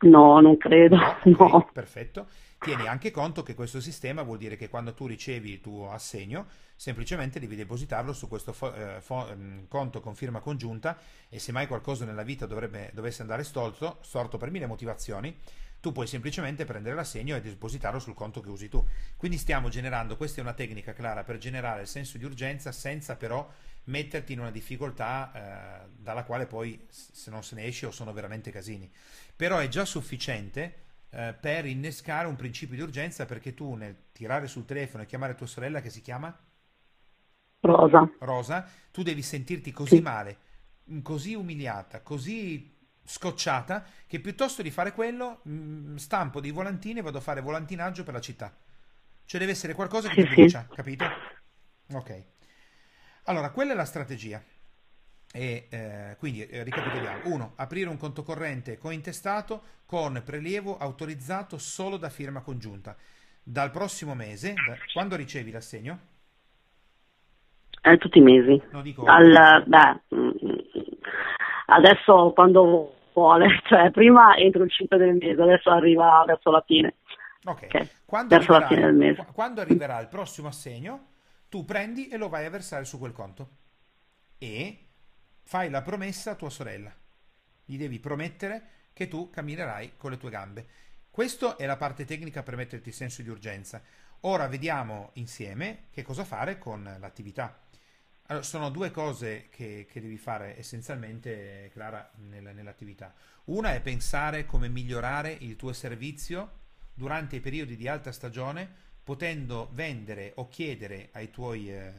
No, 0.00 0.40
non 0.40 0.56
credo. 0.56 0.96
Okay, 0.96 1.32
no. 1.38 1.70
Perfetto. 1.72 2.28
Tieni 2.60 2.88
anche 2.88 3.12
conto 3.12 3.42
che 3.44 3.54
questo 3.54 3.80
sistema 3.80 4.22
vuol 4.22 4.38
dire 4.38 4.56
che 4.56 4.68
quando 4.68 4.92
tu 4.92 5.06
ricevi 5.06 5.52
il 5.52 5.60
tuo 5.60 5.92
assegno, 5.92 6.46
semplicemente 6.74 7.38
devi 7.38 7.54
depositarlo 7.54 8.12
su 8.12 8.26
questo 8.26 8.52
fo- 8.52 8.74
eh, 8.74 9.00
fo- 9.00 9.28
ehm, 9.28 9.68
conto 9.68 10.00
con 10.00 10.16
firma 10.16 10.40
congiunta 10.40 10.98
e 11.28 11.38
se 11.38 11.52
mai 11.52 11.68
qualcosa 11.68 12.04
nella 12.04 12.24
vita 12.24 12.46
dovrebbe, 12.46 12.90
dovesse 12.94 13.22
andare 13.22 13.44
storto, 13.44 13.98
storto 14.00 14.38
per 14.38 14.50
mille 14.50 14.66
motivazioni, 14.66 15.36
tu 15.80 15.92
puoi 15.92 16.06
semplicemente 16.06 16.64
prendere 16.64 16.94
l'assegno 16.94 17.36
e 17.36 17.40
depositarlo 17.40 17.98
sul 17.98 18.14
conto 18.14 18.40
che 18.40 18.48
usi 18.48 18.68
tu. 18.68 18.84
Quindi 19.16 19.38
stiamo 19.38 19.68
generando, 19.68 20.16
questa 20.16 20.40
è 20.40 20.42
una 20.42 20.54
tecnica 20.54 20.92
clara 20.92 21.22
per 21.24 21.38
generare 21.38 21.82
il 21.82 21.88
senso 21.88 22.18
di 22.18 22.24
urgenza 22.24 22.72
senza 22.72 23.16
però 23.16 23.48
metterti 23.84 24.32
in 24.32 24.40
una 24.40 24.50
difficoltà 24.50 25.32
eh, 25.32 25.88
dalla 25.96 26.24
quale 26.24 26.46
poi 26.46 26.86
se 26.90 27.30
non 27.30 27.42
se 27.42 27.54
ne 27.54 27.64
esce 27.64 27.86
o 27.86 27.90
sono 27.90 28.12
veramente 28.12 28.50
casini. 28.50 28.90
Però 29.34 29.58
è 29.58 29.68
già 29.68 29.84
sufficiente 29.84 30.86
eh, 31.10 31.34
per 31.38 31.64
innescare 31.64 32.26
un 32.26 32.36
principio 32.36 32.76
di 32.76 32.82
urgenza 32.82 33.24
perché 33.24 33.54
tu 33.54 33.74
nel 33.74 33.96
tirare 34.12 34.46
sul 34.46 34.64
telefono 34.64 35.02
e 35.02 35.06
chiamare 35.06 35.34
tua 35.34 35.46
sorella 35.46 35.80
che 35.80 35.90
si 35.90 36.02
chiama 36.02 36.36
Rosa, 37.60 38.10
Rosa 38.20 38.68
tu 38.90 39.02
devi 39.02 39.22
sentirti 39.22 39.72
così 39.72 39.96
sì. 39.96 40.02
male, 40.02 40.38
così 41.02 41.34
umiliata, 41.34 42.02
così 42.02 42.77
scocciata 43.08 43.84
che 44.06 44.20
piuttosto 44.20 44.60
di 44.60 44.70
fare 44.70 44.92
quello 44.92 45.40
mh, 45.42 45.52
mm, 45.52 45.96
stampo 45.96 46.40
dei 46.40 46.50
volantini 46.50 46.98
e 46.98 47.02
vado 47.02 47.18
a 47.18 47.22
fare 47.22 47.40
volantinaggio 47.40 48.04
per 48.04 48.14
la 48.14 48.20
città. 48.20 48.54
Cioè 49.24 49.40
deve 49.40 49.52
essere 49.52 49.74
qualcosa 49.74 50.08
che 50.08 50.22
sì, 50.22 50.28
ti 50.28 50.34
brucia, 50.34 50.66
sì. 50.68 50.74
capito? 50.74 51.04
Ok. 51.92 52.24
Allora, 53.24 53.50
quella 53.50 53.72
è 53.72 53.74
la 53.74 53.84
strategia. 53.84 54.42
E 55.30 55.66
eh, 55.70 56.16
quindi 56.18 56.46
eh, 56.46 56.62
ricapitoliamo: 56.62 57.22
1. 57.24 57.52
Aprire 57.56 57.90
un 57.90 57.96
conto 57.96 58.22
corrente 58.22 58.78
cointestato 58.78 59.62
con 59.84 60.22
prelievo 60.24 60.78
autorizzato 60.78 61.58
solo 61.58 61.96
da 61.96 62.08
firma 62.08 62.40
congiunta. 62.40 62.96
Dal 63.42 63.70
prossimo 63.70 64.14
mese, 64.14 64.54
da, 64.54 64.76
quando 64.92 65.16
ricevi 65.16 65.50
l'assegno? 65.50 65.98
Eh, 67.82 67.96
tutti 67.98 68.18
i 68.18 68.22
mesi. 68.22 68.62
No, 68.70 68.82
dico, 68.82 69.04
Al, 69.04 69.64
beh, 69.66 70.00
mm, 70.14 70.30
adesso 71.66 72.32
quando 72.34 72.97
vuole, 73.18 73.60
cioè 73.68 73.90
prima 73.90 74.36
entro 74.36 74.62
il 74.62 74.70
5 74.70 74.96
del 74.96 75.14
mese, 75.14 75.42
adesso 75.42 75.70
arriva 75.70 76.24
verso 76.26 76.50
la 76.50 76.62
fine. 76.66 76.94
Ok, 77.44 77.62
okay. 77.64 77.88
Quando, 78.04 78.34
arriverà, 78.34 79.24
quando 79.32 79.60
arriverà 79.60 80.00
il 80.00 80.08
prossimo 80.08 80.48
assegno, 80.48 81.06
tu 81.48 81.64
prendi 81.64 82.08
e 82.08 82.16
lo 82.16 82.28
vai 82.28 82.44
a 82.44 82.50
versare 82.50 82.84
su 82.84 82.98
quel 82.98 83.12
conto. 83.12 83.48
E 84.38 84.86
fai 85.42 85.70
la 85.70 85.82
promessa 85.82 86.32
a 86.32 86.34
tua 86.34 86.50
sorella. 86.50 86.92
Gli 87.64 87.76
devi 87.76 87.98
promettere 87.98 88.62
che 88.92 89.08
tu 89.08 89.30
camminerai 89.30 89.92
con 89.96 90.10
le 90.10 90.16
tue 90.16 90.30
gambe. 90.30 90.66
Questa 91.10 91.56
è 91.56 91.66
la 91.66 91.76
parte 91.76 92.04
tecnica 92.04 92.42
per 92.42 92.56
metterti 92.56 92.88
il 92.88 92.94
senso 92.94 93.22
di 93.22 93.28
urgenza. 93.28 93.82
Ora 94.22 94.46
vediamo 94.46 95.10
insieme 95.14 95.86
che 95.90 96.02
cosa 96.02 96.24
fare 96.24 96.58
con 96.58 96.96
l'attività. 96.98 97.56
Allora, 98.30 98.44
sono 98.44 98.68
due 98.68 98.90
cose 98.90 99.48
che, 99.48 99.86
che 99.90 100.02
devi 100.02 100.18
fare 100.18 100.58
essenzialmente, 100.58 101.70
Clara, 101.72 102.10
nel, 102.28 102.54
nell'attività. 102.54 103.14
Una 103.44 103.72
è 103.72 103.80
pensare 103.80 104.44
come 104.44 104.68
migliorare 104.68 105.32
il 105.32 105.56
tuo 105.56 105.72
servizio 105.72 106.66
durante 106.92 107.36
i 107.36 107.40
periodi 107.40 107.74
di 107.74 107.88
alta 107.88 108.12
stagione, 108.12 108.70
potendo 109.02 109.70
vendere 109.72 110.32
o 110.34 110.48
chiedere 110.48 111.08
ai 111.12 111.30
tuoi 111.30 111.72
eh, 111.72 111.92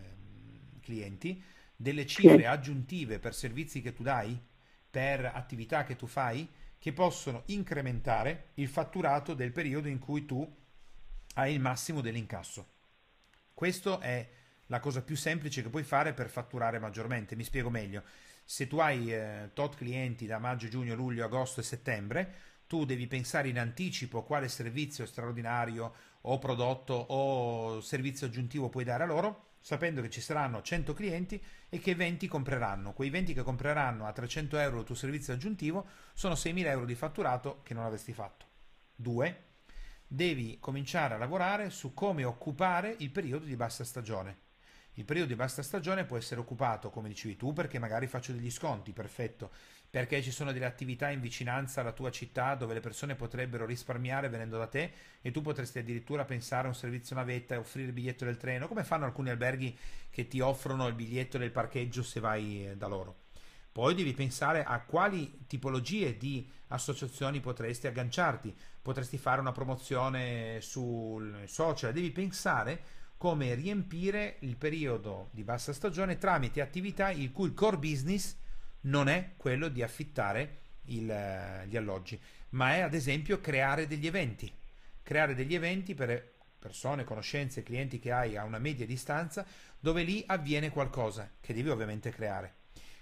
clienti 0.82 1.42
delle 1.76 2.06
cifre 2.06 2.46
aggiuntive 2.46 3.18
per 3.18 3.34
servizi 3.34 3.82
che 3.82 3.94
tu 3.94 4.04
dai, 4.04 4.40
per 4.88 5.26
attività 5.26 5.84
che 5.84 5.96
tu 5.96 6.06
fai, 6.06 6.48
che 6.78 6.94
possono 6.94 7.42
incrementare 7.48 8.50
il 8.56 8.68
fatturato 8.68 9.34
del 9.34 9.52
periodo 9.52 9.88
in 9.88 9.98
cui 9.98 10.26
tu 10.26 10.48
hai 11.34 11.56
il 11.56 11.60
massimo 11.60 12.02
dell'incasso. 12.02 12.68
Questa 13.56 14.00
è 14.00 14.38
la 14.70 14.80
cosa 14.80 15.02
più 15.02 15.16
semplice 15.16 15.62
che 15.62 15.70
puoi 15.70 15.84
fare 15.84 16.14
per 16.14 16.30
fatturare 16.30 16.80
maggiormente. 16.80 17.36
Mi 17.36 17.44
spiego 17.44 17.70
meglio. 17.70 18.04
Se 18.44 18.68
tu 18.68 18.78
hai 18.78 19.14
eh, 19.14 19.50
tot 19.54 19.76
clienti 19.76 20.26
da 20.26 20.40
maggio, 20.40 20.68
giugno, 20.68 20.96
luglio, 20.96 21.26
agosto 21.26 21.60
e 21.60 21.64
settembre, 21.64 22.34
tu 22.68 22.86
devi 22.86 23.08
pensare 23.08 23.50
in 23.50 23.60
anticipo 23.60 24.24
quale 24.24 24.48
servizio 24.48 25.06
straordinario 25.06 25.94
o 26.22 26.38
prodotto 26.38 26.94
o 26.94 27.82
servizio 27.82 28.28
aggiuntivo 28.28 28.70
puoi 28.70 28.84
dare 28.84 29.04
a 29.04 29.08
loro 29.08 29.48
sapendo 29.62 30.02
che 30.02 30.10
ci 30.10 30.22
saranno 30.22 30.62
100 30.62 30.94
clienti 30.94 31.44
e 31.68 31.80
che 31.80 31.96
20 31.96 32.28
compreranno. 32.28 32.94
Quei 32.94 33.10
20 33.10 33.34
che 33.34 33.44
compreranno 33.44 34.06
a 34.06 34.12
300 34.12 34.58
euro 34.58 34.80
il 34.80 34.86
tuo 34.86 34.96
servizio 34.96 35.34
aggiuntivo 35.34 35.86
sono 36.14 36.36
6.000 36.36 36.66
euro 36.66 36.86
di 36.86 36.96
fatturato 36.96 37.62
che 37.64 37.74
non 37.74 37.84
avresti 37.84 38.14
fatto. 38.14 38.46
2. 38.96 39.44
Devi 40.08 40.58
cominciare 40.60 41.14
a 41.14 41.18
lavorare 41.18 41.70
su 41.70 41.94
come 41.94 42.24
occupare 42.24 42.96
il 43.00 43.12
periodo 43.12 43.46
di 43.46 43.56
bassa 43.56 43.84
stagione. 43.84 44.48
Il 44.94 45.06
periodo 45.06 45.30
di 45.30 45.36
bassa 45.36 45.64
stagione 45.64 46.06
può 46.06 46.18
essere 46.18 46.42
occupato, 46.42 46.90
come 46.90 47.08
dicevi 47.08 47.38
tu, 47.38 47.54
perché 47.54 47.80
magari 47.80 48.08
faccio 48.08 48.34
degli 48.34 48.52
sconti, 48.52 48.92
perfetto 48.92 49.52
perché 49.90 50.22
ci 50.22 50.32
sono 50.32 50.52
delle 50.52 50.66
attività 50.66 51.10
in 51.10 51.20
vicinanza 51.20 51.82
alla 51.82 51.94
tua 51.94 52.12
città 52.12 52.54
dove 52.54 52.76
le 52.76 52.80
persone 52.80 53.16
potrebbero 53.16 53.66
risparmiare 53.66 54.30
venendo 54.30 54.58
da 54.58 54.68
te 54.68 54.92
e 55.20 55.32
tu 55.32 55.42
potresti 55.42 55.80
addirittura 55.80 56.26
pensare 56.26 56.66
a 56.66 56.70
un 56.70 56.76
servizio 56.76 57.16
navetta 57.16 57.56
e 57.56 57.58
offrire 57.58 57.88
il 57.88 57.94
biglietto 57.94 58.24
del 58.24 58.38
treno, 58.38 58.68
come 58.68 58.84
fanno 58.84 59.06
alcuni 59.06 59.32
alberghi 59.32 59.76
che 60.12 60.28
ti 60.28 60.40
offrono 60.42 60.88
il 60.88 60.94
biglietto 60.94 61.40
del 61.40 61.52
parcheggio 61.52 62.04
se 62.04 62.20
vai 62.20 62.68
eh, 62.68 62.78
da 62.78 62.88
loro. 62.88 63.28
Poi 63.72 63.96
devi 63.96 64.14
pensare 64.14 64.64
a 64.64 64.80
quali 64.82 65.46
tipologie 65.48 66.18
di 66.18 66.48
associazioni 66.68 67.40
potresti 67.40 67.88
agganciarti. 67.88 68.54
Potresti 68.82 69.18
fare 69.18 69.40
una 69.40 69.52
promozione 69.52 70.60
sul 70.62 71.44
social, 71.46 71.94
devi 71.94 72.12
pensare 72.12 72.82
come 73.20 73.54
riempire 73.54 74.38
il 74.40 74.56
periodo 74.56 75.28
di 75.32 75.44
bassa 75.44 75.74
stagione 75.74 76.18
tramite 76.18 76.62
attività 76.62 77.12
il 77.12 77.34
cui 77.34 77.54
core 77.54 77.76
business 77.76 78.38
non 78.84 79.10
è 79.10 79.34
quello 79.36 79.68
di 79.68 79.84
affittare 79.84 80.60
il, 80.86 81.66
gli 81.68 81.76
alloggi, 81.76 82.18
ma 82.52 82.76
è 82.76 82.80
ad 82.80 82.94
esempio 82.94 83.42
creare 83.42 83.88
degli 83.88 84.08
eventi. 84.08 84.50
Creare 85.04 85.36
degli 85.36 85.54
eventi 85.54 85.96
per 85.96 86.36
persone, 86.58 87.04
conoscenze, 87.04 87.62
clienti 87.62 88.00
che 88.00 88.14
hai 88.14 88.38
a 88.38 88.46
una 88.46 88.58
media 88.58 88.86
distanza, 88.86 89.46
dove 89.78 90.04
lì 90.04 90.24
avviene 90.26 90.70
qualcosa 90.70 91.30
che 91.42 91.54
devi 91.54 91.68
ovviamente 91.68 92.12
creare. 92.12 92.54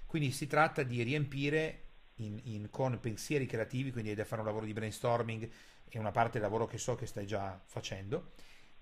Quindi 0.08 0.32
si 0.32 0.48
tratta 0.48 0.82
di 0.82 1.04
riempire 1.04 1.84
in, 2.16 2.42
in, 2.46 2.70
con 2.72 3.00
pensieri 3.00 3.46
creativi, 3.46 3.92
quindi 3.92 4.16
devi 4.16 4.28
fare 4.28 4.42
un 4.42 4.48
lavoro 4.48 4.66
di 4.66 4.74
brainstorming 4.74 5.48
e 5.88 6.00
una 6.00 6.12
parte 6.12 6.40
del 6.40 6.42
lavoro 6.42 6.66
che 6.66 6.80
so 6.80 6.96
che 6.96 7.06
stai 7.06 7.28
già 7.28 7.62
facendo 7.64 8.32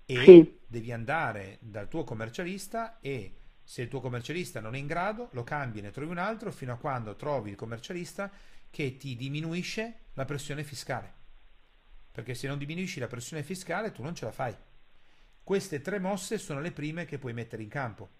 e 0.06 0.24
sì. 0.24 0.58
devi 0.66 0.92
andare 0.92 1.58
dal 1.60 1.88
tuo 1.88 2.04
commercialista 2.04 3.00
e 3.00 3.34
se 3.62 3.82
il 3.82 3.88
tuo 3.88 4.00
commercialista 4.00 4.60
non 4.60 4.76
è 4.76 4.78
in 4.78 4.86
grado 4.86 5.28
lo 5.32 5.42
cambi, 5.42 5.80
ne 5.80 5.90
trovi 5.90 6.10
un 6.10 6.18
altro 6.18 6.52
fino 6.52 6.72
a 6.72 6.76
quando 6.76 7.16
trovi 7.16 7.50
il 7.50 7.56
commercialista 7.56 8.30
che 8.70 8.96
ti 8.96 9.16
diminuisce 9.16 9.94
la 10.14 10.24
pressione 10.24 10.62
fiscale. 10.62 11.12
Perché 12.12 12.34
se 12.34 12.46
non 12.46 12.58
diminuisci 12.58 13.00
la 13.00 13.08
pressione 13.08 13.42
fiscale 13.42 13.90
tu 13.90 14.02
non 14.02 14.14
ce 14.14 14.24
la 14.24 14.32
fai. 14.32 14.56
Queste 15.42 15.80
tre 15.80 15.98
mosse 15.98 16.38
sono 16.38 16.60
le 16.60 16.70
prime 16.70 17.04
che 17.04 17.18
puoi 17.18 17.32
mettere 17.32 17.62
in 17.62 17.68
campo. 17.68 18.10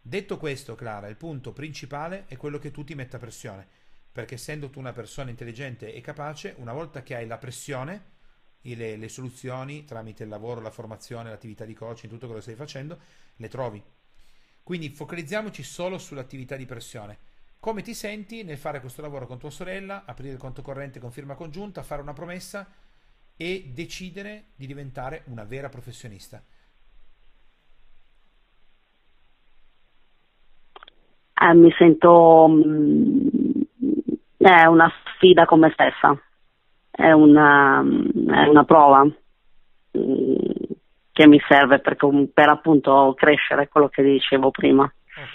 Detto 0.00 0.38
questo, 0.38 0.76
Clara, 0.76 1.08
il 1.08 1.16
punto 1.16 1.52
principale 1.52 2.24
è 2.26 2.36
quello 2.36 2.58
che 2.58 2.70
tu 2.70 2.84
ti 2.84 2.94
metta 2.94 3.18
pressione, 3.18 3.66
perché 4.10 4.36
essendo 4.36 4.70
tu 4.70 4.78
una 4.78 4.92
persona 4.92 5.30
intelligente 5.30 5.92
e 5.92 6.00
capace, 6.00 6.54
una 6.58 6.72
volta 6.72 7.02
che 7.02 7.14
hai 7.16 7.26
la 7.26 7.38
pressione, 7.38 8.18
le, 8.62 8.96
le 8.96 9.08
soluzioni 9.08 9.84
tramite 9.84 10.24
il 10.24 10.28
lavoro, 10.28 10.60
la 10.60 10.70
formazione, 10.70 11.30
l'attività 11.30 11.64
di 11.64 11.74
coaching, 11.74 12.10
tutto 12.10 12.26
quello 12.26 12.42
che 12.42 12.50
stai 12.50 12.54
facendo, 12.54 12.98
le 13.36 13.48
trovi. 13.48 13.82
Quindi 14.62 14.90
focalizziamoci 14.90 15.62
solo 15.62 15.98
sull'attività 15.98 16.56
di 16.56 16.66
pressione. 16.66 17.18
Come 17.58 17.82
ti 17.82 17.92
senti 17.92 18.42
nel 18.42 18.56
fare 18.56 18.80
questo 18.80 19.02
lavoro 19.02 19.26
con 19.26 19.38
tua 19.38 19.50
sorella, 19.50 20.04
aprire 20.06 20.32
il 20.32 20.38
conto 20.38 20.62
corrente 20.62 20.98
con 20.98 21.10
firma 21.10 21.34
congiunta, 21.34 21.82
fare 21.82 22.02
una 22.02 22.12
promessa 22.12 22.66
e 23.36 23.70
decidere 23.74 24.44
di 24.54 24.66
diventare 24.66 25.24
una 25.26 25.44
vera 25.44 25.68
professionista? 25.68 26.42
Eh, 31.42 31.54
mi 31.54 31.72
sento 31.76 32.46
mm, 32.48 33.28
è 34.36 34.64
una 34.64 34.90
sfida 35.14 35.44
con 35.44 35.60
me 35.60 35.70
stessa, 35.72 36.18
è 36.90 37.12
una, 37.12 37.80
è 37.80 38.46
una 38.46 38.64
prova 38.64 39.04
mm, 39.04 40.36
che 41.12 41.26
mi 41.26 41.40
serve 41.48 41.78
per, 41.80 41.96
per, 42.32 42.48
appunto 42.48 43.14
crescere 43.16 43.68
quello 43.68 43.88
che 43.88 44.02
dicevo 44.02 44.50
prima. 44.50 44.84
Okay. 44.84 45.26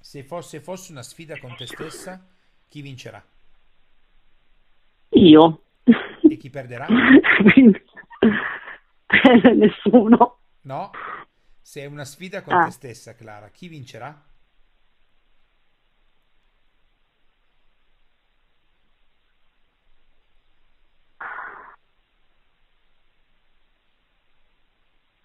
Se 0.00 0.22
fosse, 0.22 0.60
fosse 0.60 0.92
una 0.92 1.02
sfida 1.02 1.38
con 1.38 1.54
te 1.56 1.66
stessa, 1.66 2.24
chi 2.68 2.80
vincerà? 2.80 3.22
Io. 5.10 5.62
E 6.28 6.36
chi 6.36 6.50
perderà? 6.50 6.86
Nessuno. 9.54 10.38
No? 10.62 10.90
Se 11.60 11.82
è 11.82 11.86
una 11.86 12.04
sfida 12.04 12.42
con 12.42 12.54
ah. 12.54 12.64
te 12.64 12.70
stessa, 12.70 13.14
Clara, 13.14 13.48
chi 13.50 13.68
vincerà? 13.68 14.25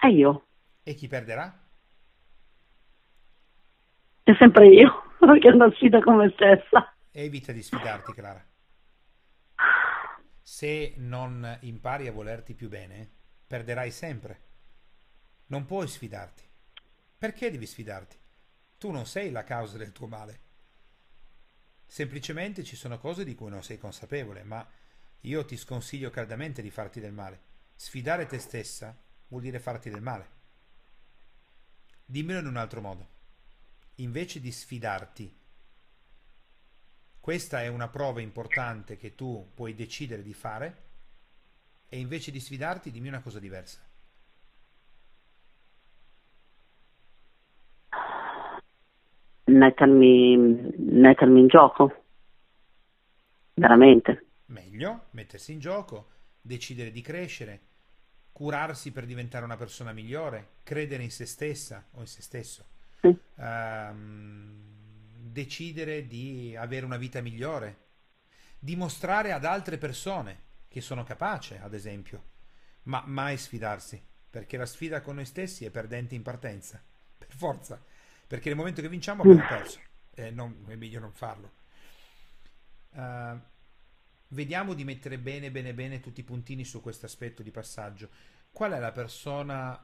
È 0.02 0.08
io. 0.08 0.48
E 0.82 0.96
chi 0.96 1.08
perderà? 1.08 1.64
È 4.24 4.32
sempre 4.40 4.68
io, 4.70 4.90
perché 5.20 5.50
è 5.50 5.54
una 5.54 5.72
sfida 5.76 6.00
con 6.00 6.16
me 6.16 6.32
stessa. 6.32 6.92
Evita 7.12 7.52
di 7.52 7.62
sfidarti, 7.62 8.12
Clara. 8.12 8.44
Se 10.42 10.96
non 10.98 11.56
impari 11.62 12.08
a 12.08 12.12
volerti 12.12 12.56
più 12.56 12.68
bene, 12.68 13.08
perderai 13.46 13.92
sempre. 13.92 14.42
Non 15.50 15.68
puoi 15.68 15.88
sfidarti. 15.88 16.50
Perché 17.16 17.52
devi 17.52 17.68
sfidarti? 17.68 18.18
Tu 18.80 18.90
non 18.90 19.06
sei 19.06 19.30
la 19.30 19.44
causa 19.44 19.78
del 19.78 19.92
tuo 19.92 20.08
male. 20.08 20.40
Semplicemente 21.86 22.64
ci 22.64 22.76
sono 22.76 22.98
cose 22.98 23.24
di 23.24 23.36
cui 23.36 23.52
non 23.52 23.62
sei 23.62 23.78
consapevole, 23.78 24.42
ma 24.42 24.68
io 25.20 25.46
ti 25.46 25.58
sconsiglio 25.58 26.10
caldamente 26.10 26.64
di 26.64 26.72
farti 26.72 27.00
del 27.00 27.14
male. 27.14 27.42
Sfidare 27.76 28.26
te 28.26 28.40
stessa 28.40 29.00
vuol 29.32 29.44
dire 29.44 29.60
farti 29.60 29.90
del 29.90 30.02
male. 30.02 30.40
Dimmelo 32.06 32.40
in 32.40 32.48
un 32.48 32.58
altro 32.58 32.82
modo. 32.82 33.08
Invece 33.96 34.42
di 34.42 34.52
sfidarti, 34.52 35.34
questa 37.20 37.62
è 37.62 37.68
una 37.68 37.88
prova 37.88 38.20
importante 38.20 38.98
che 38.98 39.16
tu 39.16 39.52
puoi 39.54 39.74
decidere 39.74 40.22
di 40.22 40.34
fare 40.34 40.90
e 41.88 42.00
invece 42.00 42.32
di 42.32 42.40
sfidarti 42.40 42.92
dimmi 42.92 43.08
una 43.08 43.22
cosa 43.22 43.40
diversa. 43.40 43.80
Mettermi, 49.46 50.38
mettermi 50.78 51.40
in 51.40 51.48
gioco. 51.48 52.04
Veramente. 53.54 54.26
Meglio, 54.48 55.08
mettersi 55.12 55.54
in 55.54 55.60
gioco, 55.60 56.10
decidere 56.42 56.92
di 56.92 57.02
crescere, 57.02 57.71
curarsi 58.32 58.92
per 58.92 59.06
diventare 59.06 59.46
una 59.46 59.58
persona 59.58 59.92
migliore, 59.92 60.54
credere 60.64 61.04
in 61.04 61.12
se 61.12 61.26
stessa 61.26 61.86
o 61.92 62.02
in 62.02 62.08
se 62.08 62.22
stesso, 62.22 62.66
sì. 63.00 63.16
um, 63.36 64.72
decidere 65.20 66.08
di 66.08 66.56
avere 66.58 66.86
una 66.86 66.98
vita 66.98 67.22
migliore, 67.22 67.78
dimostrare 68.58 69.32
ad 69.32 69.46
altre 69.46 69.78
persone 69.78 70.50
che 70.68 70.82
sono 70.82 71.04
capace, 71.04 71.60
ad 71.62 71.74
esempio, 71.74 72.24
ma 72.84 73.04
mai 73.06 73.38
sfidarsi, 73.38 74.02
perché 74.30 74.58
la 74.58 74.66
sfida 74.66 75.02
con 75.02 75.16
noi 75.16 75.26
stessi 75.26 75.66
è 75.66 75.70
perdente 75.70 76.16
in 76.16 76.22
partenza, 76.22 76.82
per 77.18 77.30
forza, 77.36 77.84
perché 78.28 78.50
nel 78.50 78.58
momento 78.58 78.82
che 78.82 78.90
vinciamo 78.90 79.24
abbiamo 79.24 79.46
perso, 79.48 79.80
e 80.14 80.32
non, 80.32 80.66
è 80.68 80.76
meglio 80.76 81.00
non 81.00 81.12
farlo. 81.12 81.60
Uh, 82.94 83.40
Vediamo 84.34 84.74
di 84.74 84.86
mettere 84.86 85.18
bene, 85.18 85.52
bene, 85.52 85.74
bene 85.74 86.00
tutti 86.00 86.22
i 86.22 86.24
puntini 86.24 86.64
su 86.64 86.80
questo 86.80 87.06
aspetto 87.06 87.44
di 87.44 87.52
passaggio. 87.52 88.10
Qual 88.50 88.72
è 88.72 88.80
la 88.80 88.94
persona? 88.94 89.78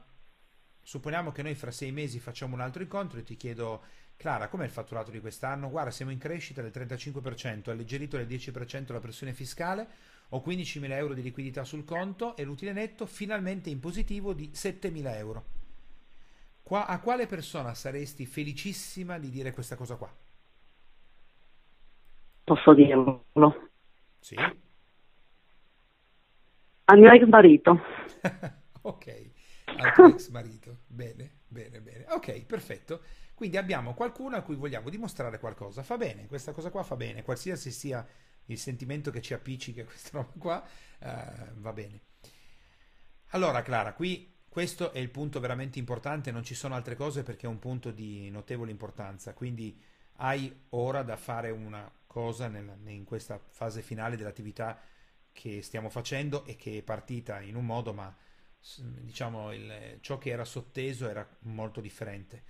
Supponiamo 0.80 1.32
che 1.32 1.42
noi 1.42 1.54
fra 1.54 1.70
sei 1.70 1.92
mesi 1.92 2.18
facciamo 2.18 2.54
un 2.54 2.62
altro 2.62 2.82
incontro 2.82 3.18
e 3.18 3.24
ti 3.24 3.36
chiedo, 3.36 3.82
Clara, 4.16 4.48
com'è 4.48 4.64
il 4.64 4.70
fatturato 4.70 5.10
di 5.10 5.20
quest'anno? 5.20 5.68
Guarda, 5.68 5.90
siamo 5.90 6.12
in 6.12 6.18
crescita 6.18 6.62
del 6.62 6.70
35%, 6.74 7.68
alleggerito 7.68 8.16
del 8.16 8.26
10% 8.26 8.92
la 8.92 9.00
pressione 9.00 9.34
fiscale, 9.34 9.86
ho 10.30 10.42
15.000 10.42 10.92
euro 10.92 11.12
di 11.12 11.20
liquidità 11.22 11.64
sul 11.64 11.84
conto 11.84 12.34
e 12.34 12.44
l'utile 12.44 12.72
netto 12.72 13.04
finalmente 13.04 13.68
in 13.68 13.80
positivo 13.80 14.32
di 14.32 14.50
7.000 14.54 15.14
euro. 15.16 15.44
Qua, 16.62 16.86
a 16.86 17.00
quale 17.00 17.26
persona 17.26 17.74
saresti 17.74 18.24
felicissima 18.24 19.18
di 19.18 19.28
dire 19.28 19.52
questa 19.52 19.76
cosa 19.76 19.96
qua? 19.96 20.10
Posso 22.44 22.72
dirlo? 22.72 23.26
Sì. 24.20 24.36
Al 26.84 26.98
mio 26.98 27.10
ex 27.12 27.26
marito. 27.26 27.80
ok, 28.82 29.30
al 29.64 29.92
tuo 29.94 30.06
ex 30.06 30.28
marito. 30.30 30.78
Bene, 30.86 31.40
bene, 31.46 31.80
bene. 31.80 32.06
Ok, 32.08 32.44
perfetto. 32.44 33.02
Quindi 33.34 33.56
abbiamo 33.56 33.94
qualcuno 33.94 34.36
a 34.36 34.42
cui 34.42 34.56
vogliamo 34.56 34.88
dimostrare 34.90 35.38
qualcosa. 35.38 35.82
Fa 35.82 35.96
bene, 35.96 36.26
questa 36.26 36.52
cosa 36.52 36.70
qua 36.70 36.82
fa 36.82 36.96
bene, 36.96 37.22
qualsiasi 37.22 37.70
sia 37.70 38.04
il 38.46 38.58
sentimento 38.58 39.10
che 39.10 39.20
ci 39.20 39.34
appiccica 39.34 39.84
questa 39.84 40.10
roba 40.18 40.32
qua, 40.38 40.64
uh, 41.00 41.60
va 41.60 41.72
bene. 41.72 42.00
Allora, 43.28 43.62
Clara, 43.62 43.92
qui 43.92 44.34
questo 44.48 44.92
è 44.92 44.98
il 44.98 45.10
punto 45.10 45.38
veramente 45.38 45.78
importante, 45.78 46.32
non 46.32 46.42
ci 46.42 46.54
sono 46.54 46.74
altre 46.74 46.96
cose 46.96 47.22
perché 47.22 47.46
è 47.46 47.48
un 47.48 47.58
punto 47.58 47.90
di 47.90 48.30
notevole 48.30 48.70
importanza. 48.70 49.34
Quindi 49.34 49.80
hai 50.16 50.64
ora 50.70 51.02
da 51.02 51.16
fare 51.16 51.50
una 51.50 51.88
cosa 52.08 52.48
nel, 52.48 52.76
in 52.86 53.04
questa 53.04 53.38
fase 53.38 53.82
finale 53.82 54.16
dell'attività 54.16 54.80
che 55.30 55.62
stiamo 55.62 55.88
facendo 55.88 56.44
e 56.46 56.56
che 56.56 56.78
è 56.78 56.82
partita 56.82 57.40
in 57.40 57.54
un 57.54 57.64
modo, 57.64 57.92
ma 57.92 58.12
diciamo 58.76 59.52
il, 59.52 59.98
ciò 60.00 60.18
che 60.18 60.30
era 60.30 60.44
sotteso 60.44 61.08
era 61.08 61.24
molto 61.42 61.80
differente. 61.80 62.42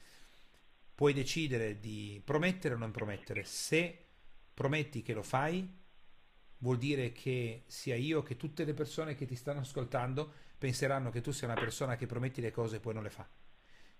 Puoi 0.94 1.12
decidere 1.12 1.78
di 1.78 2.22
promettere 2.24 2.74
o 2.74 2.78
non 2.78 2.90
promettere. 2.90 3.44
Se 3.44 4.06
prometti 4.54 5.02
che 5.02 5.12
lo 5.12 5.22
fai, 5.22 5.68
vuol 6.59 6.78
dire 6.78 7.12
che 7.12 7.64
sia 7.66 7.94
io 7.94 8.22
che 8.22 8.36
tutte 8.36 8.64
le 8.64 8.74
persone 8.74 9.14
che 9.14 9.26
ti 9.26 9.36
stanno 9.36 9.61
ascoltando 9.61 10.32
penseranno 10.56 11.11
che 11.11 11.20
tu 11.20 11.30
sei 11.30 11.48
una 11.48 11.61
persona 11.61 11.96
che 11.96 12.06
prometti 12.06 12.40
le 12.40 12.50
cose 12.50 12.76
e 12.76 12.80
poi 12.80 12.94
non 12.94 13.02
le 13.02 13.11
fa. 13.11 13.28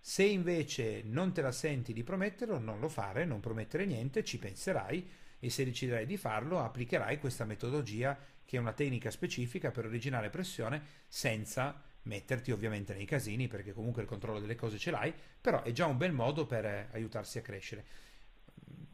Se 0.01 0.25
invece 0.25 1.03
non 1.05 1.33
te 1.33 1.43
la 1.43 1.53
senti 1.53 1.93
di 1.93 2.03
prometterlo, 2.03 2.59
non 2.59 2.81
lo 2.81 2.89
fare, 2.89 3.25
non 3.25 3.41
promettere 3.41 3.85
niente, 3.85 4.25
ci 4.25 4.39
penserai 4.39 5.09
e 5.39 5.51
se 5.51 5.65
deciderai 5.65 6.07
di 6.07 6.17
farlo 6.17 6.61
applicherai 6.61 7.19
questa 7.19 7.45
metodologia 7.45 8.19
che 8.45 8.57
è 8.57 8.61
una 8.61 8.73
tecnica 8.73 9.11
specifica 9.11 9.71
per 9.71 9.85
originare 9.87 10.31
pressione 10.31 10.83
senza 11.07 11.83
metterti 12.03 12.51
ovviamente 12.51 12.95
nei 12.95 13.05
casini 13.05 13.49
perché 13.49 13.73
comunque 13.73 14.03
il 14.03 14.09
controllo 14.09 14.41
delle 14.41 14.55
cose 14.55 14.79
ce 14.79 14.91
l'hai, 14.91 15.13
però 15.41 15.63
è 15.63 15.73
già 15.73 15.87
un 15.87 15.99
bel 15.99 16.13
modo 16.13 16.47
per 16.47 16.65
eh, 16.65 16.89
aiutarsi 16.93 17.39
a 17.39 17.43
crescere. 17.43 17.85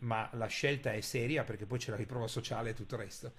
ma 0.01 0.29
la 0.35 0.47
scelta 0.47 0.93
è 0.93 1.01
seria 1.01 1.45
perché 1.45 1.67
poi 1.67 1.79
c'è 1.79 1.91
la 1.91 1.97
riprova 1.97 2.29
sociale 2.29 2.71
e 2.71 2.75
tutto 2.75 2.95
il 2.97 3.01
resto. 3.03 3.33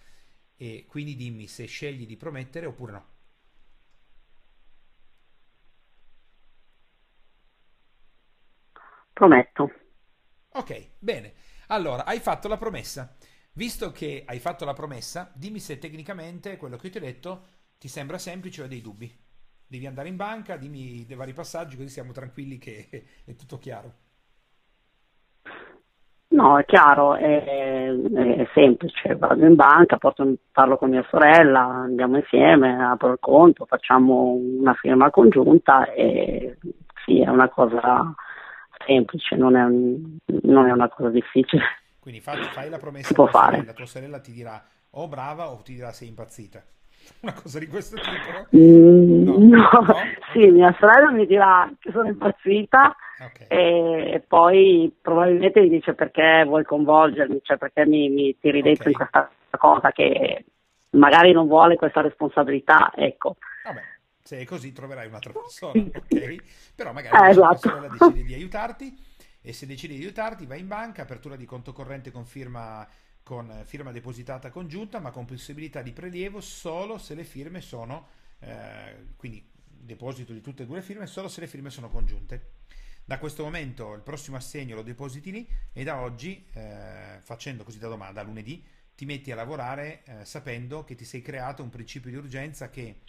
E 0.57 0.85
quindi 0.87 1.15
dimmi 1.15 1.47
se 1.47 1.65
scegli 1.65 2.05
di 2.07 2.17
promettere 2.17 2.65
oppure 2.65 2.91
no. 2.91 3.05
Prometto. 9.13 9.71
Ok, 10.53 10.91
bene. 10.99 11.33
Allora, 11.67 12.05
hai 12.05 12.19
fatto 12.19 12.47
la 12.47 12.57
promessa. 12.57 13.15
Visto 13.53 13.91
che 13.91 14.23
hai 14.25 14.39
fatto 14.39 14.65
la 14.65 14.73
promessa, 14.73 15.31
dimmi 15.33 15.59
se 15.59 15.77
tecnicamente 15.77 16.57
quello 16.57 16.75
che 16.75 16.89
ti 16.89 16.97
ho 16.97 17.01
detto 17.01 17.43
ti 17.77 17.87
sembra 17.87 18.17
semplice 18.17 18.61
o 18.61 18.63
hai 18.63 18.69
dei 18.69 18.81
dubbi. 18.81 19.11
Devi 19.67 19.87
andare 19.87 20.09
in 20.09 20.15
banca, 20.15 20.57
dimmi 20.57 21.05
dei 21.05 21.15
vari 21.15 21.33
passaggi, 21.33 21.77
così 21.77 21.89
siamo 21.89 22.11
tranquilli 22.11 22.57
che 22.57 22.87
è 23.25 23.35
tutto 23.35 23.57
chiaro. 23.57 23.93
No, 26.27 26.59
è 26.59 26.65
chiaro, 26.65 27.15
è, 27.15 27.43
è, 27.43 28.49
semplice, 28.53 29.15
vado 29.15 29.45
in 29.45 29.55
banca, 29.55 29.97
porto, 29.97 30.33
parlo 30.51 30.77
con 30.77 30.89
mia 30.89 31.05
sorella, 31.09 31.61
andiamo 31.61 32.17
insieme, 32.17 32.83
apro 32.83 33.13
il 33.13 33.19
conto, 33.21 33.65
facciamo 33.65 34.33
una 34.33 34.73
firma 34.73 35.09
congiunta 35.11 35.93
e 35.93 36.57
sì, 37.05 37.21
è 37.21 37.29
una 37.29 37.47
cosa 37.47 38.13
semplice, 38.85 39.35
non 39.35 39.55
è, 39.55 39.65
non 40.43 40.67
è 40.67 40.71
una 40.71 40.89
cosa 40.89 41.09
difficile. 41.09 41.63
Quindi 41.99 42.21
fai, 42.21 42.41
fai 42.43 42.69
la 42.69 42.77
promessa 42.77 43.11
a 43.11 43.15
tua 43.15 43.29
sorella, 43.31 43.73
tua 43.73 43.85
sorella 43.85 44.19
ti 44.19 44.31
dirà 44.31 44.63
o 44.91 45.01
oh, 45.01 45.07
brava 45.07 45.49
o 45.49 45.61
ti 45.61 45.73
dirà 45.73 45.91
sei 45.91 46.07
impazzita. 46.09 46.63
Una 47.21 47.33
cosa 47.33 47.59
di 47.59 47.67
questo 47.67 47.97
tipo? 47.97 48.57
Mm, 48.57 49.23
no. 49.23 49.37
no. 49.37 49.81
no? 49.81 49.95
Sì, 50.31 50.47
mia 50.51 50.75
sorella 50.79 51.11
mi 51.11 51.25
dirà 51.25 51.71
che 51.79 51.91
sono 51.91 52.07
impazzita 52.07 52.95
okay. 53.23 53.47
e 53.47 54.23
poi 54.27 54.93
probabilmente 55.01 55.61
mi 55.61 55.69
dice 55.69 55.93
perché 55.93 56.43
vuoi 56.45 56.63
coinvolgermi, 56.63 57.39
cioè 57.43 57.57
perché 57.57 57.85
mi, 57.85 58.09
mi 58.09 58.37
tiri 58.39 58.59
okay. 58.59 58.73
dentro 58.73 58.89
in 58.89 58.95
questa 58.95 59.29
cosa 59.57 59.91
che 59.91 60.45
magari 60.91 61.31
non 61.31 61.47
vuole 61.47 61.75
questa 61.75 62.01
responsabilità, 62.01 62.91
ecco. 62.95 63.37
Vabbè, 63.63 63.81
se 64.25 64.39
è 64.39 64.43
così 64.43 64.73
troverai 64.73 65.05
un'altra 65.05 65.31
persona, 65.31 65.83
ok? 65.93 66.73
Però 66.73 66.91
magari 66.91 67.27
eh, 67.27 67.29
esatto. 67.29 67.51
la 67.51 67.57
sorella 67.57 67.87
decide 67.87 68.23
di 68.23 68.33
aiutarti 68.33 68.97
e 69.39 69.53
se 69.53 69.67
decide 69.67 69.93
di 69.93 70.01
aiutarti 70.01 70.47
vai 70.47 70.61
in 70.61 70.67
banca, 70.67 71.03
apertura 71.03 71.35
di 71.35 71.45
conto 71.45 71.73
corrente 71.73 72.09
con 72.09 72.25
firma 72.25 72.87
con 73.21 73.63
firma 73.65 73.91
depositata 73.91 74.51
congiunta, 74.51 74.99
ma 74.99 75.09
con 75.09 75.25
possibilità 75.25 75.81
di 75.81 75.91
prelievo 75.91 76.41
solo 76.41 76.99
se 76.99 77.15
le 77.15 77.23
firme 77.23 77.59
sono, 77.59 78.07
eh, 78.39 79.13
quindi 79.15 79.43
deposito 79.65 80.31
di 80.31 80.41
tutte 80.41 80.61
e 80.61 80.65
due 80.67 80.77
le 80.77 80.83
firme, 80.83 81.07
solo 81.07 81.27
se 81.27 81.41
le 81.41 81.47
firme 81.47 81.71
sono 81.71 81.89
congiunte. 81.89 82.51
Da 83.03 83.17
questo 83.17 83.43
momento 83.43 83.93
il 83.93 84.01
prossimo 84.01 84.37
assegno 84.37 84.75
lo 84.75 84.83
depositi 84.83 85.31
lì 85.31 85.47
e 85.73 85.83
da 85.83 86.01
oggi, 86.01 86.45
eh, 86.53 87.17
facendo 87.21 87.63
così 87.63 87.79
da 87.79 87.87
domanda, 87.87 88.21
lunedì, 88.21 88.63
ti 88.95 89.05
metti 89.05 89.31
a 89.31 89.35
lavorare 89.35 90.03
eh, 90.05 90.25
sapendo 90.25 90.83
che 90.83 90.93
ti 90.93 91.03
sei 91.03 91.21
creato 91.21 91.63
un 91.63 91.69
principio 91.69 92.11
di 92.11 92.17
urgenza 92.17 92.69
che 92.69 92.99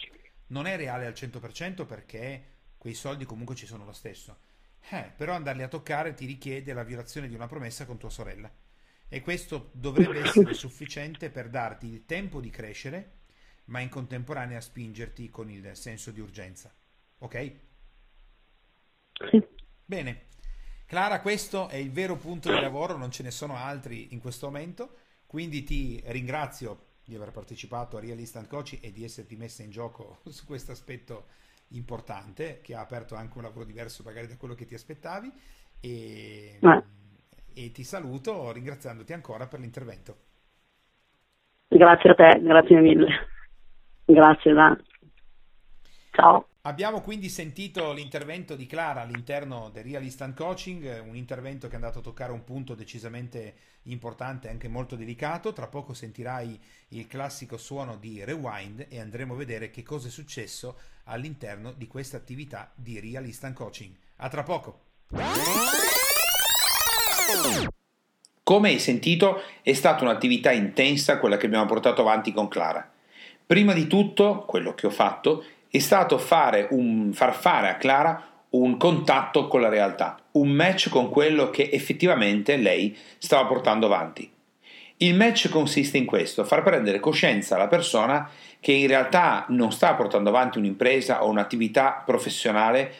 non 0.47 0.65
è 0.65 0.75
reale 0.75 1.05
al 1.05 1.13
100% 1.13 1.85
perché 1.85 2.43
quei 2.77 2.93
soldi 2.93 3.25
comunque 3.25 3.55
ci 3.55 3.65
sono 3.65 3.85
lo 3.85 3.93
stesso. 3.93 4.39
Eh, 4.89 5.11
però 5.15 5.33
andarli 5.33 5.63
a 5.63 5.67
toccare 5.67 6.13
ti 6.13 6.25
richiede 6.25 6.73
la 6.73 6.83
violazione 6.83 7.27
di 7.27 7.35
una 7.35 7.47
promessa 7.47 7.85
con 7.85 7.97
tua 7.97 8.09
sorella 8.09 8.49
e 9.09 9.21
questo 9.21 9.69
dovrebbe 9.73 10.21
essere 10.21 10.53
sufficiente 10.55 11.29
per 11.29 11.49
darti 11.49 11.87
il 11.87 12.05
tempo 12.05 12.39
di 12.39 12.49
crescere, 12.49 13.15
ma 13.65 13.79
in 13.79 13.89
contemporanea 13.89 14.61
spingerti 14.61 15.29
con 15.29 15.49
il 15.49 15.75
senso 15.75 16.11
di 16.11 16.19
urgenza. 16.19 16.73
Ok? 17.19 17.51
Sì. 19.29 19.45
Bene. 19.85 20.25
Clara, 20.85 21.19
questo 21.19 21.67
è 21.67 21.75
il 21.75 21.91
vero 21.91 22.15
punto 22.15 22.49
di 22.49 22.61
lavoro, 22.61 22.95
non 22.95 23.11
ce 23.11 23.23
ne 23.23 23.31
sono 23.31 23.57
altri 23.57 24.13
in 24.13 24.21
questo 24.21 24.45
momento, 24.45 24.99
quindi 25.25 25.63
ti 25.63 26.01
ringrazio 26.05 26.86
di 27.07 27.15
aver 27.15 27.31
partecipato 27.31 27.97
a 27.97 27.99
Real 27.99 28.19
Instant 28.19 28.47
Coaching 28.47 28.83
e 28.83 28.91
di 28.91 29.03
esserti 29.03 29.35
messa 29.35 29.63
in 29.63 29.69
gioco 29.69 30.19
su 30.29 30.45
questo 30.45 30.71
aspetto 30.71 31.25
importante 31.69 32.61
che 32.61 32.75
ha 32.75 32.81
aperto 32.81 33.15
anche 33.15 33.37
un 33.37 33.43
lavoro 33.43 33.65
diverso 33.65 34.03
magari 34.03 34.27
da 34.27 34.37
quello 34.37 34.53
che 34.53 34.65
ti 34.65 34.75
aspettavi 34.75 35.31
e... 35.81 36.57
Ma 36.61 36.83
e 37.57 37.71
ti 37.71 37.83
saluto 37.83 38.51
ringraziandoti 38.51 39.13
ancora 39.13 39.47
per 39.47 39.59
l'intervento. 39.59 40.15
Grazie 41.67 42.11
a 42.11 42.13
te, 42.13 42.39
grazie 42.39 42.79
mille. 42.79 43.07
Grazie, 44.05 44.53
Dan. 44.53 44.79
Ciao. 46.11 46.47
Abbiamo 46.67 46.99
quindi 46.99 47.29
sentito 47.29 47.93
l'intervento 47.93 48.53
di 48.53 48.65
Clara 48.65 48.99
all'interno 48.99 49.69
del 49.71 49.85
Real 49.85 50.03
Instant 50.03 50.35
Coaching, 50.35 51.01
un 51.07 51.15
intervento 51.15 51.67
che 51.67 51.71
è 51.71 51.75
andato 51.77 51.99
a 51.99 52.01
toccare 52.01 52.33
un 52.33 52.43
punto 52.43 52.75
decisamente 52.75 53.55
importante 53.83 54.47
e 54.47 54.51
anche 54.51 54.67
molto 54.67 54.97
delicato. 54.97 55.53
Tra 55.53 55.67
poco 55.67 55.93
sentirai 55.93 56.59
il 56.89 57.07
classico 57.07 57.55
suono 57.55 57.95
di 57.95 58.21
rewind 58.21 58.87
e 58.89 58.99
andremo 58.99 59.33
a 59.33 59.37
vedere 59.37 59.69
che 59.69 59.81
cosa 59.81 60.09
è 60.09 60.11
successo 60.11 60.77
all'interno 61.05 61.71
di 61.71 61.87
questa 61.87 62.17
attività 62.17 62.69
di 62.75 62.99
Real 62.99 63.25
Instant 63.25 63.55
Coaching. 63.55 63.95
A 64.17 64.27
tra 64.27 64.43
poco! 64.43 64.81
Come 68.43 68.69
hai 68.69 68.79
sentito, 68.79 69.41
è 69.61 69.71
stata 69.71 70.03
un'attività 70.03 70.51
intensa 70.51 71.17
quella 71.17 71.37
che 71.37 71.45
abbiamo 71.45 71.65
portato 71.65 72.01
avanti 72.01 72.33
con 72.33 72.49
Clara. 72.49 72.91
Prima 73.45 73.71
di 73.71 73.87
tutto, 73.87 74.43
quello 74.45 74.73
che 74.73 74.87
ho 74.87 74.89
fatto 74.89 75.41
è 75.41 75.56
stato 75.79 76.17
fare 76.17 76.67
un, 76.71 77.11
far 77.13 77.33
fare 77.33 77.69
a 77.69 77.75
Clara 77.75 78.23
un 78.49 78.77
contatto 78.77 79.47
con 79.47 79.61
la 79.61 79.69
realtà, 79.69 80.17
un 80.31 80.49
match 80.49 80.89
con 80.89 81.09
quello 81.09 81.49
che 81.49 81.69
effettivamente 81.71 82.55
lei 82.55 82.95
stava 83.17 83.45
portando 83.45 83.87
avanti. 83.87 84.31
Il 84.97 85.15
match 85.15 85.49
consiste 85.49 85.97
in 85.97 86.05
questo, 86.05 86.43
far 86.43 86.63
prendere 86.63 86.99
coscienza 86.99 87.55
alla 87.55 87.67
persona 87.67 88.27
che 88.59 88.71
in 88.71 88.87
realtà 88.87 89.45
non 89.49 89.71
sta 89.71 89.93
portando 89.93 90.29
avanti 90.29 90.57
un'impresa 90.57 91.23
o 91.23 91.29
un'attività 91.29 92.01
professionale 92.03 92.93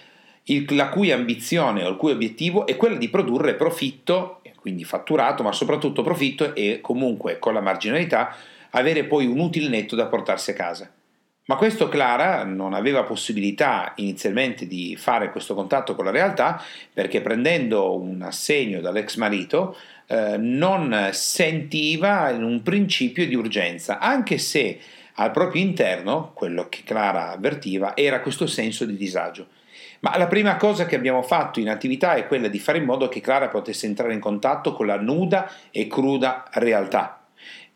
il, 0.43 0.65
la 0.75 0.89
cui 0.89 1.11
ambizione 1.11 1.83
o 1.83 1.89
il 1.89 1.95
cui 1.95 2.11
obiettivo 2.11 2.67
è 2.67 2.75
quello 2.75 2.97
di 2.97 3.09
produrre 3.09 3.55
profitto, 3.55 4.41
quindi 4.59 4.83
fatturato, 4.83 5.43
ma 5.43 5.51
soprattutto 5.51 6.03
profitto 6.03 6.53
e 6.53 6.79
comunque 6.81 7.39
con 7.39 7.53
la 7.53 7.61
marginalità 7.61 8.35
avere 8.71 9.05
poi 9.05 9.25
un 9.25 9.39
utile 9.39 9.69
netto 9.69 9.95
da 9.95 10.05
portarsi 10.05 10.51
a 10.51 10.53
casa. 10.53 10.91
Ma 11.47 11.55
questo 11.55 11.87
Clara 11.87 12.43
non 12.43 12.73
aveva 12.73 13.03
possibilità 13.03 13.93
inizialmente 13.95 14.67
di 14.67 14.97
fare 14.97 15.31
questo 15.31 15.55
contatto 15.55 15.95
con 15.95 16.03
la 16.03 16.11
realtà 16.11 16.61
perché 16.93 17.21
prendendo 17.21 17.97
un 17.97 18.21
assegno 18.21 18.81
dall'ex 18.81 19.15
marito 19.15 19.77
eh, 20.07 20.35
non 20.37 21.09
sentiva 21.13 22.29
un 22.31 22.61
principio 22.61 23.25
di 23.25 23.35
urgenza, 23.35 23.99
anche 23.99 24.37
se 24.37 24.77
al 25.13 25.31
proprio 25.31 25.61
interno, 25.61 26.31
quello 26.33 26.67
che 26.67 26.81
Clara 26.83 27.31
avvertiva, 27.31 27.95
era 27.95 28.19
questo 28.19 28.45
senso 28.45 28.83
di 28.83 28.97
disagio. 28.97 29.47
Ma 30.01 30.17
la 30.17 30.27
prima 30.27 30.57
cosa 30.57 30.85
che 30.85 30.97
abbiamo 30.97 31.21
fatto 31.21 31.61
in 31.61 31.69
attività 31.69 32.15
è 32.15 32.27
quella 32.27 32.49
di 32.49 32.59
fare 32.59 32.77
in 32.79 32.83
modo 32.83 33.07
che 33.07 33.21
Clara 33.21 33.47
potesse 33.47 33.85
entrare 33.85 34.13
in 34.13 34.19
contatto 34.19 34.73
con 34.73 34.85
la 34.85 34.99
nuda 34.99 35.49
e 35.71 35.87
cruda 35.87 36.43
realtà. 36.51 37.16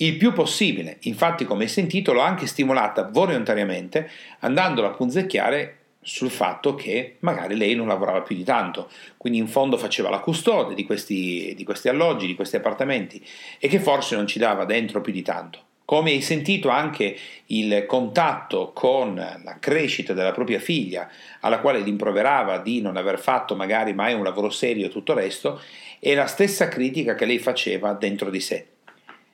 Il 0.02 0.18
più 0.18 0.34
possibile, 0.34 0.98
infatti 1.02 1.46
come 1.46 1.66
hai 1.66 1.70
sentito 1.70 2.12
l'ho 2.12 2.22
anche 2.22 2.48
stimolata 2.48 3.08
volontariamente 3.12 4.10
andandola 4.40 4.88
a 4.88 4.92
punzecchiare 4.94 5.78
sul 6.02 6.32
fatto 6.32 6.74
che 6.74 7.18
magari 7.20 7.56
lei 7.56 7.76
non 7.76 7.88
lavorava 7.88 8.22
più 8.22 8.36
di 8.36 8.44
tanto, 8.44 8.90
quindi 9.16 9.38
in 9.38 9.48
fondo 9.48 9.78
faceva 9.78 10.10
la 10.10 10.18
custode 10.18 10.74
di 10.74 10.86
questi, 10.86 11.54
di 11.56 11.64
questi 11.64 11.88
alloggi, 11.88 12.26
di 12.26 12.34
questi 12.34 12.56
appartamenti 12.56 13.24
e 13.60 13.68
che 13.68 13.80
forse 13.80 14.16
non 14.16 14.26
ci 14.26 14.40
dava 14.40 14.66
dentro 14.66 15.02
più 15.02 15.14
di 15.14 15.22
tanto. 15.22 15.60
Come 15.86 16.10
hai 16.10 16.22
sentito 16.22 16.70
anche 16.70 17.16
il 17.48 17.86
contatto 17.86 18.72
con 18.74 19.14
la 19.14 19.58
crescita 19.60 20.14
della 20.14 20.32
propria 20.32 20.60
figlia, 20.60 21.08
alla 21.42 21.60
quale 21.60 21.84
rimproverava 21.84 22.58
di 22.58 22.82
non 22.82 22.98
aver 22.98 23.20
fatto 23.20 23.56
magari 23.56 23.94
mai 23.94 24.16
un 24.16 24.24
lavoro 24.24 24.50
serio 24.50 24.88
e 24.88 24.90
tutto 24.90 25.12
il 25.12 25.20
resto, 25.20 25.62
è 26.00 26.16
la 26.16 26.26
stessa 26.26 26.70
critica 26.70 27.14
che 27.14 27.26
lei 27.26 27.38
faceva 27.38 27.94
dentro 27.94 28.32
di 28.32 28.40
sé. 28.40 28.66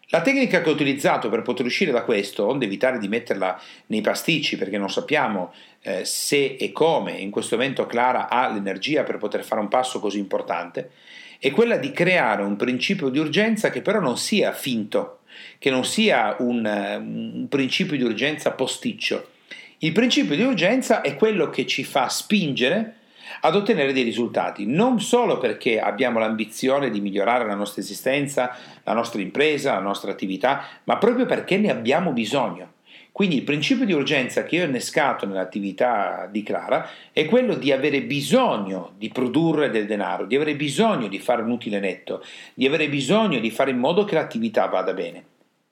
La 0.09 0.21
tecnica 0.21 0.61
che 0.61 0.69
ho 0.69 0.73
utilizzato 0.73 1.27
per 1.27 1.41
poter 1.41 1.65
uscire 1.65 1.91
da 1.91 2.03
questo, 2.03 2.47
onde 2.47 2.63
evitare 2.63 2.97
di 2.97 3.09
metterla 3.09 3.59
nei 3.87 3.99
pasticci 3.99 4.55
perché 4.55 4.77
non 4.77 4.89
sappiamo 4.89 5.53
eh, 5.81 6.05
se 6.05 6.55
e 6.57 6.71
come 6.71 7.11
in 7.11 7.29
questo 7.29 7.57
momento 7.57 7.85
Clara 7.85 8.29
ha 8.29 8.49
l'energia 8.49 9.03
per 9.03 9.17
poter 9.17 9.43
fare 9.43 9.59
un 9.59 9.67
passo 9.67 9.99
così 9.99 10.17
importante, 10.17 10.91
è 11.39 11.51
quella 11.51 11.75
di 11.75 11.91
creare 11.91 12.41
un 12.41 12.55
principio 12.55 13.09
di 13.09 13.19
urgenza 13.19 13.69
che 13.69 13.81
però 13.81 13.99
non 13.99 14.17
sia 14.17 14.53
finto, 14.53 15.19
che 15.59 15.69
non 15.69 15.83
sia 15.83 16.37
un, 16.39 16.65
un 16.65 17.47
principio 17.49 17.97
di 17.97 18.03
urgenza 18.03 18.51
posticcio. 18.51 19.31
Il 19.79 19.91
principio 19.91 20.37
di 20.37 20.43
urgenza 20.43 21.01
è 21.01 21.17
quello 21.17 21.49
che 21.49 21.65
ci 21.67 21.83
fa 21.83 22.07
spingere 22.07 22.95
ad 23.41 23.55
ottenere 23.55 23.93
dei 23.93 24.03
risultati, 24.03 24.65
non 24.65 24.99
solo 24.99 25.37
perché 25.37 25.79
abbiamo 25.79 26.19
l'ambizione 26.19 26.89
di 26.89 27.01
migliorare 27.01 27.45
la 27.45 27.55
nostra 27.55 27.81
esistenza, 27.81 28.55
la 28.83 28.93
nostra 28.93 29.21
impresa, 29.21 29.73
la 29.73 29.79
nostra 29.79 30.11
attività, 30.11 30.63
ma 30.85 30.97
proprio 30.97 31.25
perché 31.25 31.57
ne 31.57 31.71
abbiamo 31.71 32.11
bisogno. 32.11 32.75
Quindi 33.17 33.37
il 33.37 33.43
principio 33.43 33.83
di 33.83 33.93
urgenza 33.93 34.43
che 34.43 34.57
io 34.57 34.63
ho 34.63 34.67
innescato 34.67 35.25
nell'attività 35.25 36.29
di 36.31 36.43
Clara 36.43 36.87
è 37.11 37.25
quello 37.25 37.55
di 37.55 37.71
avere 37.71 38.03
bisogno 38.03 38.91
di 38.95 39.09
produrre 39.09 39.71
del 39.71 39.87
denaro, 39.87 40.25
di 40.25 40.35
avere 40.35 40.55
bisogno 40.55 41.07
di 41.07 41.17
fare 41.17 41.41
un 41.41 41.49
utile 41.49 41.79
netto, 41.79 42.23
di 42.53 42.67
avere 42.67 42.87
bisogno 42.89 43.39
di 43.39 43.49
fare 43.49 43.71
in 43.71 43.79
modo 43.79 44.03
che 44.03 44.13
l'attività 44.13 44.67
vada 44.67 44.93
bene. 44.93 45.23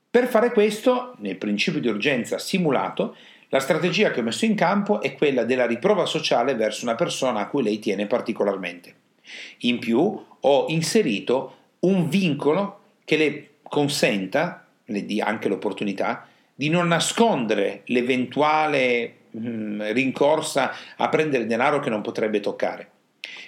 Per 0.09 0.25
fare 0.25 0.51
questo, 0.53 1.13
nel 1.19 1.35
principio 1.35 1.79
di 1.79 1.87
urgenza 1.87 2.39
simulato, 2.39 3.15
la 3.55 3.61
strategia 3.61 4.11
che 4.11 4.19
ho 4.19 4.23
messo 4.23 4.43
in 4.43 4.53
campo 4.53 5.01
è 5.01 5.15
quella 5.15 5.45
della 5.45 5.65
riprova 5.65 6.05
sociale 6.05 6.55
verso 6.55 6.83
una 6.83 6.95
persona 6.95 7.39
a 7.39 7.47
cui 7.47 7.63
lei 7.63 7.79
tiene 7.79 8.05
particolarmente. 8.05 8.93
In 9.59 9.79
più 9.79 10.25
ho 10.41 10.65
inserito 10.67 11.55
un 11.79 12.09
vincolo 12.09 12.79
che 13.05 13.15
le 13.15 13.49
consenta, 13.63 14.67
le 14.83 15.05
dia 15.05 15.25
anche 15.25 15.47
l'opportunità, 15.47 16.27
di 16.53 16.67
non 16.67 16.87
nascondere 16.87 17.83
l'eventuale 17.85 19.13
mh, 19.31 19.47
mm, 19.47 19.81
rincorsa 19.93 20.73
a 20.97 21.07
prendere 21.07 21.45
denaro 21.45 21.79
che 21.79 21.89
non 21.89 22.01
potrebbe 22.01 22.41
toccare. 22.41 22.89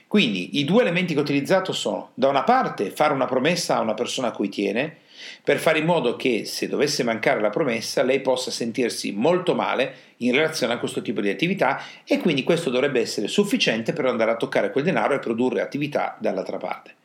Quindi 0.08 0.58
i 0.58 0.64
due 0.64 0.84
elementi 0.84 1.14
che 1.14 1.20
ho 1.20 1.24
utilizzato 1.24 1.74
sono, 1.74 2.12
da 2.14 2.30
una 2.30 2.44
parte, 2.44 2.92
fare 2.92 3.12
una 3.12 3.26
promessa 3.26 3.76
a 3.76 3.82
una 3.82 3.94
persona 3.94 4.30
a 4.30 4.32
cui 4.32 4.48
tiene, 4.48 5.00
per 5.44 5.58
fare 5.58 5.80
in 5.80 5.86
modo 5.86 6.16
che 6.16 6.46
se 6.46 6.68
dovesse 6.68 7.04
mancare 7.04 7.42
la 7.42 7.50
promessa 7.50 8.04
lei 8.04 8.22
possa 8.22 8.52
sentirsi 8.52 9.12
molto 9.12 9.56
male 9.56 9.96
in 10.18 10.32
relazione 10.32 10.74
a 10.74 10.80
questo 10.80 11.02
tipo 11.02 11.22
di 11.22 11.30
attività 11.30 11.82
e 12.06 12.20
quindi 12.20 12.44
questo 12.44 12.70
dovrebbe 12.70 13.00
essere 13.00 13.28
sufficiente 13.28 13.94
per 13.94 14.06
andare 14.06 14.32
a 14.32 14.38
toccare 14.38 14.72
quel 14.72 14.84
denaro 14.84 15.14
e 15.14 15.20
produrre 15.20 15.62
attività 15.62 16.18
dall'altra 16.20 16.58
parte. 16.58 16.96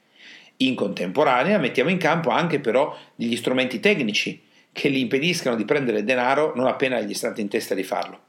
In 0.59 0.75
contemporanea 0.75 1.59
mettiamo 1.59 1.91
in 1.91 1.99
campo 1.99 2.31
anche 2.31 2.61
però 2.61 2.97
degli 3.15 3.37
strumenti 3.37 3.81
tecnici 3.81 4.41
che 4.73 4.91
gli 4.91 4.99
impediscano 4.99 5.57
di 5.57 5.65
prendere 5.65 6.05
denaro 6.05 6.53
non 6.55 6.67
appena 6.67 7.01
gli 7.01 7.11
è 7.11 7.15
stato 7.15 7.41
in 7.41 7.49
testa 7.49 7.75
di 7.75 7.83
farlo. 7.83 8.21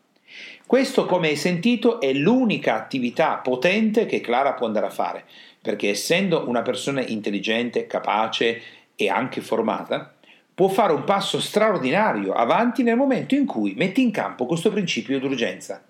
Questo, 0.65 1.05
come 1.05 1.27
hai 1.27 1.35
sentito, 1.35 1.99
è 1.99 2.11
l'unica 2.13 2.75
attività 2.75 3.35
potente 3.35 4.05
che 4.05 4.21
Clara 4.21 4.53
può 4.53 4.65
andare 4.65 4.87
a 4.87 4.91
fare, 4.91 5.25
perché 5.61 5.89
essendo 5.89 6.47
una 6.47 6.61
persona 6.61 7.05
intelligente, 7.05 7.85
capace 7.85 8.61
e 8.95 9.09
anche 9.09 9.41
formata, 9.41 10.13
può 10.53 10.67
fare 10.67 10.93
un 10.93 11.03
passo 11.03 11.39
straordinario 11.39 12.33
avanti 12.33 12.83
nel 12.83 12.95
momento 12.95 13.35
in 13.35 13.45
cui 13.45 13.73
mette 13.75 14.01
in 14.01 14.11
campo 14.11 14.45
questo 14.45 14.71
principio 14.71 15.19
d'urgenza. 15.19 15.83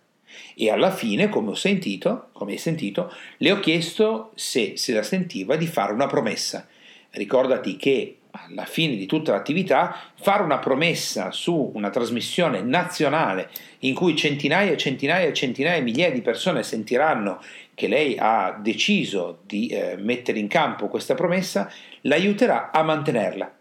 E 0.55 0.69
alla 0.71 0.91
fine, 0.91 1.29
come 1.29 1.49
ho 1.49 1.55
sentito, 1.55 2.29
come 2.31 2.53
hai 2.53 2.57
sentito, 2.57 3.11
le 3.37 3.51
ho 3.51 3.59
chiesto 3.59 4.31
se 4.35 4.77
se 4.77 4.93
la 4.93 5.03
sentiva 5.03 5.55
di 5.55 5.67
fare 5.67 5.93
una 5.93 6.07
promessa. 6.07 6.67
Ricordati 7.11 7.75
che 7.75 8.17
alla 8.35 8.65
fine 8.65 8.95
di 8.95 9.05
tutta 9.05 9.31
l'attività, 9.31 9.95
fare 10.15 10.41
una 10.41 10.57
promessa 10.57 11.31
su 11.31 11.71
una 11.75 11.91
trasmissione 11.91 12.61
nazionale 12.61 13.49
in 13.79 13.93
cui 13.93 14.15
centinaia 14.15 14.71
e 14.71 14.77
centinaia 14.77 15.27
e 15.27 15.33
centinaia 15.33 15.77
e 15.77 15.81
migliaia 15.81 16.11
di 16.11 16.21
persone 16.21 16.63
sentiranno 16.63 17.41
che 17.75 17.87
lei 17.87 18.15
ha 18.17 18.57
deciso 18.61 19.39
di 19.45 19.67
eh, 19.67 19.95
mettere 19.97 20.39
in 20.39 20.47
campo 20.47 20.87
questa 20.87 21.15
promessa, 21.15 21.71
l'aiuterà 22.01 22.71
a 22.71 22.83
mantenerla. 22.83 23.51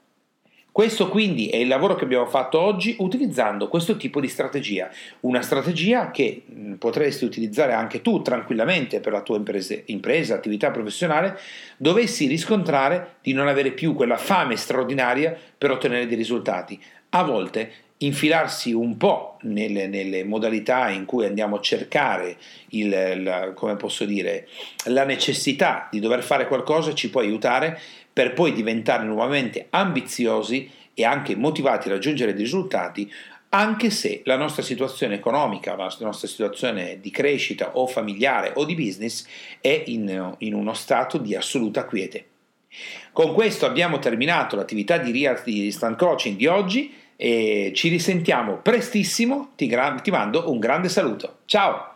Questo 0.73 1.11
quindi 1.11 1.49
è 1.49 1.57
il 1.57 1.69
lavoro 1.69 1.95
che 1.95 2.05
abbiamo 2.05 2.25
fatto 2.25 2.59
oggi 2.59 2.97
utilizzando 3.01 3.69
questo 3.69 3.99
tipo 3.99 4.21
di 4.21 4.29
strategia, 4.29 4.89
una 5.21 5.43
strategia 5.43 6.11
che 6.11 6.45
mm, 6.51 6.75
potresti 6.75 7.27
utilizzare 7.27 7.75
anche 7.75 8.01
tu 8.01 8.23
tranquillamente 8.23 9.01
per 9.01 9.13
la 9.13 9.21
tua 9.21 9.37
impresa, 9.37 9.77
impresa, 9.87 10.35
attività 10.35 10.71
professionale, 10.71 11.39
dovessi 11.77 12.27
riscontrare 12.27 13.17
di 13.21 13.35
non 13.35 13.49
avere 13.49 13.73
più 13.73 13.95
quella 13.95 14.17
fame 14.17 14.57
straordinaria 14.57 15.37
per 15.59 15.73
ottenere 15.73 16.07
dei 16.07 16.17
risultati. 16.17 16.83
A 17.11 17.23
volte 17.23 17.71
infilarsi 18.05 18.73
un 18.73 18.97
po' 18.97 19.37
nelle, 19.43 19.87
nelle, 19.87 20.25
modalità 20.25 20.89
in 20.91 21.05
cui 21.05 21.25
andiamo 21.25 21.57
a 21.57 21.61
cercare 21.61 22.37
il, 22.71 23.23
la, 23.23 23.53
dire, 24.07 24.49
la 24.87 25.05
necessità 25.05 25.89
di 25.91 26.01
dover 26.01 26.23
fare 26.23 26.47
qualcosa 26.47 26.95
ci 26.95 27.11
può 27.11 27.21
aiutare 27.21 27.79
per 28.13 28.33
poi 28.33 28.53
diventare 28.53 29.05
nuovamente 29.05 29.67
ambiziosi 29.71 30.71
e 30.95 31.05
anche 31.05 31.37
motivati 31.37 31.89
a 31.89 31.93
raggiungere 31.93 32.35
dei 32.35 32.43
risultati, 32.43 33.11
anche 33.51 33.91
se 33.91 34.23
la 34.25 34.37
nostra 34.37 34.63
situazione 34.63 35.15
economica, 35.15 35.77
la 35.77 35.91
nostra 36.01 36.29
situazione 36.29 36.99
di 37.01 37.11
crescita 37.11 37.77
o 37.77 37.87
familiare 37.87 38.53
o 38.55 38.65
di 38.65 38.75
business 38.75 39.27
è 39.61 39.85
in, 39.87 40.35
in 40.39 40.55
uno 40.55 40.75
stato 40.75 41.19
di 41.19 41.35
assoluta 41.35 41.85
quiete. 41.85 42.27
Con 43.13 43.35
questo 43.35 43.67
abbiamo 43.67 43.99
terminato 43.99 44.57
l'attività 44.57 44.97
di 44.97 45.13
Real 45.13 45.41
Instant 45.45 45.99
Coaching 45.99 46.37
di 46.37 46.47
oggi 46.47 46.95
e 47.25 47.71
ci 47.73 47.89
risentiamo 47.89 48.57
prestissimo, 48.57 49.51
ti, 49.55 49.69
gra- 49.69 49.95
ti 50.03 50.11
mando 50.11 50.51
un 50.51 50.59
grande 50.59 50.89
saluto. 50.89 51.37
Ciao! 51.45 51.91